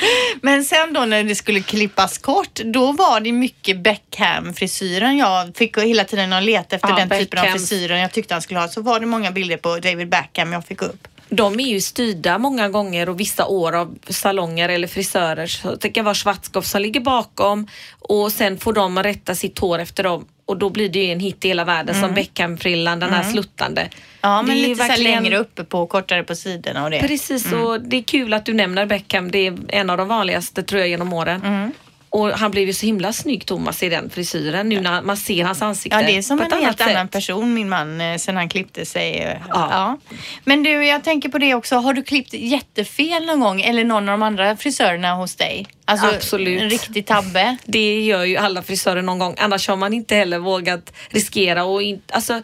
Men 0.43 0.65
sen 0.65 0.93
då 0.93 1.01
när 1.01 1.25
det 1.25 1.35
skulle 1.35 1.61
klippas 1.61 2.19
kort, 2.19 2.61
då 2.65 2.93
var 2.93 3.21
det 3.21 3.33
mycket 3.33 3.50
Beckham-frisyren. 3.77 5.17
Jag 5.19 5.57
fick 5.57 5.79
hela 5.79 6.05
tiden 6.05 6.45
leta 6.45 6.77
efter 6.77 6.89
Ja, 6.89 6.97
den 6.97 7.09
typen 7.11 7.39
av 7.39 7.45
frisyren 7.45 7.99
jag 8.01 8.13
tyckte 8.13 8.35
han 8.35 8.43
skulle 8.43 8.61
ha. 8.61 8.69
Så 8.69 8.83
var 8.83 9.01
det 9.01 9.07
många 9.07 9.31
bilder 9.31 9.57
på 9.57 9.77
David 9.79 10.09
Beckham 10.09 10.53
jag 10.53 10.67
fick 10.67 10.83
upp. 10.83 11.09
De 11.29 11.61
är 11.61 11.65
ju 11.69 11.81
styrda 11.81 12.39
många 12.39 12.69
gånger 12.69 13.09
och 13.09 13.21
vissa 13.21 13.47
år 13.47 13.73
av 13.77 13.99
salonger 14.09 14.69
eller 14.69 14.89
frisörer. 14.89 15.47
Så 15.47 15.75
det 15.75 15.89
kan 15.89 16.05
vara 16.05 16.15
Schwarzkopf 16.15 16.67
som 16.67 16.83
ligger 16.83 17.01
bakom 17.01 17.67
och 18.01 18.33
sen 18.33 18.59
får 18.59 18.73
de 18.73 19.03
rätta 19.03 19.35
sitt 19.35 19.59
hår 19.59 19.79
efter 19.79 20.03
dem 20.03 20.25
och 20.47 20.57
då 20.59 20.71
blir 20.71 20.89
det 20.89 21.05
ju 21.05 21.13
en 21.13 21.21
hit 21.21 21.45
i 21.45 21.49
hela 21.49 21.65
världen 21.65 22.01
som 22.01 22.15
Beckham-frillan, 22.15 23.01
den 23.01 23.11
här 23.11 23.23
sluttande. 23.23 23.89
Ja, 24.21 24.43
men 24.43 24.63
lite 24.63 24.75
så 24.83 24.89
verkligen- 24.89 25.23
längre 25.23 25.39
uppe 25.39 25.65
på, 25.65 25.87
kortare 25.87 26.23
på 26.23 26.35
sidorna 26.35 26.85
och 26.85 26.91
det. 26.91 27.01
Precis, 27.01 27.53
och 27.53 27.81
det 27.81 27.97
är 27.97 28.03
kul 28.03 28.33
att 28.35 28.47
du 28.47 28.53
nämner 28.55 28.87
Beckham. 28.87 29.31
Det 29.31 29.47
är 29.47 29.59
en 29.69 29.91
av 29.91 29.97
de 29.97 30.09
vanligaste 30.09 30.63
tror 30.63 30.81
jag 30.81 30.89
genom 30.89 31.13
åren. 31.13 31.73
Och 32.13 32.29
han 32.31 32.51
blev 32.51 32.67
ju 32.67 32.73
så 32.73 32.87
himla 32.87 33.13
snygg 33.13 33.47
Thomas 33.47 33.83
i 33.83 33.89
den 33.89 34.11
frisyren 34.11 34.69
nu 34.69 34.81
när 34.81 35.03
man 35.03 35.17
ser 35.17 35.45
hans 35.45 35.63
ansikte 35.63 35.97
Ja, 35.99 36.07
det 36.07 36.17
är 36.17 36.23
som 36.23 36.41
en 36.41 36.53
helt 36.53 36.81
annan 36.81 37.09
person, 37.09 37.55
min 37.55 37.69
man, 37.69 38.01
eh, 38.01 38.17
sen 38.17 38.37
han 38.37 38.49
klippte 38.49 38.87
sig. 38.87 39.19
eh, 39.19 39.37
Ja. 39.49 39.69
Ja. 39.71 39.99
Men 40.45 40.63
du, 40.63 40.71
jag 40.87 41.05
tänker 41.05 41.29
på 41.29 41.39
det 41.39 41.55
också. 41.55 41.77
Har 41.77 41.93
du 41.95 42.03
klippt 42.03 42.33
jättefel 42.33 43.27
någon 43.27 43.41
gång? 43.41 43.61
Eller 43.61 43.85
någon 43.85 44.09
av 44.09 44.13
de 44.19 44.23
andra 44.23 44.57
frisörerna 44.57 45.15
hos 45.15 45.37
dig? 45.37 45.67
Alltså, 45.85 46.07
Absolut. 46.07 46.63
En 46.63 46.71
riktig 46.71 47.07
tabbe? 47.07 47.57
Det 47.65 48.01
gör 48.05 48.25
ju 48.25 48.37
alla 48.37 48.63
frisörer 48.63 49.03
någon 49.03 49.19
gång. 49.19 49.35
Annars 49.39 49.69
har 49.69 49.77
man 49.77 49.93
inte 49.95 50.15
heller 50.15 50.39
vågat 50.39 50.93
riskera 51.09 51.65
och 51.65 51.83
inte, 51.83 52.15
alltså 52.15 52.43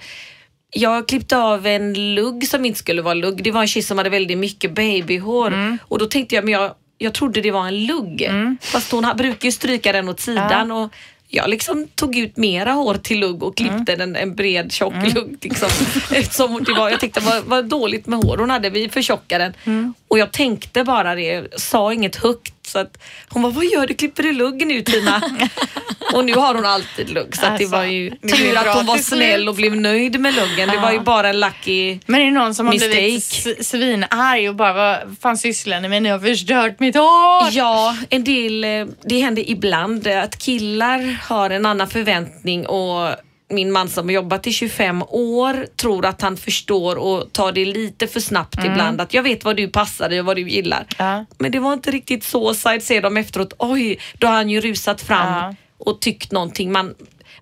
jag 0.70 1.08
klippte 1.08 1.36
av 1.38 1.66
en 1.66 2.14
lugg 2.14 2.48
som 2.48 2.64
inte 2.64 2.78
skulle 2.78 3.02
vara 3.02 3.14
lugg. 3.14 3.42
Det 3.44 3.50
var 3.50 3.60
en 3.60 3.68
tjej 3.68 3.82
som 3.82 3.98
hade 3.98 4.10
väldigt 4.10 4.38
mycket 4.38 4.74
babyhår 4.74 5.46
Mm. 5.46 5.78
och 5.82 5.98
då 5.98 6.06
tänkte 6.06 6.34
jag, 6.34 6.44
men 6.44 6.52
jag, 6.52 6.74
jag 6.98 7.12
trodde 7.14 7.40
det 7.40 7.50
var 7.50 7.66
en 7.68 7.86
lugg. 7.86 8.30
Fast 8.60 8.92
hon 8.92 9.06
brukar 9.16 9.46
ju 9.48 9.52
stryka 9.52 9.92
den 9.92 10.08
åt 10.08 10.20
sidan 10.20 10.72
och 10.72 10.92
jag 11.28 11.50
liksom 11.50 11.88
tog 11.94 12.16
ut 12.16 12.36
mera 12.36 12.72
hår 12.72 12.94
till 12.94 13.20
lugg 13.20 13.42
och 13.42 13.56
klippte 13.56 13.92
Mm. 13.92 13.98
den, 14.12 14.16
en 14.16 14.34
bred 14.34 14.72
tjock 14.72 14.94
lugg. 15.14 15.36
Liksom. 15.42 15.68
Eftersom 16.16 16.64
det 16.64 16.72
var, 16.72 16.90
jag 16.90 17.00
tyckte 17.00 17.20
det 17.20 17.26
var, 17.26 17.40
var 17.40 17.62
dåligt 17.62 18.06
med 18.06 18.18
hår. 18.18 18.36
Hon 18.36 18.50
hade, 18.50 18.70
vi 18.70 18.88
förtjockade 18.88 19.44
den. 19.44 19.54
Mm. 19.64 19.94
Och 20.08 20.18
jag 20.18 20.32
tänkte 20.32 20.84
bara 20.84 21.14
det, 21.14 21.60
sa 21.60 21.92
inget 21.92 22.16
högt. 22.16 22.52
Så 22.66 22.78
att 22.78 22.98
hon 23.28 23.42
var 23.42 23.50
vad 23.50 23.64
gör 23.64 23.86
du? 23.86 23.94
Klipper 23.94 24.22
du 24.22 24.32
lugg 24.32 24.66
nu 24.66 24.82
Tina? 24.82 25.22
och 26.14 26.24
nu 26.24 26.34
har 26.34 26.54
hon 26.54 26.64
alltid 26.66 27.10
lugg. 27.10 27.36
Så 27.36 27.46
att 27.46 27.58
det 27.58 27.64
Alltså, 27.64 27.76
var 27.76 27.84
ju 27.84 28.10
tur 28.10 28.56
att 28.56 28.76
hon 28.76 28.86
var 28.86 28.96
snäll 28.96 29.48
och 29.48 29.54
blev 29.54 29.76
nöjd 29.76 30.20
med 30.20 30.34
luggen. 30.34 30.68
Det 30.68 30.78
var 30.78 30.92
ju 30.92 31.00
bara 31.00 31.28
en 31.28 31.40
lucky... 31.40 31.98
Men 32.06 32.20
är 32.20 32.24
det 32.24 32.30
någon 32.30 32.54
som 32.54 32.66
har 32.66 32.74
blivit 32.74 33.12
Mistake. 33.12 33.64
svinarg 33.64 34.48
och 34.48 34.54
bara 34.54 34.72
vad 34.72 35.16
fan 35.20 35.36
sysslar 35.36 35.80
ni 35.80 35.88
med? 35.88 36.02
Ni 36.02 36.08
har 36.08 36.18
förstört 36.18 36.80
mitt 36.80 36.94
hår! 36.94 37.48
Ja, 37.50 37.96
en 38.10 38.24
del, 38.24 38.64
eh, 38.64 38.86
det 39.04 39.20
händer 39.20 39.50
ibland 39.50 40.06
att 40.06 40.38
killar 40.38 41.18
har 41.22 41.50
en 41.50 41.66
annan 41.66 41.88
förväntning 41.88 42.66
och 42.66 43.08
min 43.48 43.72
man 43.72 43.88
som 43.88 44.06
har 44.06 44.12
jobbat 44.12 44.46
i 44.46 44.52
25 44.52 45.02
år 45.08 45.66
tror 45.76 46.06
att 46.06 46.22
han 46.22 46.36
förstår 46.36 46.96
och 46.96 47.32
tar 47.32 47.52
det 47.52 47.64
lite 47.64 48.06
för 48.06 48.20
snabbt 48.20 48.58
ibland. 48.64 49.00
Att 49.00 49.14
jag 49.14 49.22
vet 49.22 49.44
vad 49.44 49.56
du 49.56 49.68
passar 49.68 50.08
dig 50.08 50.20
och 50.20 50.26
vad 50.26 50.36
du 50.36 50.48
gillar. 50.48 50.86
Ja. 50.98 51.24
Men 51.38 51.50
det 51.52 51.58
var 51.58 51.72
inte 51.72 51.90
riktigt 51.90 52.24
så. 52.24 52.54
Side 52.54 52.82
ser 52.82 53.02
de 53.02 53.16
efteråt, 53.16 53.52
oj, 53.58 53.98
då 54.18 54.26
har 54.26 54.34
han 54.34 54.50
ju 54.50 54.60
rusat 54.60 55.00
fram 55.00 55.32
Ja. 55.32 55.54
och 55.78 56.00
tyckt 56.00 56.32
någonting. 56.32 56.72
Man, 56.72 56.94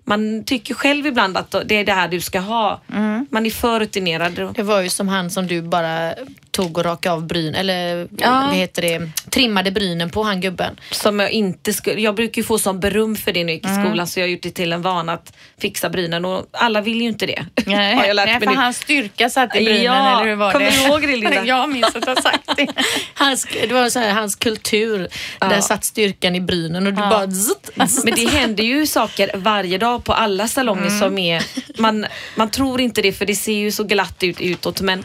man 0.03 0.43
tycker 0.43 0.73
själv 0.73 1.07
ibland 1.07 1.37
att 1.37 1.55
det 1.65 1.75
är 1.75 1.85
det 1.85 1.93
här 1.93 2.07
du 2.07 2.21
ska 2.21 2.39
ha. 2.39 2.81
Man 3.29 3.45
är 3.45 3.49
för 3.49 3.79
rutinerad. 3.79 4.53
Det 4.55 4.63
var 4.63 4.81
ju 4.81 4.89
som 4.89 5.07
han 5.07 5.29
som 5.31 5.47
du 5.47 5.61
bara 5.61 6.13
tog 6.55 6.77
och 6.77 6.85
rakade 6.85 7.13
av 7.15 7.27
bryn, 7.27 7.55
eller 7.55 8.07
Ja. 8.17 8.41
vad 8.47 8.55
heter 8.55 8.81
det, 8.81 9.09
trimmade 9.29 9.71
brynen 9.71 10.09
på 10.09 10.23
han 10.23 10.41
gubben. 10.41 10.79
Som 10.91 11.19
jag 11.19 11.31
inte 11.31 11.73
skulle, 11.73 12.01
jag 12.01 12.15
brukar 12.15 12.41
ju 12.41 12.43
få 12.45 12.59
sån 12.59 12.79
beröm 12.79 13.15
för 13.15 13.31
det 13.33 13.43
när 13.43 13.53
jag 13.53 13.55
gick 13.55 13.65
i 13.65 13.69
Mm. 13.69 13.85
skolan 13.85 14.07
så 14.07 14.19
jag 14.19 14.25
har 14.25 14.29
gjort 14.29 14.41
det 14.43 14.51
till 14.51 14.73
en 14.73 14.81
vana 14.81 15.13
att 15.13 15.33
fixa 15.61 15.89
brynen 15.89 16.25
och 16.25 16.45
alla 16.51 16.81
vill 16.81 17.01
ju 17.01 17.07
inte 17.07 17.25
det. 17.25 17.45
Nej, 17.65 17.95
har 17.95 18.05
jag 18.05 18.15
lärt 18.15 18.25
nej, 18.27 18.39
för 18.39 18.45
hans 18.55 18.77
styrka 18.77 19.29
satt 19.29 19.55
i 19.55 19.65
brynen, 19.65 19.83
Ja, 19.83 20.19
eller 20.21 20.29
hur 20.29 20.35
var 20.35 20.51
kommer 20.51 20.65
det? 20.65 20.71
du 20.71 20.81
ihåg 20.87 21.01
det, 21.01 21.15
Linda? 21.15 21.45
jag 21.45 21.69
minns 21.69 21.95
att 21.95 22.07
jag 22.07 22.23
sagt 22.23 22.55
det. 22.57 22.67
Hans, 23.13 23.47
det 23.67 23.73
var 23.73 23.89
så 23.89 23.99
här, 23.99 24.11
hans 24.13 24.35
kultur, 24.35 25.07
där 25.39 25.61
satt 25.61 25.83
styrkan 25.85 26.35
i 26.35 26.41
brynen 26.41 26.87
och 26.87 26.93
du 26.93 26.99
bara 27.01 27.27
zzzt, 27.27 27.69
zzzt. 27.87 28.03
Men 28.05 28.13
det 28.15 28.25
händer 28.29 28.63
ju 28.63 28.87
saker 28.87 29.31
varje 29.35 29.77
dag 29.77 30.03
på 30.03 30.13
alla 30.13 30.47
salonger 30.47 30.85
Mm. 30.87 30.99
som 30.99 31.17
är, 31.17 31.43
man, 31.81 32.05
man 32.35 32.49
tror 32.49 32.81
inte 32.81 33.01
det 33.01 33.11
för 33.11 33.25
det 33.25 33.35
ser 33.35 33.53
ju 33.57 33.71
så 33.71 33.83
glatt 33.83 34.23
ut 34.23 34.41
utåt 34.41 34.81
men 34.81 35.03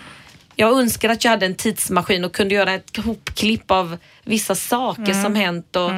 jag 0.60 0.78
önskar 0.78 1.08
att 1.08 1.24
jag 1.24 1.30
hade 1.30 1.46
en 1.46 1.54
tidsmaskin 1.54 2.24
och 2.24 2.32
kunde 2.32 2.54
göra 2.54 2.72
ett 2.72 2.96
hopklipp 2.96 3.70
av 3.70 3.96
vissa 4.24 4.54
saker 4.54 5.02
Mm. 5.12 5.22
som 5.22 5.34
hänt. 5.34 5.76
Och, 5.76 5.90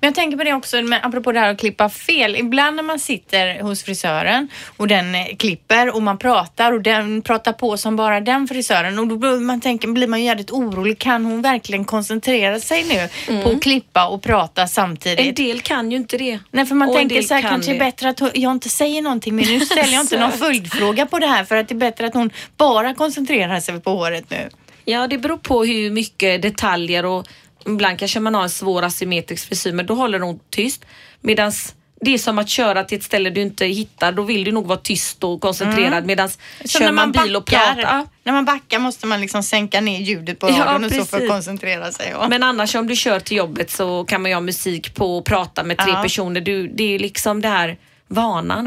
Men 0.00 0.08
jag 0.08 0.14
tänker 0.14 0.36
på 0.38 0.44
det 0.44 0.52
också, 0.52 0.82
men 0.82 1.00
apropå 1.04 1.32
det 1.32 1.40
här 1.40 1.50
att 1.50 1.60
klippa 1.60 1.88
fel. 1.88 2.36
Ibland 2.36 2.76
när 2.76 2.82
man 2.82 2.98
sitter 2.98 3.60
hos 3.60 3.82
frisören 3.82 4.48
och 4.76 4.88
den 4.88 5.14
eh, 5.14 5.26
klipper 5.38 5.94
och 5.96 6.02
man 6.02 6.18
pratar 6.18 6.72
och 6.72 6.82
den 6.82 7.22
pratar 7.22 7.52
på 7.52 7.76
som 7.76 7.96
bara 7.96 8.20
den 8.20 8.48
frisören 8.48 8.98
och 8.98 9.06
då 9.06 9.16
blir 9.16 9.40
man, 9.40 9.60
tänker, 9.60 9.88
blir 9.88 10.06
man 10.06 10.20
ju 10.20 10.26
jävligt 10.26 10.50
orolig. 10.50 10.98
Kan 10.98 11.24
hon 11.24 11.42
verkligen 11.42 11.84
koncentrera 11.84 12.60
sig 12.60 12.84
nu 12.84 13.08
på 13.42 13.50
att 13.50 13.62
klippa 13.62 14.06
och 14.08 14.22
prata 14.22 14.62
En 14.62 14.68
samtidigt? 14.68 15.36
del 15.36 15.60
kan 15.60 15.90
ju 15.90 15.96
inte 15.96 16.16
det. 16.18 16.38
Nej, 16.50 16.66
för 16.66 16.74
man 16.74 16.88
Och 16.88 16.94
en 17.00 17.08
tänker 17.08 17.22
så 17.22 17.34
här, 17.34 17.42
kan 17.42 17.50
kanske 17.50 17.70
är 17.70 17.72
det. 17.72 17.78
bättre 17.78 18.08
att 18.08 18.36
jag 18.36 18.52
inte 18.52 18.68
säger 18.68 19.02
någonting 19.02 19.36
men 19.36 19.44
nu 19.44 19.60
ställer 19.66 19.92
jag 19.92 20.00
inte 20.00 20.20
någon 20.20 20.32
följdfråga 20.32 21.06
på 21.06 21.18
det 21.18 21.26
här 21.26 21.44
för 21.44 21.56
att 21.56 21.68
det 21.68 21.74
är 21.74 21.76
bättre 21.76 22.06
att 22.06 22.14
hon 22.14 22.30
bara 22.56 22.94
koncentrerar 22.94 23.60
sig 23.60 23.80
på 23.80 23.90
håret 23.90 24.30
nu. 24.30 24.48
Ja, 24.84 25.06
det 25.06 25.18
beror 25.18 25.36
på 25.36 25.64
hur 25.64 25.90
mycket 25.90 26.42
detaljer 26.42 27.04
och 27.04 27.26
ibland 27.66 27.98
kanske 27.98 28.20
man 28.20 28.34
har 28.34 28.42
en 28.42 28.50
svår 28.50 28.82
asymmetrisk 28.82 29.48
frisyr 29.48 29.72
men 29.72 29.86
då 29.86 29.94
håller 29.94 30.20
hon 30.20 30.40
tyst. 30.50 30.84
Medan 31.20 31.52
det 32.00 32.14
är 32.14 32.18
som 32.18 32.38
att 32.38 32.48
köra 32.48 32.84
till 32.84 32.98
ett 32.98 33.04
ställe 33.04 33.30
du 33.30 33.40
inte 33.42 33.66
hittar, 33.66 34.12
då 34.12 34.22
vill 34.22 34.44
du 34.44 34.52
nog 34.52 34.66
vara 34.66 34.78
tyst 34.78 35.24
och 35.24 35.40
koncentrerad 35.40 35.92
Mm. 35.92 36.06
medan 36.06 36.28
kör 36.64 36.92
man 36.92 37.12
bil 37.12 37.36
och 37.36 37.46
pratar. 37.46 38.06
När 38.24 38.32
man 38.32 38.44
backar 38.44 38.78
måste 38.78 39.06
man 39.06 39.20
liksom 39.20 39.42
sänka 39.42 39.80
ner 39.80 40.00
ljudet 40.00 40.38
på 40.38 40.48
Ja, 40.50 40.64
radion 40.64 40.84
och 40.84 40.92
så 40.92 41.04
för 41.04 41.22
att 41.22 41.28
koncentrera 41.28 41.92
sig. 41.92 42.08
Ja. 42.12 42.28
Men 42.28 42.42
annars 42.42 42.74
om 42.74 42.86
du 42.86 42.96
kör 42.96 43.20
till 43.20 43.36
jobbet 43.36 43.70
så 43.70 44.04
kan 44.04 44.22
man 44.22 44.30
ju 44.30 44.34
ha 44.34 44.40
musik 44.40 44.94
på 44.94 45.16
och 45.18 45.24
prata 45.24 45.62
med 45.62 45.78
tre 45.78 45.90
Ja. 45.92 46.02
personer. 46.02 46.40
Du, 46.40 46.68
det 46.68 46.94
är 46.94 46.98
liksom 46.98 47.40
det 47.40 47.48
här 47.48 47.76
vanan. 48.08 48.66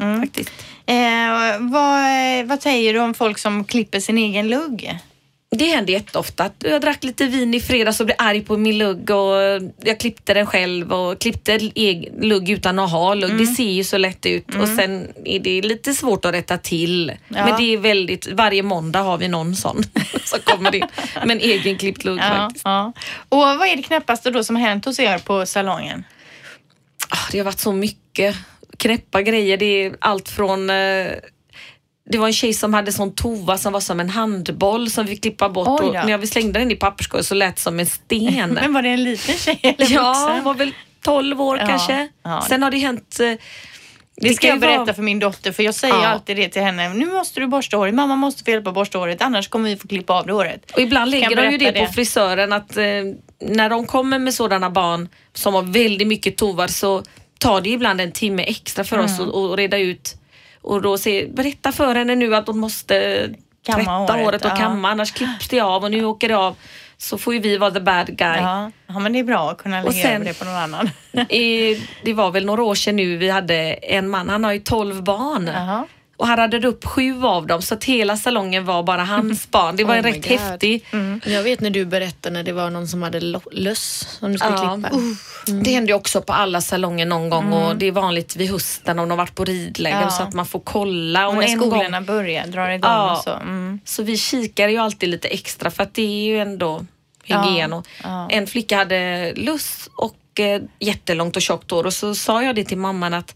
Mm, 0.00 0.20
Faktiskt. 0.20 0.50
Eh, 0.86 0.96
vad, 1.60 2.46
vad 2.46 2.62
säger 2.62 2.92
du 2.94 3.00
om 3.00 3.14
folk 3.14 3.38
som 3.38 3.64
klipper 3.64 4.00
sin 4.00 4.18
egen 4.18 4.48
lugg? 4.48 4.98
Det 5.56 5.64
händer 5.64 5.92
jätteofta 5.92 6.50
jag 6.58 6.80
drack 6.80 7.04
lite 7.04 7.26
vin 7.26 7.54
i 7.54 7.60
fredags 7.60 8.00
och 8.00 8.06
blev 8.06 8.16
arg 8.18 8.40
på 8.40 8.56
min 8.56 8.78
lugg 8.78 9.10
och 9.10 9.36
jag 9.82 10.00
klippte 10.00 10.34
den 10.34 10.46
själv 10.46 10.92
och 10.92 11.20
klippte 11.20 11.52
egen 11.74 12.14
lugg 12.28 12.50
utan 12.50 12.78
att 12.78 12.90
ha 12.90 13.14
lugg. 13.14 13.30
Mm. 13.30 13.44
Det 13.46 13.52
ser 13.52 13.70
ju 13.70 13.84
så 13.84 13.98
lätt 13.98 14.26
ut 14.26 14.54
och 14.54 14.68
sen 14.68 15.08
är 15.24 15.38
det 15.38 15.62
lite 15.62 15.94
svårt 15.94 16.24
att 16.24 16.34
rätta 16.34 16.58
till. 16.58 17.12
Ja. 17.28 17.46
Men 17.46 17.56
det 17.56 17.72
är 17.72 17.78
väldigt, 17.78 18.26
varje 18.32 18.62
måndag 18.62 19.00
har 19.00 19.18
vi 19.18 19.28
någon 19.28 19.56
sån 19.56 19.82
som 20.24 20.38
kommer 20.44 20.74
in 20.74 20.86
med 21.26 21.30
en 21.30 21.40
egenklippt 21.40 22.04
lugg 22.04 22.18
Ja, 22.18 22.22
faktiskt. 22.28 22.64
ja. 22.64 22.92
Och 23.28 23.38
vad 23.38 23.68
är 23.68 23.76
det 23.76 23.82
knäppaste 23.82 24.30
då 24.30 24.44
som 24.44 24.56
hänt 24.56 24.84
hos 24.84 24.98
er 25.00 25.18
på 25.18 25.46
salongen? 25.46 26.04
Ah, 27.08 27.16
Det 27.32 27.38
har 27.38 27.44
varit 27.44 27.60
så 27.60 27.72
mycket 27.72 28.36
knäppa 28.76 29.22
grejer. 29.22 29.56
Det 29.56 29.64
är 29.84 29.92
allt 29.98 30.28
från 30.28 30.70
eh, 30.70 31.06
det 32.10 32.18
var 32.18 32.26
en 32.26 32.32
tjej 32.32 32.54
som 32.54 32.74
hade 32.74 32.92
sån 32.92 33.14
tova 33.14 33.58
som 33.58 33.72
var 33.72 33.80
som 33.80 34.00
en 34.00 34.10
handboll 34.10 34.90
som 34.90 35.06
vi 35.06 35.16
klippa 35.16 35.48
bort 35.48 35.80
Oj 35.80 35.86
och 35.88 35.94
när 36.06 36.18
vi 36.18 36.26
slängde 36.26 36.58
den 36.58 36.70
i 36.70 36.76
papperskorgen 36.76 37.24
så 37.24 37.34
lät 37.34 37.56
det 37.56 37.62
som 37.62 37.80
en 37.80 37.86
sten. 37.86 38.50
Men 38.54 38.72
var 38.72 38.82
det 38.82 38.88
en 38.88 39.04
liten 39.04 39.34
tjej 39.34 39.60
eller 39.62 39.90
ja, 39.94 40.30
hon 40.34 40.44
var 40.44 40.54
väl 40.54 40.72
12 41.04 41.40
år 41.42 41.58
Ja, 41.58 41.66
kanske. 41.66 42.08
ja. 42.22 42.44
Sen 42.48 42.62
har 42.62 42.70
det 42.70 42.78
hänt 42.78 43.18
eh, 43.20 43.32
Det 44.16 44.34
ska 44.34 44.46
jag 44.46 44.60
berätta 44.60 44.78
vara- 44.84 44.94
för 44.94 45.02
min 45.02 45.18
dotter 45.18 45.52
för 45.52 45.62
jag 45.62 45.74
säger 45.74 45.94
Ja. 45.94 46.06
alltid 46.06 46.36
det 46.36 46.48
till 46.48 46.62
henne. 46.62 46.88
Nu 46.94 47.06
måste 47.06 47.40
du 47.40 47.46
borsta 47.46 47.76
håret. 47.76 47.94
Mamma 47.94 48.16
måste 48.16 48.44
få 48.44 48.50
hjälpa 48.50 48.72
borsta 48.72 48.98
håret 48.98 49.22
annars 49.22 49.48
kommer 49.48 49.68
vi 49.70 49.76
få 49.76 49.88
klippa 49.88 50.12
av 50.12 50.26
det 50.26 50.32
håret. 50.32 50.70
Och 50.70 50.80
ibland 50.80 51.10
lägger 51.10 51.36
de 51.36 51.50
ju 51.50 51.58
det, 51.58 51.72
berätta 51.72 51.86
på 51.86 51.92
frisören 51.92 52.52
att 52.52 52.76
eh, 52.76 52.84
när 53.40 53.70
de 53.70 53.86
kommer 53.86 54.18
med 54.18 54.34
sådana 54.34 54.70
barn 54.70 55.08
som 55.34 55.54
har 55.54 55.62
väldigt 55.62 56.08
mycket 56.08 56.36
tovar 56.36 56.66
så 56.68 57.02
tar 57.38 57.60
det 57.60 57.70
ibland 57.70 58.00
en 58.00 58.12
timme 58.12 58.42
extra 58.42 58.84
för 58.84 58.98
oss 58.98 59.18
Mm. 59.18 59.28
att 59.30 59.34
att 59.52 59.58
reda 59.58 59.78
ut 59.78 60.16
och 60.62 60.82
då 60.82 60.98
säger, 60.98 61.28
berätta 61.28 61.72
för 61.72 61.94
henne 61.94 62.14
nu 62.14 62.34
att 62.34 62.46
hon 62.46 62.58
måste 62.58 63.28
Kamma 63.62 63.78
tvätta 63.78 63.90
håret, 63.90 64.24
håret, 64.24 64.44
och 64.44 64.50
ja. 64.50 64.56
kamma 64.56 64.90
annars 64.90 65.12
klipps 65.12 65.48
det 65.48 65.60
av 65.60 65.84
och 65.84 65.90
nu 65.90 66.04
åker 66.04 66.28
det 66.28 66.36
av. 66.36 66.56
Så 66.96 67.18
får 67.18 67.34
ju 67.34 67.40
vi 67.40 67.56
vara 67.56 67.70
the 67.70 67.80
bad 67.80 68.06
guy. 68.06 68.36
Ja, 68.40 68.70
ja 68.86 68.98
men 68.98 69.12
det 69.12 69.18
är 69.18 69.24
bra 69.24 69.50
att 69.50 69.58
kunna 69.58 69.82
lägga 69.82 70.14
över 70.14 70.24
det 70.24 70.38
på 70.38 70.44
någon 70.44 70.54
annan. 70.54 70.90
I, 71.28 71.74
det 72.04 72.12
var 72.12 72.30
väl 72.30 72.46
några 72.46 72.62
år 72.62 72.74
sedan 72.74 72.96
nu 72.96 73.16
vi 73.16 73.30
hade 73.30 73.54
en 73.72 74.08
man, 74.08 74.28
han 74.28 74.44
har 74.44 74.52
ju 74.52 74.58
12 74.58 75.02
barn. 75.02 75.46
Jaha. 75.46 75.86
Och 76.22 76.28
han 76.28 76.36
radade 76.36 76.68
upp 76.68 76.84
sju 76.84 77.24
av 77.24 77.46
dem 77.46 77.62
så 77.62 77.74
att 77.74 77.84
hela 77.84 78.16
salongen 78.16 78.64
var 78.64 78.82
bara 78.82 79.04
hans 79.04 79.50
barn. 79.50 79.76
Det 79.76 79.84
var 79.84 79.98
Oh 79.98 80.02
rätt 80.02 80.28
God. 80.28 80.38
häftig. 80.38 80.84
Jag 81.26 81.42
vet 81.42 81.60
när 81.60 81.70
du 81.70 81.84
berättade 81.84 82.32
när 82.34 82.42
det 82.42 82.52
var 82.52 82.70
någon 82.70 82.88
som 82.88 83.02
hade 83.02 83.20
löss 83.52 84.08
som 84.20 84.32
du 84.32 84.38
skulle 84.38 84.54
Ja. 84.56 84.74
klippa. 84.82 84.96
Det 85.64 85.70
händer 85.70 85.94
också 85.94 86.22
på 86.22 86.32
alla 86.32 86.60
salonger 86.60 87.06
någon 87.06 87.30
gång 87.30 87.52
och 87.52 87.76
det 87.76 87.86
är 87.86 87.92
vanligt 87.92 88.36
vid 88.36 88.50
hösten 88.50 88.98
om 88.98 89.08
de 89.08 89.18
varit 89.18 89.34
på 89.34 89.44
ridläger 89.44 90.00
Ja. 90.00 90.10
så 90.10 90.22
att 90.22 90.34
man 90.34 90.46
får 90.46 90.60
kolla. 90.60 91.26
Och 91.28 91.34
Och 91.34 91.40
när 91.40 91.48
skolorna 91.56 91.98
gång, 92.00 92.06
börjar, 92.06 92.46
drar 92.46 92.68
igång 92.68 92.90
Ja. 92.90 93.16
och 93.16 93.22
så. 93.24 93.30
Mm. 93.32 93.80
så 93.84 94.02
vi 94.02 94.16
kikar 94.16 94.68
ju 94.68 94.76
alltid 94.78 95.08
lite 95.08 95.28
extra 95.28 95.70
för 95.70 95.82
att 95.82 95.94
det 95.94 96.02
är 96.02 96.24
ju 96.24 96.38
ändå 96.38 96.86
hygien. 97.24 97.72
Och. 97.72 97.86
En 98.30 98.46
flicka 98.46 98.76
hade 98.76 99.32
luss 99.36 99.88
och 99.96 100.40
eh, 100.40 100.62
jättelångt 100.78 101.36
och 101.36 101.42
tjockt 101.42 101.70
hår 101.70 101.86
och 101.86 101.92
så 101.94 102.14
sa 102.14 102.42
jag 102.42 102.54
det 102.56 102.64
till 102.64 102.78
mamman 102.78 103.14
att 103.14 103.34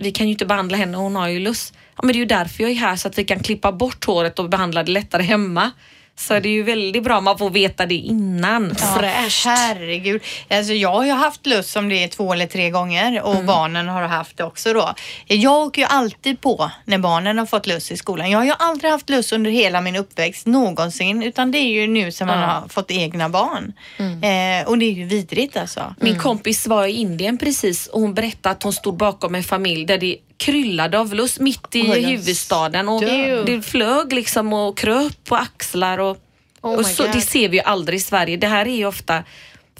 vi 0.00 0.12
kan 0.12 0.26
ju 0.26 0.32
inte 0.32 0.46
behandla 0.46 0.76
henne, 0.76 0.96
hon 0.96 1.16
har 1.16 1.28
ju 1.28 1.38
luss. 1.38 1.72
Ja 1.98 2.06
men 2.06 2.12
det 2.12 2.16
är 2.16 2.20
ju 2.20 2.24
därför 2.24 2.62
jag 2.62 2.70
är 2.70 2.76
här 2.76 2.96
så 2.96 3.08
att 3.08 3.18
vi 3.18 3.24
kan 3.24 3.40
klippa 3.40 3.72
bort 3.72 4.04
håret 4.04 4.38
och 4.38 4.48
behandla 4.48 4.82
det 4.82 4.92
lättare 4.92 5.22
hemma. 5.22 5.70
Så 6.16 6.40
det 6.40 6.48
är 6.48 6.52
ju 6.52 6.62
väldigt 6.62 7.02
bra 7.02 7.18
om 7.18 7.24
man 7.24 7.38
får 7.38 7.50
veta 7.50 7.86
det 7.86 7.94
innan. 7.94 8.74
Fräscht. 8.74 9.46
Herregud. 9.46 10.22
Alltså 10.50 10.72
jag 10.72 10.94
har 10.94 11.04
ju 11.04 11.12
haft 11.12 11.46
lust 11.46 11.70
som 11.70 11.88
det 11.88 12.04
är 12.04 12.08
två 12.08 12.32
eller 12.32 12.46
tre 12.46 12.70
gånger 12.70 13.22
och 13.22 13.44
barnen 13.44 13.88
har 13.88 14.02
haft 14.02 14.36
det 14.36 14.44
också 14.44 14.72
då. 14.72 14.94
Jag 15.26 15.52
åker 15.52 15.82
ju 15.82 15.88
alltid 15.90 16.40
på 16.40 16.70
när 16.84 16.98
barnen 16.98 17.38
har 17.38 17.46
fått 17.46 17.66
lust 17.66 17.92
i 17.92 17.96
skolan. 17.96 18.30
Jag 18.30 18.38
har 18.38 18.44
ju 18.44 18.52
aldrig 18.58 18.90
haft 18.92 19.10
lust 19.10 19.32
under 19.32 19.50
hela 19.50 19.80
min 19.80 19.96
uppväxt 19.96 20.46
någonsin 20.46 21.22
utan 21.22 21.50
det 21.50 21.58
är 21.58 21.72
ju 21.80 21.86
nu 21.86 22.12
som 22.12 22.26
man 22.26 22.38
har 22.38 22.68
fått 22.68 22.90
egna 22.90 23.28
barn. 23.28 23.72
Eh, 23.98 24.68
och 24.68 24.78
det 24.78 24.84
är 24.84 24.92
ju 24.92 25.04
vidrigt 25.04 25.56
alltså. 25.56 25.94
Min 26.00 26.18
kompis 26.18 26.66
var 26.66 26.86
i 26.86 26.92
Indien 26.92 27.38
precis 27.38 27.86
och 27.86 28.00
hon 28.00 28.14
berättade 28.14 28.52
att 28.52 28.62
hon 28.62 28.72
stod 28.72 28.96
bakom 28.96 29.34
en 29.34 29.42
familj 29.42 29.86
där 29.86 29.98
det 29.98 30.16
kryllade 30.38 30.98
av 30.98 31.14
luss 31.14 31.40
mitt 31.40 31.74
i 31.74 31.86
jag 31.86 32.08
huvudstaden. 32.08 32.88
Och 32.88 33.00
dör. 33.00 33.44
det 33.44 33.62
flög 33.62 34.12
liksom 34.12 34.52
och 34.52 34.78
kröp 34.78 35.24
på 35.24 35.36
axlar 35.36 35.98
och, 35.98 36.16
Oh 36.60 36.78
och 36.78 36.86
så, 36.86 37.02
det 37.02 37.20
ser 37.20 37.48
vi 37.48 37.56
ju 37.56 37.62
aldrig 37.62 37.96
i 37.96 38.02
Sverige. 38.02 38.36
Det 38.36 38.46
här 38.46 38.66
är 38.66 38.76
ju 38.76 38.86
ofta 38.86 39.24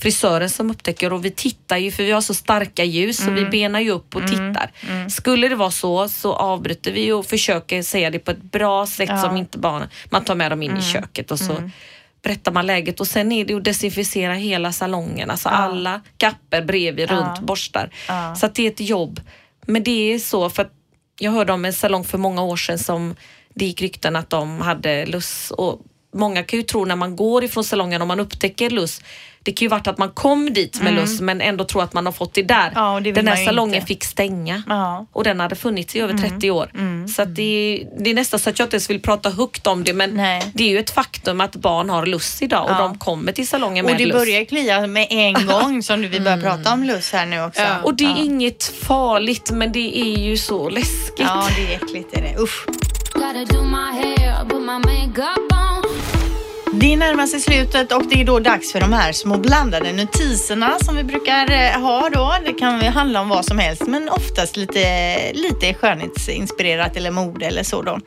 frisören 0.01 0.51
som 0.51 0.71
upptäcker 0.71 1.13
och 1.13 1.25
vi 1.25 1.31
tittar 1.31 1.77
ju 1.77 1.91
för 1.91 2.03
vi 2.03 2.11
har 2.11 2.21
så 2.21 2.35
starka 2.35 2.85
ljus 2.85 3.25
så 3.25 3.31
vi 3.31 3.45
benar 3.45 3.81
ju 3.81 3.91
upp 3.91 4.17
och 4.17 4.23
tittar. 4.23 4.71
Skulle 5.11 5.49
det 5.49 5.55
vara 5.55 5.71
så 5.71 6.09
så 6.09 6.35
avbryter 6.35 6.93
vi 6.93 7.13
och 7.13 7.27
försöker 7.27 7.83
säga 7.83 8.11
det 8.11 8.19
på 8.19 8.31
ett 8.31 8.43
bra 8.43 8.87
sätt 8.87 9.21
som 9.21 9.37
inte 9.37 9.59
barnen, 9.59 9.89
man 10.11 10.25
tar 10.25 10.35
med 10.35 10.53
dem 10.53 10.63
in 10.63 10.77
i 10.77 10.83
köket 10.83 11.31
och 11.31 11.39
så 11.39 11.71
berättar 12.23 12.53
man 12.53 12.67
läget. 12.67 13.01
Och 13.01 13.07
sen 13.07 13.33
är 13.33 13.45
det 13.45 13.55
att 13.55 13.65
desinficera 13.65 14.35
hela 14.35 14.73
salongen, 14.73 15.31
alltså 15.31 15.49
alla 15.49 16.01
kapper 16.17 16.63
bredvid, 16.63 17.11
runt, 17.11 17.41
borstar. 17.41 17.91
Så 18.37 18.47
att 18.47 18.55
det 18.55 18.67
är 18.67 18.71
ett 18.71 18.81
jobb. 18.81 19.21
Men 19.69 19.83
det 19.83 20.13
är 20.13 20.19
så 20.19 20.51
för 20.51 20.63
att 20.63 20.73
jag 21.19 21.33
hörde 21.33 21.53
om 21.53 21.65
en 21.65 21.73
salong 21.73 22.05
för 22.05 22.19
många 22.19 22.43
år 22.43 22.57
sedan 22.57 22.79
som 22.79 23.17
det 23.55 23.65
gick 23.65 23.83
rykten 23.83 24.17
att 24.17 24.31
de 24.31 24.61
hade 24.61 25.07
luss 25.07 25.51
och 25.51 25.81
många 26.15 26.43
kan 26.43 26.59
ju 26.59 26.63
tro 26.63 26.85
när 26.85 26.97
man 26.97 27.17
går 27.17 27.45
ifrån 27.45 27.65
salongen 27.65 28.03
och 28.03 28.09
man 28.09 28.21
upptäcker 28.21 28.71
luss 28.71 29.03
det 29.43 29.53
kan 29.53 29.65
ju 29.65 29.69
varit 29.69 29.87
att 29.87 29.99
man 29.99 30.11
kom 30.11 30.53
dit 30.55 30.83
med 30.83 30.95
luss 30.95 31.21
men 31.21 31.41
ändå 31.41 31.65
tror 31.65 31.83
att 31.83 31.93
man 31.95 32.07
har 32.07 32.13
fått 32.13 32.35
det 32.35 32.43
där. 32.43 32.61
Mm. 32.69 32.73
Ja, 32.75 32.95
och 32.95 33.03
det 33.03 33.13
den 33.13 33.29
här 33.29 33.45
salongen 33.45 33.75
inte. 33.75 33.87
fick 33.87 34.05
stänga 34.05 34.63
Ja. 34.69 34.95
Mm. 34.95 35.07
och 35.13 35.25
den 35.25 35.41
hade 35.41 35.55
funnits 35.57 35.97
i 35.97 36.01
över 36.01 36.19
30 36.19 36.51
år. 36.51 36.71
Så 37.09 37.23
att 37.23 37.35
det, 37.35 37.85
det 37.99 38.11
är 38.11 38.15
nästan 38.15 38.41
så 38.41 38.51
att 38.51 38.59
jag 38.59 38.67
inte 38.67 38.77
ens 38.77 38.91
vill 38.91 39.03
prata 39.03 39.31
högt 39.31 39.67
om 39.67 39.85
det 39.85 39.93
men 39.93 40.11
Nej. 40.15 40.43
det 40.55 40.65
är 40.65 40.69
ju 40.69 40.79
ett 40.79 40.91
faktum 40.91 41.41
att 41.41 41.57
barn 41.57 41.91
har 41.91 42.07
lust 42.07 42.43
idag 42.43 42.65
och 42.65 42.71
Ja. 42.71 42.79
de 42.79 42.99
kommer 42.99 43.33
till 43.33 43.49
salongen 43.49 43.85
Och 43.85 43.91
med 43.91 44.01
det 44.01 44.07
lust. 44.07 44.19
börjar 44.19 44.45
klia 44.45 44.87
med 44.87 45.07
en 45.11 45.35
gång 45.47 45.83
som 45.83 46.03
du- 46.03 46.09
vi 46.09 46.21
börjar 46.21 46.41
prata 46.41 46.73
om 46.73 46.83
lust 46.85 47.13
här 47.13 47.27
nu 47.27 47.43
också. 47.45 47.63
Och 47.85 47.95
det 47.97 48.05
är 48.05 48.09
ja. 48.09 48.17
inget 48.19 48.65
farligt 48.65 49.51
men 49.51 49.73
det 49.73 49.99
är 49.99 50.19
ju 50.19 50.37
så 50.37 50.69
läskigt. 50.69 51.19
Ja, 51.19 51.49
det 51.57 51.75
är 51.75 51.77
äckligt. 51.77 52.17
Är 52.17 52.23
det. 52.23 52.43
Usch. 52.43 52.67
Det 56.81 56.97
närmar 56.97 57.27
sig 57.27 57.41
slutet 57.41 57.93
och 57.93 58.07
det 58.07 58.21
är 58.21 58.25
då 58.25 58.39
dags 58.39 58.73
för 58.73 58.81
de 58.81 58.93
här 58.93 59.13
små 59.13 59.39
blandade 59.39 59.93
notiserna 59.93 60.79
som 60.79 60.97
vi 60.97 61.05
brukar 61.05 61.51
eh, 61.51 61.81
ha 61.81 62.11
då. 62.11 62.35
Det 62.45 62.53
kan 62.53 62.83
handla 62.83 63.21
om 63.21 63.29
vad 63.29 63.45
som 63.45 63.59
helst 63.59 63.87
men 63.87 64.09
oftast 64.09 64.57
lite, 64.57 65.33
lite 65.33 65.75
skönhetsinspirerat 65.75 66.97
eller 66.97 67.11
mode 67.11 67.47
eller 67.47 67.63
så 67.63 67.83
då. 67.83 67.99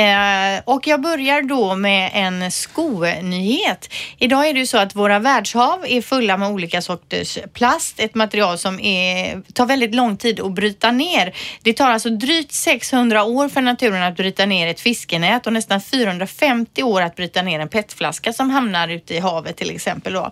Eh, 0.00 0.60
och 0.64 0.86
jag 0.86 1.00
börjar 1.00 1.42
då 1.42 1.76
med 1.76 2.10
en 2.14 2.50
skonyhet. 2.50 3.92
Idag 4.18 4.48
är 4.48 4.52
det 4.52 4.60
ju 4.60 4.66
så 4.66 4.78
att 4.78 4.96
våra 4.96 5.18
världshav 5.18 5.84
är 5.88 6.02
fulla 6.02 6.36
med 6.36 6.48
olika 6.48 6.82
sorters 6.82 7.38
plast, 7.52 8.00
ett 8.00 8.14
material 8.14 8.58
som 8.58 8.80
är, 8.80 9.42
tar 9.52 9.66
väldigt 9.66 9.94
lång 9.94 10.16
tid 10.16 10.40
att 10.40 10.52
bryta 10.52 10.90
ner. 10.90 11.34
Det 11.62 11.72
tar 11.72 11.90
alltså 11.90 12.10
drygt 12.10 12.52
600 12.52 13.24
år 13.24 13.48
för 13.48 13.60
naturen 13.60 14.02
att 14.02 14.16
bryta 14.16 14.46
ner 14.46 14.66
ett 14.66 14.80
fiskenät 14.80 15.46
och 15.46 15.52
nästan 15.52 15.80
450 15.80 16.82
år 16.82 17.02
att 17.02 17.16
bryta 17.16 17.42
ner 17.42 17.60
en 17.60 17.68
petflaska 17.68 18.01
som 18.32 18.50
hamnar 18.50 18.88
ute 18.88 19.14
i 19.14 19.18
havet 19.18 19.56
till 19.56 19.70
exempel. 19.70 20.12
Då. 20.12 20.30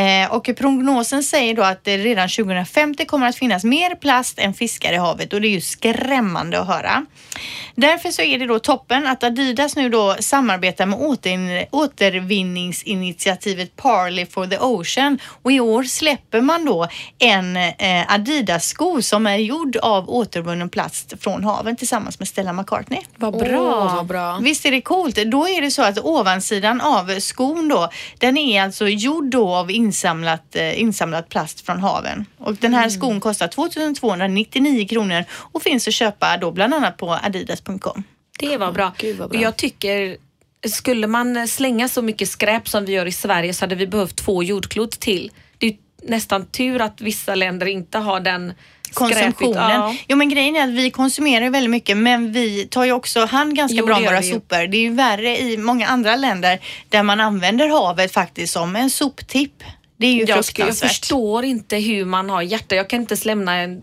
Eh, 0.00 0.32
och 0.32 0.50
prognosen 0.58 1.22
säger 1.22 1.54
då 1.54 1.62
att 1.62 1.84
det 1.84 1.96
redan 1.96 2.28
2050 2.28 3.04
kommer 3.04 3.28
att 3.28 3.36
finnas 3.36 3.64
mer 3.64 3.94
plast 3.94 4.38
än 4.38 4.54
fiskar 4.54 4.92
i 4.92 4.96
havet 4.96 5.32
och 5.32 5.40
det 5.40 5.48
är 5.48 5.50
ju 5.50 5.60
skrämmande 5.60 6.60
att 6.60 6.66
höra. 6.66 7.06
Därför 7.74 8.10
så 8.10 8.22
är 8.22 8.38
det 8.38 8.46
då 8.46 8.58
toppen 8.58 9.06
att 9.06 9.24
Adidas 9.24 9.76
nu 9.76 9.88
då 9.88 10.16
samarbetar 10.20 10.86
med 10.86 10.98
åter, 10.98 11.66
återvinningsinitiativet 11.70 13.76
Parley 13.76 14.26
for 14.26 14.46
the 14.46 14.58
Ocean 14.58 15.18
och 15.42 15.52
i 15.52 15.60
år 15.60 15.82
släpper 15.82 16.40
man 16.40 16.64
då 16.64 16.88
en 17.18 17.56
eh, 17.56 18.14
Adidas-sko 18.14 19.02
som 19.02 19.26
är 19.26 19.36
gjord 19.36 19.76
av 19.76 20.10
återvunnen 20.10 20.68
plast 20.68 21.14
från 21.20 21.44
haven 21.44 21.76
tillsammans 21.76 22.18
med 22.18 22.28
Stella 22.28 22.52
McCartney. 22.52 23.00
Vad 23.16 23.38
bra. 23.38 23.92
vad 23.96 24.06
bra. 24.06 24.38
Visst 24.42 24.66
är 24.66 24.70
det 24.70 24.80
coolt? 24.80 25.18
Då 25.26 25.48
är 25.48 25.60
det 25.60 25.70
så 25.70 25.82
att 25.82 25.98
ovansidan 25.98 26.80
av 26.80 26.99
skon 27.20 27.68
då, 27.68 27.90
den 28.18 28.36
är 28.36 28.62
alltså 28.62 28.88
gjord 28.88 29.24
då 29.24 29.48
av 29.54 29.70
insamlat, 29.70 30.56
eh, 30.56 30.80
insamlat 30.80 31.28
plast 31.28 31.66
från 31.66 31.80
haven. 31.80 32.26
Och 32.38 32.54
den 32.54 32.74
här 32.74 32.88
skon 32.88 33.20
kostar 33.20 33.48
2299 33.48 34.88
kronor 34.88 35.24
och 35.32 35.62
finns 35.62 35.88
att 35.88 35.94
köpa 35.94 36.36
då 36.36 36.50
bland 36.50 36.74
annat 36.74 36.96
på 36.96 37.12
adidas.com. 37.12 38.02
Det 38.38 38.56
var 38.56 38.72
bra. 38.72 38.92
Gud, 38.98 39.16
vad 39.16 39.30
bra. 39.30 39.40
Jag 39.40 39.56
tycker, 39.56 40.16
skulle 40.66 41.06
man 41.06 41.48
slänga 41.48 41.88
så 41.88 42.02
mycket 42.02 42.28
skräp 42.28 42.68
som 42.68 42.84
vi 42.84 42.92
gör 42.92 43.06
i 43.06 43.12
Sverige 43.12 43.54
så 43.54 43.62
hade 43.62 43.74
vi 43.74 43.86
behövt 43.86 44.16
två 44.16 44.42
jordklot 44.42 45.00
till. 45.00 45.30
Det 45.58 45.66
är 45.66 45.76
nästan 46.02 46.46
tur 46.46 46.80
att 46.80 47.00
vissa 47.00 47.34
länder 47.34 47.66
inte 47.66 47.98
har 47.98 48.20
den 48.20 48.52
Konsumtionen. 48.94 49.70
Ja. 49.70 49.94
Jo 50.08 50.16
men 50.16 50.28
grejen 50.28 50.56
är 50.56 50.64
att 50.64 50.70
vi 50.70 50.90
konsumerar 50.90 51.50
väldigt 51.50 51.70
mycket 51.70 51.96
men 51.96 52.32
vi 52.32 52.66
tar 52.66 52.84
ju 52.84 52.92
också 52.92 53.24
hand 53.24 53.56
ganska 53.56 53.76
Jo, 53.78 53.86
bra 53.86 53.96
om 53.96 54.04
våra 54.04 54.20
vi 54.20 54.30
sopor. 54.30 54.66
Det 54.66 54.76
är 54.76 54.80
ju 54.80 54.92
värre 54.92 55.38
i 55.40 55.56
många 55.56 55.86
andra 55.86 56.16
länder 56.16 56.58
där 56.88 57.02
man 57.02 57.20
använder 57.20 57.68
havet 57.68 58.12
faktiskt 58.12 58.52
som 58.52 58.76
en 58.76 58.90
soptipp. 58.90 59.64
Det 59.96 60.06
är 60.06 60.12
ju 60.12 60.20
Jag, 60.20 60.28
jag 60.28 60.44
fruktansvärt. 60.44 60.88
förstår 60.90 61.44
inte 61.44 61.76
hur 61.76 62.04
man 62.04 62.30
har 62.30 62.42
hjärta. 62.42 62.74
Jag 62.74 62.88
kan 62.90 63.00
inte 63.00 63.12
ens 63.12 63.24
lämna 63.24 63.54
en 63.54 63.80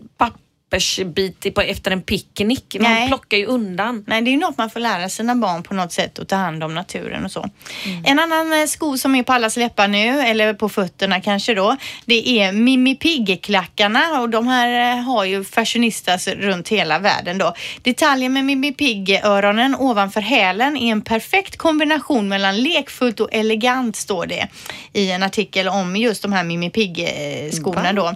pappersbit 0.70 1.46
efter 1.58 1.90
en 1.90 2.02
picknick. 2.02 2.76
Man 2.80 2.92
Nej. 2.92 3.08
plockar 3.08 3.36
ju 3.36 3.46
undan. 3.46 4.04
Nej, 4.06 4.22
det 4.22 4.30
är 4.30 4.32
ju 4.32 4.38
något 4.38 4.58
man 4.58 4.70
får 4.70 4.80
lära 4.80 5.08
sina 5.08 5.34
barn 5.34 5.62
på 5.62 5.74
något 5.74 5.92
sätt 5.92 6.18
att 6.18 6.28
ta 6.28 6.36
hand 6.36 6.64
om 6.64 6.74
naturen 6.74 7.24
och 7.24 7.32
så. 7.32 7.48
Mm. 7.84 8.04
En 8.04 8.18
annan 8.18 8.52
eh, 8.60 8.66
sko 8.66 8.98
som 8.98 9.14
är 9.14 9.22
på 9.22 9.32
allas 9.32 9.56
läppar 9.56 9.88
nu, 9.88 10.20
eller 10.20 10.54
på 10.54 10.68
fötterna 10.68 11.20
kanske 11.20 11.54
då, 11.54 11.76
det 12.06 12.28
är 12.40 12.52
Mimi 12.52 12.94
Pigg-klackarna 12.94 14.20
och 14.20 14.28
de 14.28 14.46
här 14.48 14.96
eh, 14.96 15.02
har 15.02 15.24
ju 15.24 15.44
fashionistas 15.44 16.28
runt 16.28 16.68
hela 16.68 16.98
världen 16.98 17.38
då. 17.38 17.54
Detaljen 17.82 18.32
med 18.32 18.44
Mimi 18.44 18.72
Pigg-öronen 18.72 19.74
ovanför 19.74 20.20
hälen 20.20 20.76
är 20.76 20.92
en 20.92 21.02
perfekt 21.02 21.56
kombination 21.56 22.28
mellan 22.28 22.62
lekfullt 22.62 23.20
och 23.20 23.28
elegant 23.32 23.96
står 23.96 24.26
det 24.26 24.48
i 24.92 25.10
en 25.10 25.22
artikel 25.22 25.68
om 25.68 25.96
just 25.96 26.22
de 26.22 26.32
här 26.32 26.44
Mimi 26.44 26.70
Pigg-skorna 26.70 27.92
då. 27.92 28.06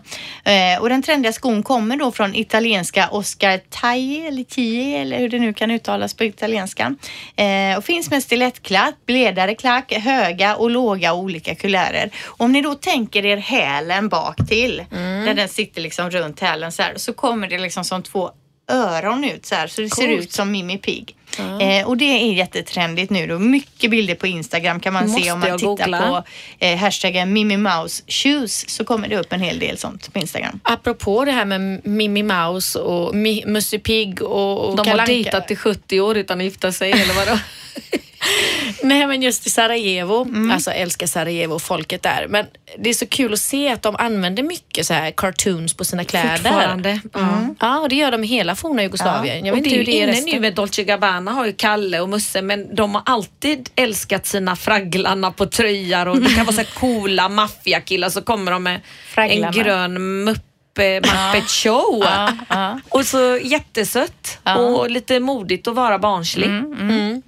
Eh, 0.50 0.80
Och 0.80 0.88
den 0.88 1.02
trendiga 1.02 1.32
skon 1.32 1.62
kommer 1.62 1.96
då 1.96 2.12
från 2.12 2.34
italienska 2.42 3.08
Oscar 3.10 3.60
Taille 3.70 4.28
eller 4.28 4.44
Tie 4.44 4.98
eller 4.98 5.18
hur 5.18 5.28
det 5.28 5.38
nu 5.38 5.52
kan 5.52 5.70
uttalas 5.70 6.14
på 6.14 6.24
italienska. 6.24 6.94
Eh, 7.36 7.76
och 7.78 7.84
finns 7.84 8.10
med 8.10 8.22
stilettklack, 8.22 8.94
bredare 9.06 9.54
klack, 9.54 9.92
höga 9.92 10.56
och 10.56 10.70
låga 10.70 11.12
och 11.12 11.18
olika 11.18 11.54
kulärer. 11.54 12.10
Om 12.26 12.52
ni 12.52 12.62
då 12.62 12.74
tänker 12.74 13.26
er 13.26 13.36
hälen 13.36 14.08
bak 14.08 14.36
till 14.48 14.84
där 15.26 15.34
den 15.34 15.48
sitter 15.48 15.80
liksom 15.80 16.10
runt 16.10 16.40
hälen 16.40 16.72
så 16.72 16.82
här 16.82 16.92
så 16.96 17.12
kommer 17.12 17.48
det 17.48 17.58
liksom 17.58 17.84
som 17.84 18.02
två 18.02 18.30
öron 18.72 19.24
ut 19.24 19.46
så 19.46 19.54
här 19.54 19.66
så 19.66 19.80
det 19.80 19.90
ser 19.90 20.06
Coolt. 20.08 20.20
ut 20.22 20.32
som 20.32 20.50
Mimi 20.50 20.78
Pigg. 20.78 21.16
Eh, 21.38 21.86
och 21.88 21.96
det 21.96 22.04
är 22.04 22.32
jättetrendigt 22.32 23.10
nu 23.10 23.26
då. 23.26 23.38
Mycket 23.38 23.90
bilder 23.90 24.14
på 24.14 24.26
Instagram 24.26 24.80
kan 24.80 24.92
man 24.92 25.08
se 25.08 25.12
Måste 25.14 25.32
om 25.32 25.40
man 25.40 25.58
tittar 25.58 25.66
googla. 25.66 25.98
på 25.98 26.22
eh, 26.66 26.78
hashtaggen 26.78 27.32
Mimi 27.32 27.56
Mouse 27.56 28.02
Shoes 28.08 28.68
så 28.70 28.84
kommer 28.84 29.08
det 29.08 29.16
upp 29.18 29.32
en 29.32 29.40
hel 29.40 29.58
del 29.58 29.78
sånt 29.78 30.12
på 30.12 30.18
Instagram. 30.18 30.60
Apropå 30.62 31.24
det 31.24 31.32
här 31.32 31.44
med 31.44 31.80
Mimmi 31.86 32.22
Mouse 32.22 32.78
och 32.78 33.14
Mi- 33.14 33.46
Musse 33.46 33.78
Pigg 33.78 34.22
och, 34.22 34.68
och 34.68 34.76
De 34.76 34.84
Kalle 34.84 35.02
har 35.02 35.06
dejtat 35.06 35.50
i 35.50 35.56
70 35.56 36.00
år 36.00 36.16
utan 36.16 36.38
att 36.38 36.44
gifta 36.44 36.72
sig 36.72 36.92
eller 36.92 37.14
vadå? 37.14 37.38
Nej 38.82 39.06
men 39.06 39.22
just 39.22 39.46
i 39.46 39.50
Sarajevo, 39.50 40.22
Mm. 40.22 40.50
alltså 40.50 40.70
älskar 40.70 41.06
Sarajevo 41.06 41.54
och 41.54 41.62
folket 41.62 42.02
där. 42.02 42.26
Men 42.28 42.46
det 42.78 42.90
är 42.90 42.94
så 42.94 43.06
kul 43.06 43.32
att 43.32 43.38
se 43.38 43.68
att 43.68 43.82
de 43.82 43.96
använder 43.96 44.42
mycket 44.42 44.86
så 44.86 44.94
här 44.94 45.10
cartoons 45.10 45.74
på 45.74 45.84
sina 45.84 46.04
kläder. 46.04 46.36
Fortfarande. 46.36 47.00
Ja. 47.12 47.54
Ja, 47.60 47.78
och 47.80 47.88
det 47.88 47.96
gör 47.96 48.10
de 48.10 48.24
i 48.24 48.26
hela 48.26 48.54
forna 48.56 48.82
Jugoslavien. 48.82 49.44
Jag 49.46 49.52
och 49.52 49.56
vet 49.56 49.64
det 49.64 49.68
inte 49.70 49.78
hur 49.78 49.84
det 49.86 50.02
är 50.02 50.08
inne 50.20 50.32
nu 50.32 50.40
med 50.40 50.54
Dolce 50.54 50.84
Gabbana 50.84 51.30
har 51.30 51.46
ju 51.46 51.52
Kalle 51.52 52.00
och 52.00 52.08
Musse 52.08 52.42
men 52.42 52.74
de 52.74 52.94
har 52.94 53.02
alltid 53.06 53.70
älskat 53.76 54.26
sina 54.26 54.56
fragglarna 54.56 55.30
på 55.32 55.46
tröjor 55.46 56.08
och 56.08 56.20
det 56.20 56.34
kan 56.34 56.44
vara 56.46 56.54
så 56.56 56.60
här 56.62 56.68
coola 56.80 57.28
maffiakillar 57.28 58.08
så 58.08 58.22
kommer 58.22 58.52
de 58.52 58.62
med 58.62 58.80
Fragglarna. 59.14 59.46
en 59.46 59.52
grön 59.52 60.24
muppe 60.24 60.40
Muppet 60.78 61.50
show. 61.50 62.04
Och 62.88 63.06
så 63.06 63.38
jättesött 63.42 64.38
och 64.58 64.90
lite 64.90 65.20
modigt 65.20 65.68
att 65.68 65.74
vara 65.74 65.98
barnslig. 65.98 66.46
Mm. 66.46 67.22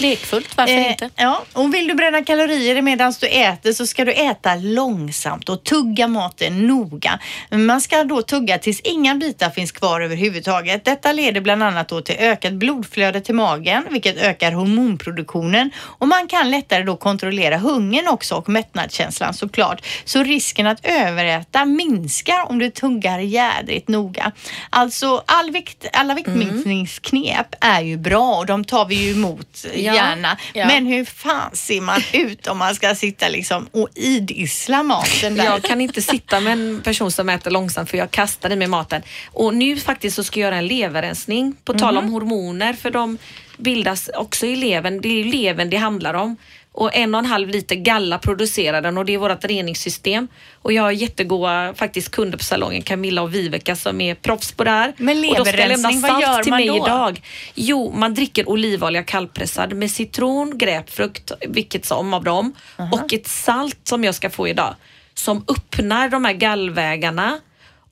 Lekfullt, 0.00 0.56
varför 0.56 0.72
Eh, 0.72 0.90
inte? 0.90 1.10
Ja, 1.16 1.42
och 1.52 1.74
vill 1.74 1.88
du 1.88 1.94
bränna 1.94 2.24
kalorier 2.24 2.82
medan 2.82 3.14
du 3.20 3.26
äter 3.26 3.72
så 3.72 3.86
ska 3.86 4.04
du 4.04 4.12
äta 4.12 4.54
långsamt 4.54 5.48
och 5.48 5.64
tugga 5.64 6.08
maten 6.08 6.66
noga. 6.66 7.18
Man 7.50 7.80
ska 7.80 8.04
då 8.04 8.22
tugga 8.22 8.58
tills 8.58 8.80
inga 8.80 9.14
bitar 9.14 9.50
finns 9.50 9.72
kvar 9.72 10.00
överhuvudtaget. 10.00 10.84
Detta 10.84 11.12
leder 11.12 11.40
bland 11.40 11.62
annat 11.62 11.88
då 11.88 12.00
till 12.00 12.16
ökat 12.18 12.52
blodflöde 12.52 13.20
till 13.20 13.34
magen, 13.34 13.86
vilket 13.90 14.16
ökar 14.16 14.52
hormonproduktionen 14.52 15.70
och 15.78 16.08
man 16.08 16.28
kan 16.28 16.50
lättare 16.50 16.82
då 16.82 16.96
kontrollera 16.96 17.56
hungern 17.56 18.08
också 18.08 18.34
och 18.34 18.48
mättnadskänslan 18.48 19.34
såklart. 19.34 19.86
Så 20.04 20.22
risken 20.22 20.66
att 20.66 20.86
överäta 20.86 21.64
minskar 21.64 22.50
om 22.50 22.58
du 22.58 22.70
tuggar 22.88 23.18
jädrigt 23.18 23.88
noga. 23.88 24.32
Alltså 24.70 25.22
all 25.26 25.50
vikt, 25.50 25.86
alla 25.92 26.14
viktminskningsknep 26.14 27.54
är 27.60 27.80
ju 27.80 27.96
bra 27.96 28.34
och 28.36 28.46
de 28.46 28.64
tar 28.64 28.86
vi 28.86 28.94
ju 28.94 29.10
emot 29.12 29.64
Ja, 29.74 29.94
gärna. 29.94 30.36
ja. 30.54 30.66
Men 30.66 30.86
hur 30.86 31.04
fan 31.04 31.50
ser 31.52 31.80
man 31.80 32.00
ut 32.12 32.46
om 32.46 32.58
man 32.58 32.74
ska 32.74 32.94
sitta 32.94 33.28
liksom 33.28 33.66
och 33.72 33.88
idissla 33.94 34.82
maten 34.82 35.34
där? 35.36 35.44
Jag 35.44 35.62
kan 35.62 35.80
inte 35.80 36.02
sitta 36.02 36.40
med 36.40 36.52
en 36.52 36.80
person 36.84 37.10
som 37.12 37.28
äter 37.28 37.50
långsamt 37.50 37.90
för 37.90 37.98
jag 37.98 38.10
kastar 38.10 38.50
i 38.50 38.56
mig 38.56 38.68
maten. 38.68 39.02
Och 39.32 39.54
nu 39.54 39.76
faktiskt 39.76 40.16
så 40.16 40.24
ska 40.24 40.40
jag 40.40 40.46
göra 40.46 40.56
en 40.58 40.66
leverrensning 40.66 41.56
på 41.64 41.72
tal 41.74 41.94
Mhm. 41.94 42.04
om 42.04 42.12
hormoner 42.12 42.72
för 42.72 42.90
de 42.90 43.18
bildas 43.58 44.10
också 44.16 44.46
i 44.46 44.56
levern. 44.56 45.00
Det 45.00 45.08
är 45.08 45.12
ju 45.12 45.24
levern 45.24 45.70
det 45.70 45.76
handlar 45.76 46.14
om. 46.14 46.36
Och 46.78 46.96
en 46.96 47.14
och 47.14 47.18
en 47.18 47.26
halv 47.26 47.48
liter 47.48 47.74
galla 47.74 48.18
producerar 48.18 48.82
den 48.82 48.98
och 48.98 49.04
det 49.04 49.14
är 49.14 49.18
vårt 49.18 49.44
reningssystem. 49.44 50.28
Och 50.62 50.72
jag 50.72 50.82
har 50.82 50.90
jättegoda 50.90 51.74
faktiskt 51.74 52.10
kunder 52.10 52.38
på 52.38 52.44
salongen, 52.44 52.82
Camilla 52.82 53.22
och 53.22 53.34
Viveka 53.34 53.76
som 53.76 54.00
är 54.00 54.14
proffs 54.14 54.52
på 54.52 54.64
det 54.64 54.70
här. 54.70 54.92
Men 54.96 55.20
leverrensning, 55.20 56.00
vad 56.00 56.22
gör 56.22 56.42
till 56.42 56.50
man 56.50 56.60
mig 56.60 56.68
då? 56.68 56.76
idag. 56.76 57.22
Jo, 57.54 57.92
man 57.96 58.14
dricker 58.14 58.48
olivolja 58.48 59.02
kallpressad 59.02 59.72
med 59.72 59.90
citron, 59.90 60.58
grapefrukt, 60.58 61.32
vilket 61.48 61.84
som 61.84 62.14
av 62.14 62.24
dem 62.24 62.54
och 62.92 63.12
ett 63.12 63.26
salt 63.26 63.80
som 63.84 64.04
jag 64.04 64.14
ska 64.14 64.30
få 64.30 64.48
idag 64.48 64.74
som 65.14 65.44
öppnar 65.48 66.08
de 66.08 66.24
här 66.24 66.32
gallvägarna 66.32 67.40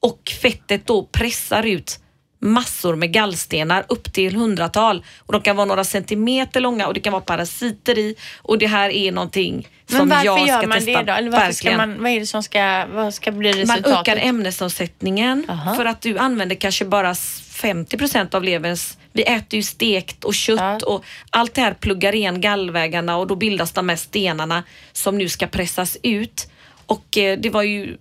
och 0.01 0.33
fettet 0.43 0.87
då 0.87 1.03
pressar 1.13 1.63
ut 1.63 2.01
massor 2.39 2.97
med 2.97 3.13
gallstenar 3.13 3.85
upp 3.89 4.13
till 4.13 4.37
hundratal 4.37 5.05
och 5.19 5.33
de 5.33 5.43
kan 5.43 5.57
vara 5.57 5.65
några 5.67 5.85
centimeter 5.85 6.61
långa 6.61 6.87
och 6.87 6.95
det 6.95 7.01
kan 7.01 7.13
vara 7.13 7.23
parasiter 7.23 7.99
i 7.99 8.15
och 8.43 8.59
det 8.59 8.67
här 8.67 8.91
är 8.91 9.13
någonting 9.13 9.69
Men 9.89 9.99
som 9.99 10.09
varför 10.09 10.25
jag 10.25 10.39
ska 10.41 10.49
gör 10.49 10.67
man 10.67 10.79
testa. 10.79 10.93
det 11.03 11.03
då? 11.03 11.13
Eller 11.13 11.31
varför 11.31 11.53
ska 11.53 11.77
man, 11.77 12.03
vad 12.03 12.11
är 12.13 12.21
det 12.21 12.27
som 12.27 12.43
ska, 12.43 12.87
vad 12.93 13.15
ska 13.15 13.33
bli 13.33 13.49
Man 13.67 13.77
resultatet? 13.77 14.15
ökar 14.15 14.17
ämnesomsättningen 14.29 15.45
Aha. 15.49 15.75
för 15.75 15.85
att 15.85 16.01
du 16.01 16.19
använder 16.19 16.57
kanske 16.57 16.85
bara 16.85 17.15
50 17.15 17.97
procent 17.99 18.35
av 18.35 18.45
leverns. 18.45 18.99
Vi 19.13 19.23
äter 19.23 19.57
ju 19.57 19.63
stekt 19.63 20.25
och 20.25 20.35
kött 20.35 20.61
Ja. 20.61 20.79
och 20.87 21.05
allt 21.31 21.55
det 21.55 21.61
här 21.61 21.75
pluggar 21.75 22.15
igen 22.15 22.41
gallvägarna 22.41 23.17
och 23.17 23.27
då 23.27 23.37
bildas 23.37 23.73
de 23.73 23.89
här 23.89 23.97
stenarna 23.97 24.63
som 24.93 25.19
nu 25.19 25.29
ska 25.29 25.47
pressas 25.47 25.97
ut. 26.03 26.51
Och 26.87 27.19
eh, 27.19 27.39
det 27.39 27.51
var 27.51 27.63
ju 27.63 27.97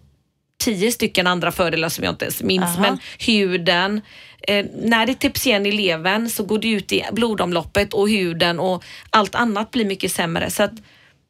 tio 0.66 0.92
stycken 0.92 1.28
andra 1.28 1.52
fördelar 1.52 1.90
som 1.90 2.04
jag 2.04 2.14
inte 2.14 2.26
ens 2.26 2.42
minns. 2.44 2.64
Aha. 2.64 2.82
Men 2.82 3.00
huden, 3.20 4.02
eh, 4.48 4.66
när 4.84 5.06
det 5.06 5.14
täpps 5.14 5.48
igen 5.48 5.66
i 5.66 5.72
levern 5.72 6.30
så 6.30 6.44
går 6.44 6.60
det 6.60 6.68
ut 6.70 6.92
i 6.92 7.04
blodomloppet 7.12 7.94
och 7.94 8.10
huden 8.10 8.60
och 8.60 8.84
allt 9.10 9.36
annat 9.36 9.72
blir 9.72 9.86
mycket 9.86 10.12
sämre. 10.12 10.50
Så 10.52 10.64
att 10.64 10.72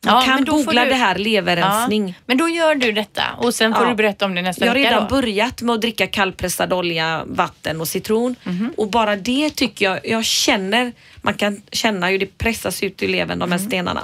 Man 0.06 0.16
Ja, 0.16 0.22
kan 0.22 0.46
googla 0.46 0.84
du- 0.84 0.90
det 0.90 0.96
här 0.96 1.16
leverrensning. 1.16 2.08
Ja, 2.08 2.14
men 2.26 2.38
då 2.38 2.50
gör 2.50 2.76
du 2.76 2.92
detta 2.92 3.24
och 3.38 3.54
sen 3.54 3.74
får 3.74 3.84
Ja. 3.84 3.90
du 3.90 3.96
berätta 3.96 4.26
om 4.26 4.36
det 4.36 4.42
nästa 4.42 4.66
Jag 4.66 4.72
har 4.72 4.76
vecka 4.80 4.90
redan 4.90 5.04
då. 5.04 5.10
börjat 5.22 5.62
med 5.62 5.74
att 5.76 5.82
dricka 5.82 6.08
kallpressad 6.08 6.74
olja, 6.74 7.24
vatten 7.28 7.82
och 7.82 7.88
citron. 7.88 8.36
Mhm. 8.44 8.74
Och 8.78 8.90
bara 8.90 9.16
det 9.16 9.50
tycker 9.50 9.86
jag, 9.86 10.00
jag 10.04 10.26
känner, 10.26 10.92
man 11.22 11.34
kan 11.34 11.62
känna 11.72 12.08
hur 12.08 12.20
det 12.20 12.38
pressas 12.38 12.84
ut 12.84 13.04
i 13.04 13.08
levern 13.08 13.40
de 13.40 13.52
här 13.52 13.60
Mm. 13.60 13.70
stenarna. 13.70 14.04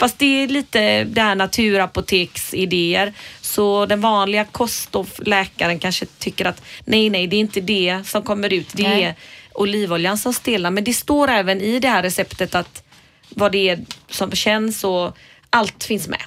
Fast 0.00 0.18
det 0.18 0.42
är 0.42 0.48
lite 0.48 1.04
det 1.04 1.20
här 1.22 1.34
naturapoteksidéer. 1.34 3.12
Så 3.48 3.86
den 3.86 4.00
vanliga 4.00 4.44
kost 4.44 4.94
och 4.96 5.06
läkaren 5.18 5.78
kanske 5.78 6.06
tycker 6.06 6.44
att 6.44 6.62
nej, 6.84 7.10
nej, 7.10 7.26
det 7.26 7.36
är 7.36 7.40
inte 7.40 7.60
det 7.60 8.00
som 8.06 8.22
kommer 8.22 8.52
ut. 8.52 8.68
Det 8.72 8.82
Nej. 8.88 9.02
är 9.04 9.14
olivoljan 9.52 10.18
som 10.18 10.32
stelnar. 10.34 10.70
Men 10.70 10.84
det 10.84 10.92
står 10.92 11.28
även 11.30 11.60
i 11.60 11.78
det 11.78 11.88
här 11.88 12.02
receptet 12.02 12.54
att 12.54 12.82
vad 13.28 13.52
det 13.52 13.68
är 13.68 13.78
som 14.10 14.32
känns 14.32 14.84
och 14.84 15.16
allt 15.50 15.84
finns 15.84 16.08
med. 16.08 16.22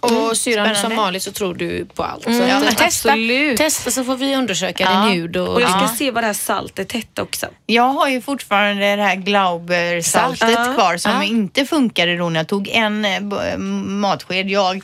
Och 0.00 0.36
syrran 0.36 0.76
som 0.76 0.96
vanligt 0.96 1.22
så 1.22 1.32
tror 1.32 1.54
du 1.54 1.84
på 1.94 2.02
allt. 2.02 2.26
Mm, 2.26 2.38
så 2.40 2.48
ja, 2.48 2.60
testa, 2.70 2.84
absolut. 2.84 3.58
testa 3.58 3.90
så 3.90 4.04
får 4.04 4.16
vi 4.16 4.36
undersöka 4.36 4.84
Ja. 4.84 4.90
din 5.08 5.20
hud. 5.20 5.36
Och, 5.36 5.48
Och 5.54 5.60
jag 5.62 5.70
ska 5.70 5.80
Ja. 5.80 5.88
se 5.98 6.10
vad 6.10 6.22
det 6.22 6.26
här 6.26 6.34
saltet 6.34 6.92
hette 6.92 7.22
också. 7.22 7.46
Jag 7.66 7.88
har 7.92 8.08
ju 8.08 8.20
fortfarande 8.20 8.96
det 8.96 9.02
här 9.02 9.16
Glauber-saltet 9.16 10.50
Ja. 10.50 10.74
kvar 10.74 10.96
som 10.96 11.12
Ja. 11.12 11.24
inte 11.24 11.64
funkade 11.66 12.16
då 12.16 12.28
när 12.28 12.40
jag 12.40 12.48
tog 12.48 12.68
en 12.68 13.04
eh, 13.04 13.58
matsked. 13.58 14.50
Jag, 14.50 14.82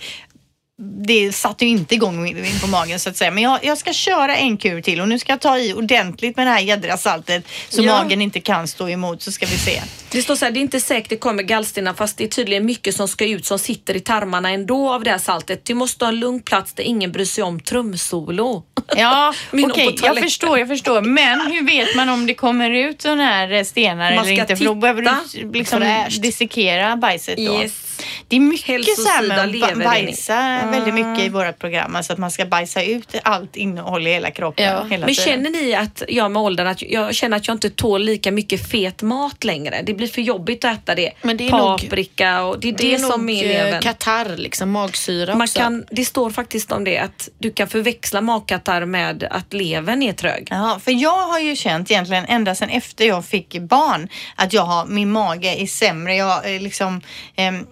det 0.83 1.33
satte 1.33 1.65
ju 1.65 1.71
inte 1.71 1.95
igång 1.95 2.27
in 2.29 2.61
på 2.61 2.67
magen 2.67 3.01
så 3.01 3.11
att 3.11 3.17
säga. 3.17 3.31
Men 3.31 3.43
jag, 3.43 3.59
jag 3.65 3.79
ska 3.79 3.93
köra 3.93 4.37
en 4.37 4.57
kur 4.57 4.83
till 4.83 5.01
och 5.01 5.09
nu 5.09 5.19
ska 5.19 5.33
jag 5.33 5.41
ta 5.41 5.59
i 5.59 5.75
ordentligt 5.75 6.37
med 6.37 6.47
det 6.47 6.51
här 6.51 6.61
jädra 6.61 6.97
saltet 6.97 7.45
så 7.69 7.83
Ja. 7.83 8.03
magen 8.03 8.21
inte 8.23 8.41
kan 8.41 8.69
stå 8.69 8.89
emot 8.89 9.23
så 9.23 9.33
ska 9.33 9.47
vi 9.47 9.57
se. 9.59 9.83
Det 10.13 10.23
står 10.23 10.35
så 10.35 10.45
här, 10.45 10.53
det 10.53 10.59
är 10.59 10.63
inte 10.63 10.81
säkert 10.81 11.09
det 11.11 11.17
kommer 11.17 11.43
gallstenar 11.43 11.95
fast 11.95 12.17
det 12.19 12.25
är 12.25 12.29
tydligen 12.29 12.67
mycket 12.67 12.97
som 12.97 13.09
ska 13.09 13.27
ut 13.27 13.47
som 13.47 13.59
sitter 13.59 13.97
i 13.97 14.01
tarmarna 14.01 14.51
ändå 14.51 14.91
av 14.93 15.05
det 15.05 15.11
här 15.11 15.19
saltet. 15.19 15.65
Du 15.65 15.75
måste 15.75 16.05
ha 16.05 16.13
en 16.13 16.21
lugn 16.21 16.41
plats 16.43 16.73
där 16.73 16.85
ingen 16.85 17.13
bryr 17.13 17.25
sig 17.25 17.45
om 17.45 17.61
trumsolo. 17.61 18.63
Ja, 18.97 19.35
okej, 19.53 19.97
på 19.97 20.07
jag 20.07 20.19
förstår, 20.19 20.59
jag 20.59 20.69
förstår. 20.69 21.01
Men 21.03 21.41
hur 21.41 21.67
vet 21.67 21.97
man 21.97 22.09
om 22.09 22.27
det 22.27 22.35
kommer 22.35 22.71
ut 22.71 23.03
sådana 23.03 23.25
här 23.25 23.53
eh, 23.53 23.65
stenar 23.65 24.15
Man 24.15 24.25
eller 24.25 24.41
inte? 24.41 24.57
För 24.57 24.65
då 24.65 24.71
titta. 24.71 24.81
behöver 24.81 25.03
du 25.03 25.53
liksom 25.53 25.79
Fräscht. 25.81 26.23
dissekera 26.23 26.97
bajset 26.97 27.37
då. 27.37 27.43
Yes. 27.43 27.87
Det 28.29 28.37
är 28.37 28.41
mycket 28.41 28.99
så 28.99 29.09
här 29.09 29.23
med 29.29 29.65
att 29.65 29.85
bajsa 29.85 30.61
väldigt 30.71 30.95
mycket 30.95 31.25
i 31.25 31.29
vårt 31.29 31.59
program. 31.59 31.97
Alltså 31.97 32.13
att 32.13 32.19
man 32.19 32.31
ska 32.31 32.45
bajsa 32.45 32.83
ut 32.83 33.15
allt 33.23 33.57
innehåll 33.57 34.07
i 34.07 34.11
hela 34.11 34.31
kroppen. 34.31 34.65
Ja, 34.65 34.85
hela 34.91 35.07
Men 35.07 35.15
tiden. 35.15 35.31
känner 35.31 35.51
ni 35.51 35.75
att 35.75 36.03
jag 36.09 36.31
med 36.31 36.43
åldern 36.43 36.67
att 36.67 36.83
jag 36.83 37.15
känner 37.15 37.37
att 37.37 37.47
jag 37.49 37.55
inte 37.55 37.71
tål 37.71 38.03
lika 38.05 38.31
mycket 38.31 38.71
fet 38.71 39.03
mat 39.03 39.45
längre? 39.45 39.83
Det 39.87 39.95
blir 40.01 40.09
för 40.09 40.23
jobbigt 40.23 40.65
att 40.65 40.79
äta 40.79 40.95
det. 40.95 41.11
Men 41.23 41.37
det 41.37 41.47
är 41.49 41.51
nog- 41.51 41.81
Paprika 41.81 42.43
och 42.43 42.61
det 42.61 42.69
är 42.69 42.73
det, 42.73 42.79
det 42.79 42.95
är 42.95 42.99
som 42.99 43.29
är 43.29 43.45
eh, 43.45 43.49
levern. 43.65 43.83
katarr, 43.83 44.37
liksom 44.37 44.71
magsyra 44.71 45.35
Man 45.35 45.43
också. 45.43 45.59
kan, 45.59 45.85
det 45.91 46.05
står 46.05 46.31
faktiskt 46.31 46.73
om 46.73 46.85
det 46.85 46.99
att 46.99 47.29
du 47.39 47.51
kan 47.51 47.69
förväxla 47.69 48.21
magkatarr 48.21 48.85
med 48.85 49.25
att 49.31 49.53
levern 49.53 50.03
är 50.03 50.13
trög. 50.13 50.47
Ja, 50.51 50.81
för 50.85 50.93
jag 51.03 51.27
har 51.27 51.39
ju 51.39 51.57
känt 51.57 51.91
egentligen 51.91 52.25
ända 52.25 52.55
sedan 52.55 52.69
efter 52.69 53.05
jag 53.05 53.25
fick 53.25 53.59
barn 53.59 54.09
att 54.37 54.53
jag 54.53 54.63
har, 54.63 54.87
min 54.87 55.13
mage 55.13 55.55
är 55.63 55.67
sämre. 55.67 56.15
Jag 56.17 56.55
eh, 56.55 56.61
liksom 56.61 57.01
ehm, 57.37 57.67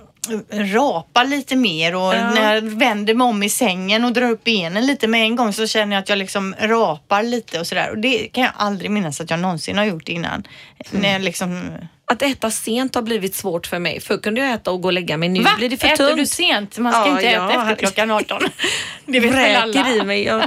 rapar 0.52 1.24
lite 1.24 1.56
mer 1.56 1.94
och 1.94 2.14
Ja. 2.14 2.30
när 2.30 2.54
jag 2.54 2.62
vänder 2.62 3.14
mig 3.14 3.24
om 3.24 3.42
i 3.42 3.48
sängen 3.48 4.04
och 4.04 4.12
drar 4.12 4.30
upp 4.30 4.44
benen 4.44 4.86
lite 4.86 5.06
med 5.08 5.22
en 5.22 5.36
gång 5.36 5.52
så 5.52 5.66
känner 5.66 5.96
jag 5.96 6.02
att 6.02 6.08
jag 6.08 6.18
liksom 6.18 6.54
rapar 6.60 7.22
lite 7.22 7.60
och 7.60 7.66
sådär. 7.66 7.90
Och 7.90 7.98
det 7.98 8.18
kan 8.32 8.42
jag 8.44 8.52
aldrig 8.56 8.90
minnas 8.90 9.20
att 9.20 9.30
jag 9.30 9.40
någonsin 9.40 9.78
har 9.78 9.84
gjort 9.84 10.08
innan. 10.08 10.42
När 10.90 11.12
jag 11.12 11.22
liksom... 11.22 11.70
Att 12.08 12.22
äta 12.22 12.50
sent 12.50 12.94
har 12.94 13.02
blivit 13.02 13.34
svårt 13.34 13.66
för 13.66 13.78
mig. 13.78 14.00
Förr 14.00 14.18
kunde 14.18 14.40
jag 14.40 14.52
äta 14.52 14.70
och 14.70 14.80
gå 14.82 14.88
och 14.88 14.92
lägga 14.92 15.16
mig. 15.16 15.28
Nu 15.28 15.42
Va? 15.42 15.50
blir 15.58 15.68
det 15.68 15.76
för 15.76 15.88
Äter 15.88 15.96
tunt. 16.06 16.16
du 16.18 16.26
sent? 16.26 16.78
Man 16.78 16.92
ska 16.92 17.00
Ja, 17.06 17.10
inte 17.10 17.26
äta 17.28 17.50
ja. 17.54 17.62
efter 17.70 17.76
klockan 17.86 18.10
18. 18.10 18.42
Det 19.06 19.20
vet 19.20 19.32
väl 19.34 19.56
alla. 19.56 19.90
i 19.90 20.02
mig. 20.02 20.24
Jag 20.24 20.42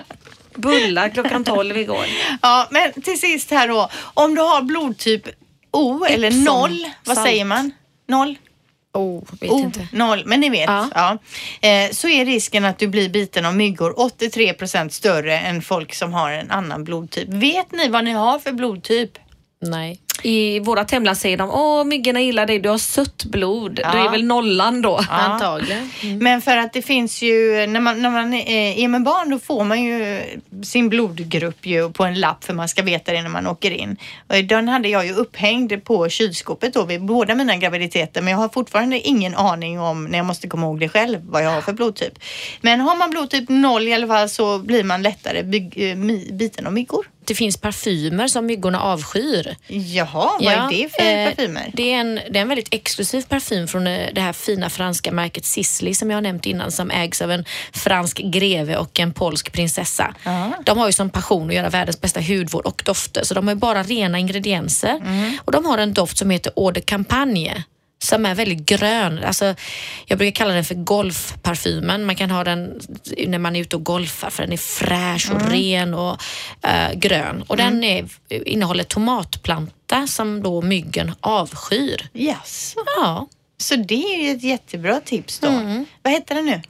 bullar 0.56 1.10
klockan 1.10 1.44
12 1.44 1.78
igår. 1.78 2.06
Ja, 2.42 2.68
men 2.72 3.02
till 3.02 3.20
sist 3.20 3.52
här 3.52 3.68
då. 3.68 3.90
Om 4.14 4.36
du 4.36 4.42
har 4.42 4.62
blodtyp 4.62 5.22
O 5.72 6.06
eller 6.06 6.28
Epsom 6.28 6.44
noll, 6.44 6.86
vad 7.06 7.16
salt. 7.18 7.28
säger 7.28 7.46
man? 7.46 7.72
Noll? 8.08 8.36
Oh, 8.94 9.24
vet 9.42 9.52
O, 9.52 9.60
inte. 9.60 9.88
noll, 9.92 10.24
men 10.26 10.40
ni 10.40 10.50
vet. 10.50 10.68
Ja. 10.70 10.90
Ja. 10.96 11.18
Eh, 11.70 11.92
så 11.92 12.08
är 12.10 12.26
risken 12.26 12.66
att 12.66 12.80
du 12.80 12.88
blir 12.88 13.10
biten 13.10 13.46
av 13.46 13.56
myggor 13.56 14.00
83 14.00 14.54
procent 14.54 14.94
större 14.94 15.40
än 15.40 15.62
folk 15.62 15.94
som 15.96 16.14
har 16.14 16.32
en 16.32 16.52
annan 16.52 16.84
blodtyp. 16.84 17.28
Vet 17.30 17.72
ni 17.72 17.88
vad 17.90 18.04
ni 18.04 18.12
har 18.12 18.40
för 18.40 18.52
blodtyp? 18.52 19.12
Nej. 19.62 20.00
I 20.24 20.60
vårat 20.60 20.92
hemland 20.92 21.18
säger 21.18 21.38
de 21.38 21.50
åh 21.50 21.84
myggorna 21.84 22.22
gillar 22.22 22.46
dig, 22.46 22.60
du 22.60 22.70
har 22.70 22.78
sött 22.78 23.26
blod. 23.26 23.80
Ja. 23.84 23.92
Det 23.92 24.00
är 24.00 24.10
väl 24.12 24.24
nollan 24.24 24.82
då. 24.82 25.02
Antagligen. 25.10 25.90
Men 26.20 26.42
för 26.42 26.58
att 26.58 26.74
det 26.74 26.82
finns 26.82 27.22
ju, 27.22 27.68
när 27.68 27.80
man, 27.80 28.02
när 28.02 28.10
man 28.10 28.34
är 28.34 28.88
med 28.88 29.04
barn 29.04 29.30
då 29.30 29.40
får 29.40 29.64
man 29.64 29.84
ju 29.84 30.22
sin 30.64 30.90
blodgrupp 30.90 31.66
ju 31.66 31.92
på 31.92 32.04
en 32.04 32.20
lapp 32.20 32.44
för 32.44 32.54
man 32.54 32.70
ska 32.70 32.84
veta 32.84 33.12
det 33.12 33.22
när 33.22 33.30
man 33.30 33.48
åker 33.48 33.72
in. 33.72 33.98
Och 34.28 34.44
den 34.44 34.68
hade 34.68 34.90
jag 34.90 35.06
ju 35.06 35.14
upphängd 35.14 35.84
på 35.84 36.10
kylskåpet 36.10 36.74
då 36.74 36.86
vid 36.86 37.06
båda 37.06 37.36
mina 37.36 37.58
graviditeter 37.58 38.22
men 38.22 38.32
jag 38.32 38.38
har 38.38 38.50
fortfarande 38.50 39.00
ingen 39.00 39.36
aning 39.36 39.80
om 39.80 40.06
när 40.06 40.18
jag 40.18 40.26
måste 40.26 40.48
komma 40.48 40.66
ihåg 40.66 40.80
det 40.80 40.90
själv 40.90 41.20
vad 41.30 41.44
jag 41.44 41.52
har 41.52 41.62
för 41.62 41.74
blodtyp. 41.74 42.14
Men 42.62 42.80
har 42.80 42.96
man 42.96 43.10
blodtyp 43.10 43.50
0 43.50 43.88
i 43.88 43.94
alla 43.94 44.08
fall 44.08 44.30
så 44.30 44.60
blir 44.60 44.84
man 44.84 45.02
lättare 45.02 45.40
eh, 45.40 45.98
biten 46.34 46.68
av 46.68 46.74
myggor. 46.74 47.11
Det 47.26 47.36
finns 47.36 47.58
parfymer 47.58 48.28
som 48.28 48.46
myggorna 48.46 48.82
avskyr. 48.82 49.56
Jaha, 49.68 50.32
vad 50.40 50.54
är 50.54 50.70
det 50.70 50.90
för 50.90 51.04
eh, 51.04 51.30
parfymer? 51.30 51.72
Det 51.74 51.94
är, 51.94 52.00
en, 52.00 52.16
det 52.16 52.38
är 52.38 52.42
en 52.42 52.48
väldigt 52.48 52.74
exklusiv 52.74 53.22
parfym 53.22 53.68
från 53.68 53.88
eh, 53.88 54.10
det 54.14 54.22
här 54.22 54.34
fina 54.34 54.70
franska 54.70 55.12
märket 55.12 55.46
Sisley 55.46 55.94
som 55.94 56.10
jag 56.10 56.18
har 56.18 56.22
nämnt 56.22 56.46
innan 56.46 56.72
som 56.72 56.92
ägs 56.92 57.22
av 57.22 57.32
en 57.32 57.46
fransk 57.72 58.18
greve 58.18 58.78
och 58.78 59.00
en 59.00 59.14
polsk 59.14 59.52
prinsessa. 59.52 60.16
De 60.66 60.78
har 60.78 60.88
ju 60.88 60.94
som 60.94 61.10
passion 61.10 61.50
att 61.50 61.56
göra 61.56 61.70
världens 61.70 62.02
bästa 62.02 62.22
hudvård 62.22 62.66
och 62.66 62.82
dofter 62.86 63.24
så 63.24 63.34
de 63.34 63.48
har 63.48 63.56
ju 63.56 63.60
bara 63.60 63.84
rena 63.84 64.20
ingredienser. 64.20 64.96
Mm. 64.96 65.38
Och 65.46 65.52
de 65.52 65.66
har 65.66 65.78
en 65.78 65.94
doft 65.94 66.18
som 66.18 66.30
heter 66.30 66.54
Eau 66.56 66.72
de 66.72 66.82
Campagne 66.82 67.64
som 68.04 68.26
är 68.26 68.36
väldigt 68.36 68.66
grön. 68.66 69.24
Alltså, 69.24 69.56
jag 70.06 70.18
brukar 70.18 70.36
kalla 70.36 70.54
den 70.54 70.66
för 70.66 70.76
golfparfymen. 70.76 72.06
Man 72.06 72.16
kan 72.16 72.32
ha 72.32 72.44
den 72.44 72.80
när 73.28 73.40
man 73.40 73.56
är 73.56 73.62
ute 73.62 73.76
och 73.76 73.84
golfar 73.84 74.30
för 74.30 74.44
den 74.44 74.54
är 74.54 74.58
fräsch 74.58 75.32
och 75.32 75.52
ren 75.52 75.94
och 75.94 76.18
eh, 76.64 76.94
grön. 76.94 77.44
Och 77.48 77.58
den 77.58 77.84
är, 77.84 78.06
innehåller 78.30 78.84
tomatplanta 78.84 80.08
som 80.08 80.44
då 80.44 80.62
myggen 80.62 81.14
avskyr. 81.22 82.10
Jaså, 82.14 82.80
Ja, 82.98 83.28
så 83.58 83.76
det 83.76 84.04
är 84.16 84.24
ju 84.24 84.32
ett 84.32 84.44
jättebra 84.44 85.00
tips 85.00 85.40
då. 85.40 85.48
Vad 86.02 86.14
heter 86.14 86.36
det 86.36 86.42
nu? 86.42 86.62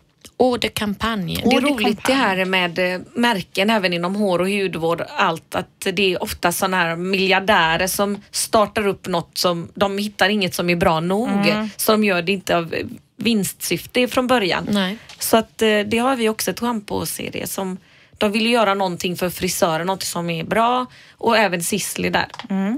Campagne. 0.73 1.41
Det 1.43 1.55
är 1.55 1.61
roligt 1.61 1.99
det 2.05 2.13
här 2.13 2.45
med 2.45 2.79
eh, 2.79 3.01
märken 3.13 3.69
även 3.69 3.93
inom 3.93 4.15
hår 4.15 4.39
och 4.39 4.49
hudvård. 4.49 5.03
Allt 5.17 5.55
att 5.55 5.87
det 5.93 6.13
är 6.13 6.23
ofta 6.23 6.51
sådana 6.51 6.77
här 6.77 6.95
miljardärer 6.95 7.87
som 7.87 8.21
startar 8.31 8.87
upp 8.87 9.07
något 9.07 9.37
som 9.37 9.67
de 9.73 9.97
hittar 9.97 10.29
inget 10.29 10.53
som 10.53 10.69
är 10.69 10.75
bra 10.75 10.99
nog. 10.99 11.29
Så 11.77 11.91
de 11.91 12.03
gör 12.03 12.21
det 12.21 12.31
inte 12.31 12.57
av 12.57 12.73
eh, 12.73 12.85
vinstsyfte 13.15 14.07
från 14.07 14.27
början. 14.27 14.67
Nej. 14.69 14.97
Så 15.19 15.37
att 15.37 15.61
eh, 15.61 15.79
det 15.79 15.97
har 15.97 16.15
vi 16.15 16.29
också 16.29 16.51
ett 16.51 16.59
schampo-serie 16.59 17.47
som 17.47 17.77
de 18.21 18.31
vill 18.31 18.51
göra 18.51 18.73
någonting 18.73 19.15
för 19.15 19.29
frisörer, 19.29 19.85
något 19.85 20.03
som 20.03 20.29
är 20.29 20.43
bra 20.43 20.85
och 21.17 21.37
även 21.37 21.63
Sisley 21.63 22.09
där. 22.09 22.27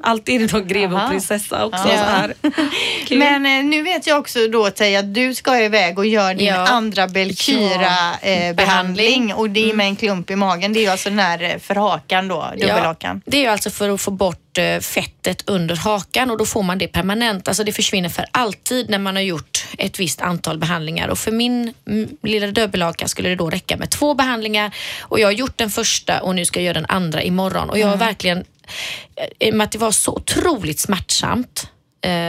Allt 0.04 0.30
är 0.30 0.40
det 0.40 0.48
då 0.48 0.60
greve 0.60 0.96
och 0.96 1.10
prinsessa 1.10 1.66
också. 1.66 1.90
Ja. 1.90 2.28
Men 3.18 3.46
eh, 3.46 3.64
nu 3.66 3.84
vet 3.84 4.08
jag 4.08 4.20
också 4.20 4.48
då 4.48 4.70
Teija 4.70 5.00
att 5.00 5.14
du 5.14 5.36
ska 5.36 5.60
iväg 5.60 6.00
och 6.00 6.06
göra 6.06 6.34
din 6.34 6.48
Ja. 6.48 6.68
andra 6.68 7.08
Belkyra-behandling 7.08 9.34
och 9.34 9.50
det 9.50 9.70
är 9.70 9.74
med 9.74 9.86
en 9.88 9.96
klump 9.96 10.32
i 10.32 10.36
magen. 10.36 10.74
Det 10.74 10.86
är 10.86 10.92
alltså 10.92 11.10
den 11.10 11.20
här 11.20 11.44
eh, 11.44 11.58
för 11.60 11.76
hakan 11.76 12.28
då, 12.28 12.48
dubbelhakan. 12.58 13.22
det 13.26 13.46
är 13.46 13.50
alltså 13.50 13.70
för 13.70 13.90
att 13.90 14.02
få 14.02 14.12
bort 14.12 14.40
eh, 14.58 14.80
fettet 14.80 15.50
under 15.50 15.76
hakan 15.76 16.32
och 16.32 16.38
då 16.38 16.46
får 16.46 16.64
man 16.64 16.78
det 16.78 16.88
permanent. 16.88 17.48
Alltså 17.48 17.64
det 17.64 17.72
försvinner 17.72 18.10
för 18.10 18.26
alltid 18.32 18.90
när 18.90 19.00
man 19.00 19.16
har 19.16 19.24
gjort 19.24 19.66
ett 19.78 20.00
visst 20.00 20.22
antal 20.22 20.58
behandlingar. 20.58 21.08
Och 21.08 21.18
för 21.18 21.32
min 21.32 21.74
mm, 21.88 22.10
lilla 22.24 22.48
dubbelhaka 22.48 23.08
skulle 23.08 23.30
det 23.30 23.36
då 23.36 23.50
räcka 23.50 23.78
med 23.78 23.90
två 23.90 24.14
behandlingar 24.14 24.76
och 25.02 25.20
jag 25.20 25.28
har 25.28 25.32
gjort 25.32 25.58
den 25.58 25.70
första 25.70 26.22
och 26.22 26.36
nu 26.36 26.46
ska 26.46 26.60
jag 26.60 26.66
göra 26.66 26.74
den 26.74 26.86
andra 26.90 27.24
imorgon. 27.24 27.70
Och 27.70 27.80
jag 27.80 27.88
har 27.88 27.98
verkligen, 27.98 28.38
eh, 29.16 29.48
i 29.48 29.52
och 29.52 29.56
med 29.56 29.66
att 29.66 29.72
det 29.72 29.78
var 29.78 29.92
så 29.92 30.12
otroligt 30.12 30.80
smärtsamt 30.80 31.70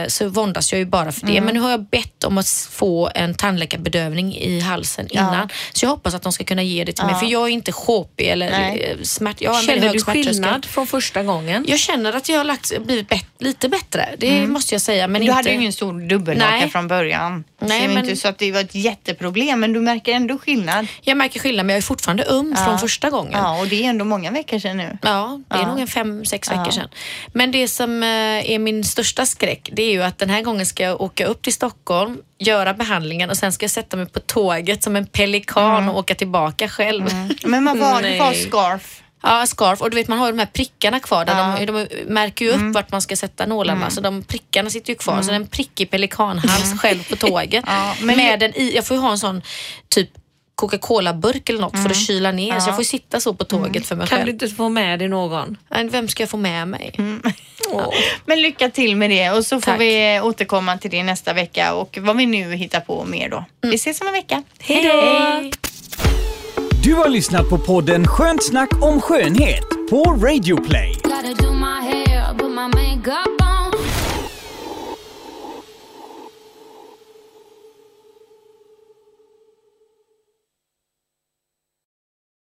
så 0.07 0.29
våndas 0.29 0.71
jag 0.71 0.79
ju 0.79 0.85
bara 0.85 1.11
för 1.11 1.27
det. 1.27 1.41
Men 1.41 1.53
nu 1.53 1.59
har 1.59 1.71
jag 1.71 1.85
bett 1.85 2.23
om 2.23 2.37
att 2.37 2.67
få 2.71 3.09
en 3.15 3.33
tandläkarbedövning 3.35 4.35
i 4.35 4.59
halsen 4.59 5.07
innan. 5.09 5.49
Så 5.73 5.85
jag 5.85 5.89
hoppas 5.89 6.13
att 6.13 6.21
de 6.21 6.31
ska 6.31 6.43
kunna 6.43 6.63
ge 6.63 6.83
det 6.83 6.91
till 6.93 7.05
mig. 7.05 7.15
För 7.15 7.25
jag 7.25 7.43
är 7.43 7.47
inte 7.47 7.71
sjåpig 7.71 8.27
eller 8.27 8.49
Nej. 8.51 8.79
eh, 8.99 9.03
smärt... 9.03 9.41
Jag 9.41 9.51
har 9.51 9.59
en 9.59 9.65
Känner 9.65 9.93
du 9.93 9.99
skillnad 9.99 10.65
från 10.65 10.87
första 10.87 11.23
gången? 11.23 11.65
Jag 11.67 11.79
känner 11.79 12.13
att 12.13 12.29
jag 12.29 12.37
har 12.37 12.43
lagt, 12.43 12.79
blivit 12.85 13.09
bättre 13.09 13.25
lite 13.39 13.69
bättre. 13.69 14.09
Det 14.17 14.47
måste 14.47 14.75
jag 14.75 14.81
säga. 14.81 15.07
Men 15.07 15.21
du 15.21 15.25
inte... 15.25 15.35
hade 15.35 15.49
ju 15.49 15.55
ingen 15.55 15.73
stor 15.73 16.07
dubbelhaka 16.07 16.69
från 16.69 16.87
början. 16.87 17.43
Nej, 17.59 17.69
Nej, 17.79 17.87
men- 17.87 17.97
inte 17.97 18.15
så 18.15 18.27
att 18.27 18.37
det 18.37 18.51
var 18.51 18.59
ett 18.61 18.75
jätteproblem, 18.75 19.59
men 19.59 19.73
du 19.73 19.79
märker 19.79 20.13
ändå 20.13 20.37
skillnad. 20.37 20.87
Jag 21.01 21.17
märker 21.17 21.39
skillnad 21.39 21.65
men 21.65 21.73
jag 21.73 21.77
är 21.77 21.81
fortfarande 21.81 22.25
öm 22.25 22.55
från 22.65 22.79
första 22.79 23.09
gången. 23.09 23.33
Ja, 23.33 23.59
och 23.59 23.67
det 23.67 23.85
är 23.85 23.89
ändå 23.89 24.05
många 24.05 24.31
veckor 24.31 24.59
sedan 24.59 24.77
nu. 24.77 24.97
Ja, 25.01 25.41
det 25.49 25.55
är 25.55 25.59
Ja. 25.59 25.67
nog 25.67 25.79
en 25.79 25.87
fem, 25.87 26.25
sex 26.25 26.49
Ja. 26.51 26.57
veckor 26.59 26.71
sedan. 26.71 26.89
Men 27.33 27.51
det 27.51 27.67
som 27.67 28.03
eh, 28.03 28.09
är 28.51 28.59
min 28.59 28.83
största 28.83 29.25
skräck, 29.25 29.64
det 29.71 29.83
är 29.83 29.91
ju 29.91 30.03
att 30.03 30.17
den 30.17 30.29
här 30.29 30.41
gången 30.41 30.65
ska 30.65 30.83
jag 30.83 31.01
åka 31.01 31.25
upp 31.25 31.41
till 31.41 31.53
Stockholm, 31.53 32.17
göra 32.39 32.73
behandlingen 32.73 33.29
och 33.29 33.37
sen 33.37 33.51
ska 33.51 33.63
jag 33.63 33.71
sätta 33.71 33.97
mig 33.97 34.05
på 34.05 34.19
tåget 34.19 34.83
som 34.83 34.95
en 34.95 35.05
pelikan 35.05 35.75
Mm. 35.77 35.89
och 35.89 35.97
åka 35.99 36.15
tillbaka 36.15 36.67
själv. 36.69 37.03
Men 37.45 37.63
man 37.63 37.77
får, 37.79 38.01
du 38.01 38.17
får 38.17 38.23
ha 38.23 38.31
Nej. 38.31 38.43
scarf. 38.49 39.01
Ja, 39.23 39.45
scarf. 39.47 39.81
Och 39.81 39.89
du 39.89 39.95
vet 39.95 40.07
man 40.07 40.19
har 40.19 40.25
ju 40.25 40.31
de 40.31 40.39
här 40.39 40.45
prickarna 40.53 40.99
kvar. 40.99 41.25
Där 41.25 41.37
Ja. 41.37 41.57
Mm. 41.57 41.65
de, 41.65 41.85
de 41.85 42.13
märker 42.13 42.45
ju 42.45 42.51
upp 42.51 42.75
vart 42.75 42.91
man 42.91 43.01
ska 43.01 43.15
sätta 43.15 43.45
nålarna. 43.45 43.89
Så 43.89 44.01
de 44.01 44.23
prickarna 44.23 44.69
sitter 44.69 44.89
ju 44.89 44.95
kvar. 44.95 45.21
Så 45.21 45.31
en 45.31 45.47
prickig 45.47 45.89
pelikanhals 45.91 46.79
själv 46.81 47.09
på 47.09 47.15
tåget. 47.15 47.63
Ja, 47.67 47.95
men- 48.01 48.17
med 48.17 48.43
en 48.43 48.53
jag 48.75 48.85
får 48.85 48.97
ju 48.97 49.01
ha 49.01 49.11
en 49.11 49.17
sån 49.19 49.41
typ 49.89 50.09
Coca-Cola-burk 50.55 51.49
eller 51.49 51.61
något 51.61 51.79
för 51.83 51.89
att 51.89 51.95
kyla 51.95 52.31
ner. 52.31 52.59
Så 52.59 52.69
jag 52.69 52.75
får 52.75 52.83
sitta 52.83 53.19
så 53.19 53.33
på 53.33 53.43
tåget 53.43 53.85
för 53.87 53.95
mig 53.95 54.07
Kan 54.07 54.17
själv. 54.17 54.25
du 54.25 54.31
inte 54.31 54.47
få 54.55 54.69
med 54.69 54.99
dig 54.99 55.07
någon? 55.07 55.57
Vem 55.91 56.07
ska 56.07 56.23
jag 56.23 56.29
få 56.29 56.37
med 56.37 56.67
mig? 56.67 56.95
Åh. 57.71 57.89
Men 58.25 58.41
lycka 58.41 58.69
till 58.69 58.95
med 58.95 59.09
det 59.09 59.31
och 59.31 59.45
så 59.45 59.55
får 59.55 59.71
Tack. 59.71 59.79
vi 59.81 60.19
återkomma 60.23 60.77
till 60.77 60.91
det 60.91 61.03
nästa 61.03 61.33
vecka 61.33 61.73
och 61.73 61.97
vad 62.01 62.17
vi 62.17 62.25
nu 62.25 62.55
hittar 62.55 62.79
på 62.79 63.05
mer 63.05 63.29
då. 63.29 63.45
Vi 63.61 63.75
ses 63.75 64.01
om 64.01 64.07
en 64.07 64.13
vecka. 64.13 64.43
Hej 64.59 64.83
då! 64.83 65.49
Du 66.83 66.93
har 66.93 67.09
lyssnat 67.09 67.49
på 67.49 67.57
podden 67.57 68.07
Skönt 68.07 68.43
snack 68.43 68.69
om 68.83 69.01
skönhet 69.01 69.63
på 69.89 70.03
Radio 70.03 70.57
Play. 70.67 70.91
Gotta 71.03 71.33
do 71.43 71.53
my 71.53 71.81
hair, 71.81 72.33
put 72.37 72.49
my 72.51 72.67
makeup 72.67 73.41
on. 73.41 73.71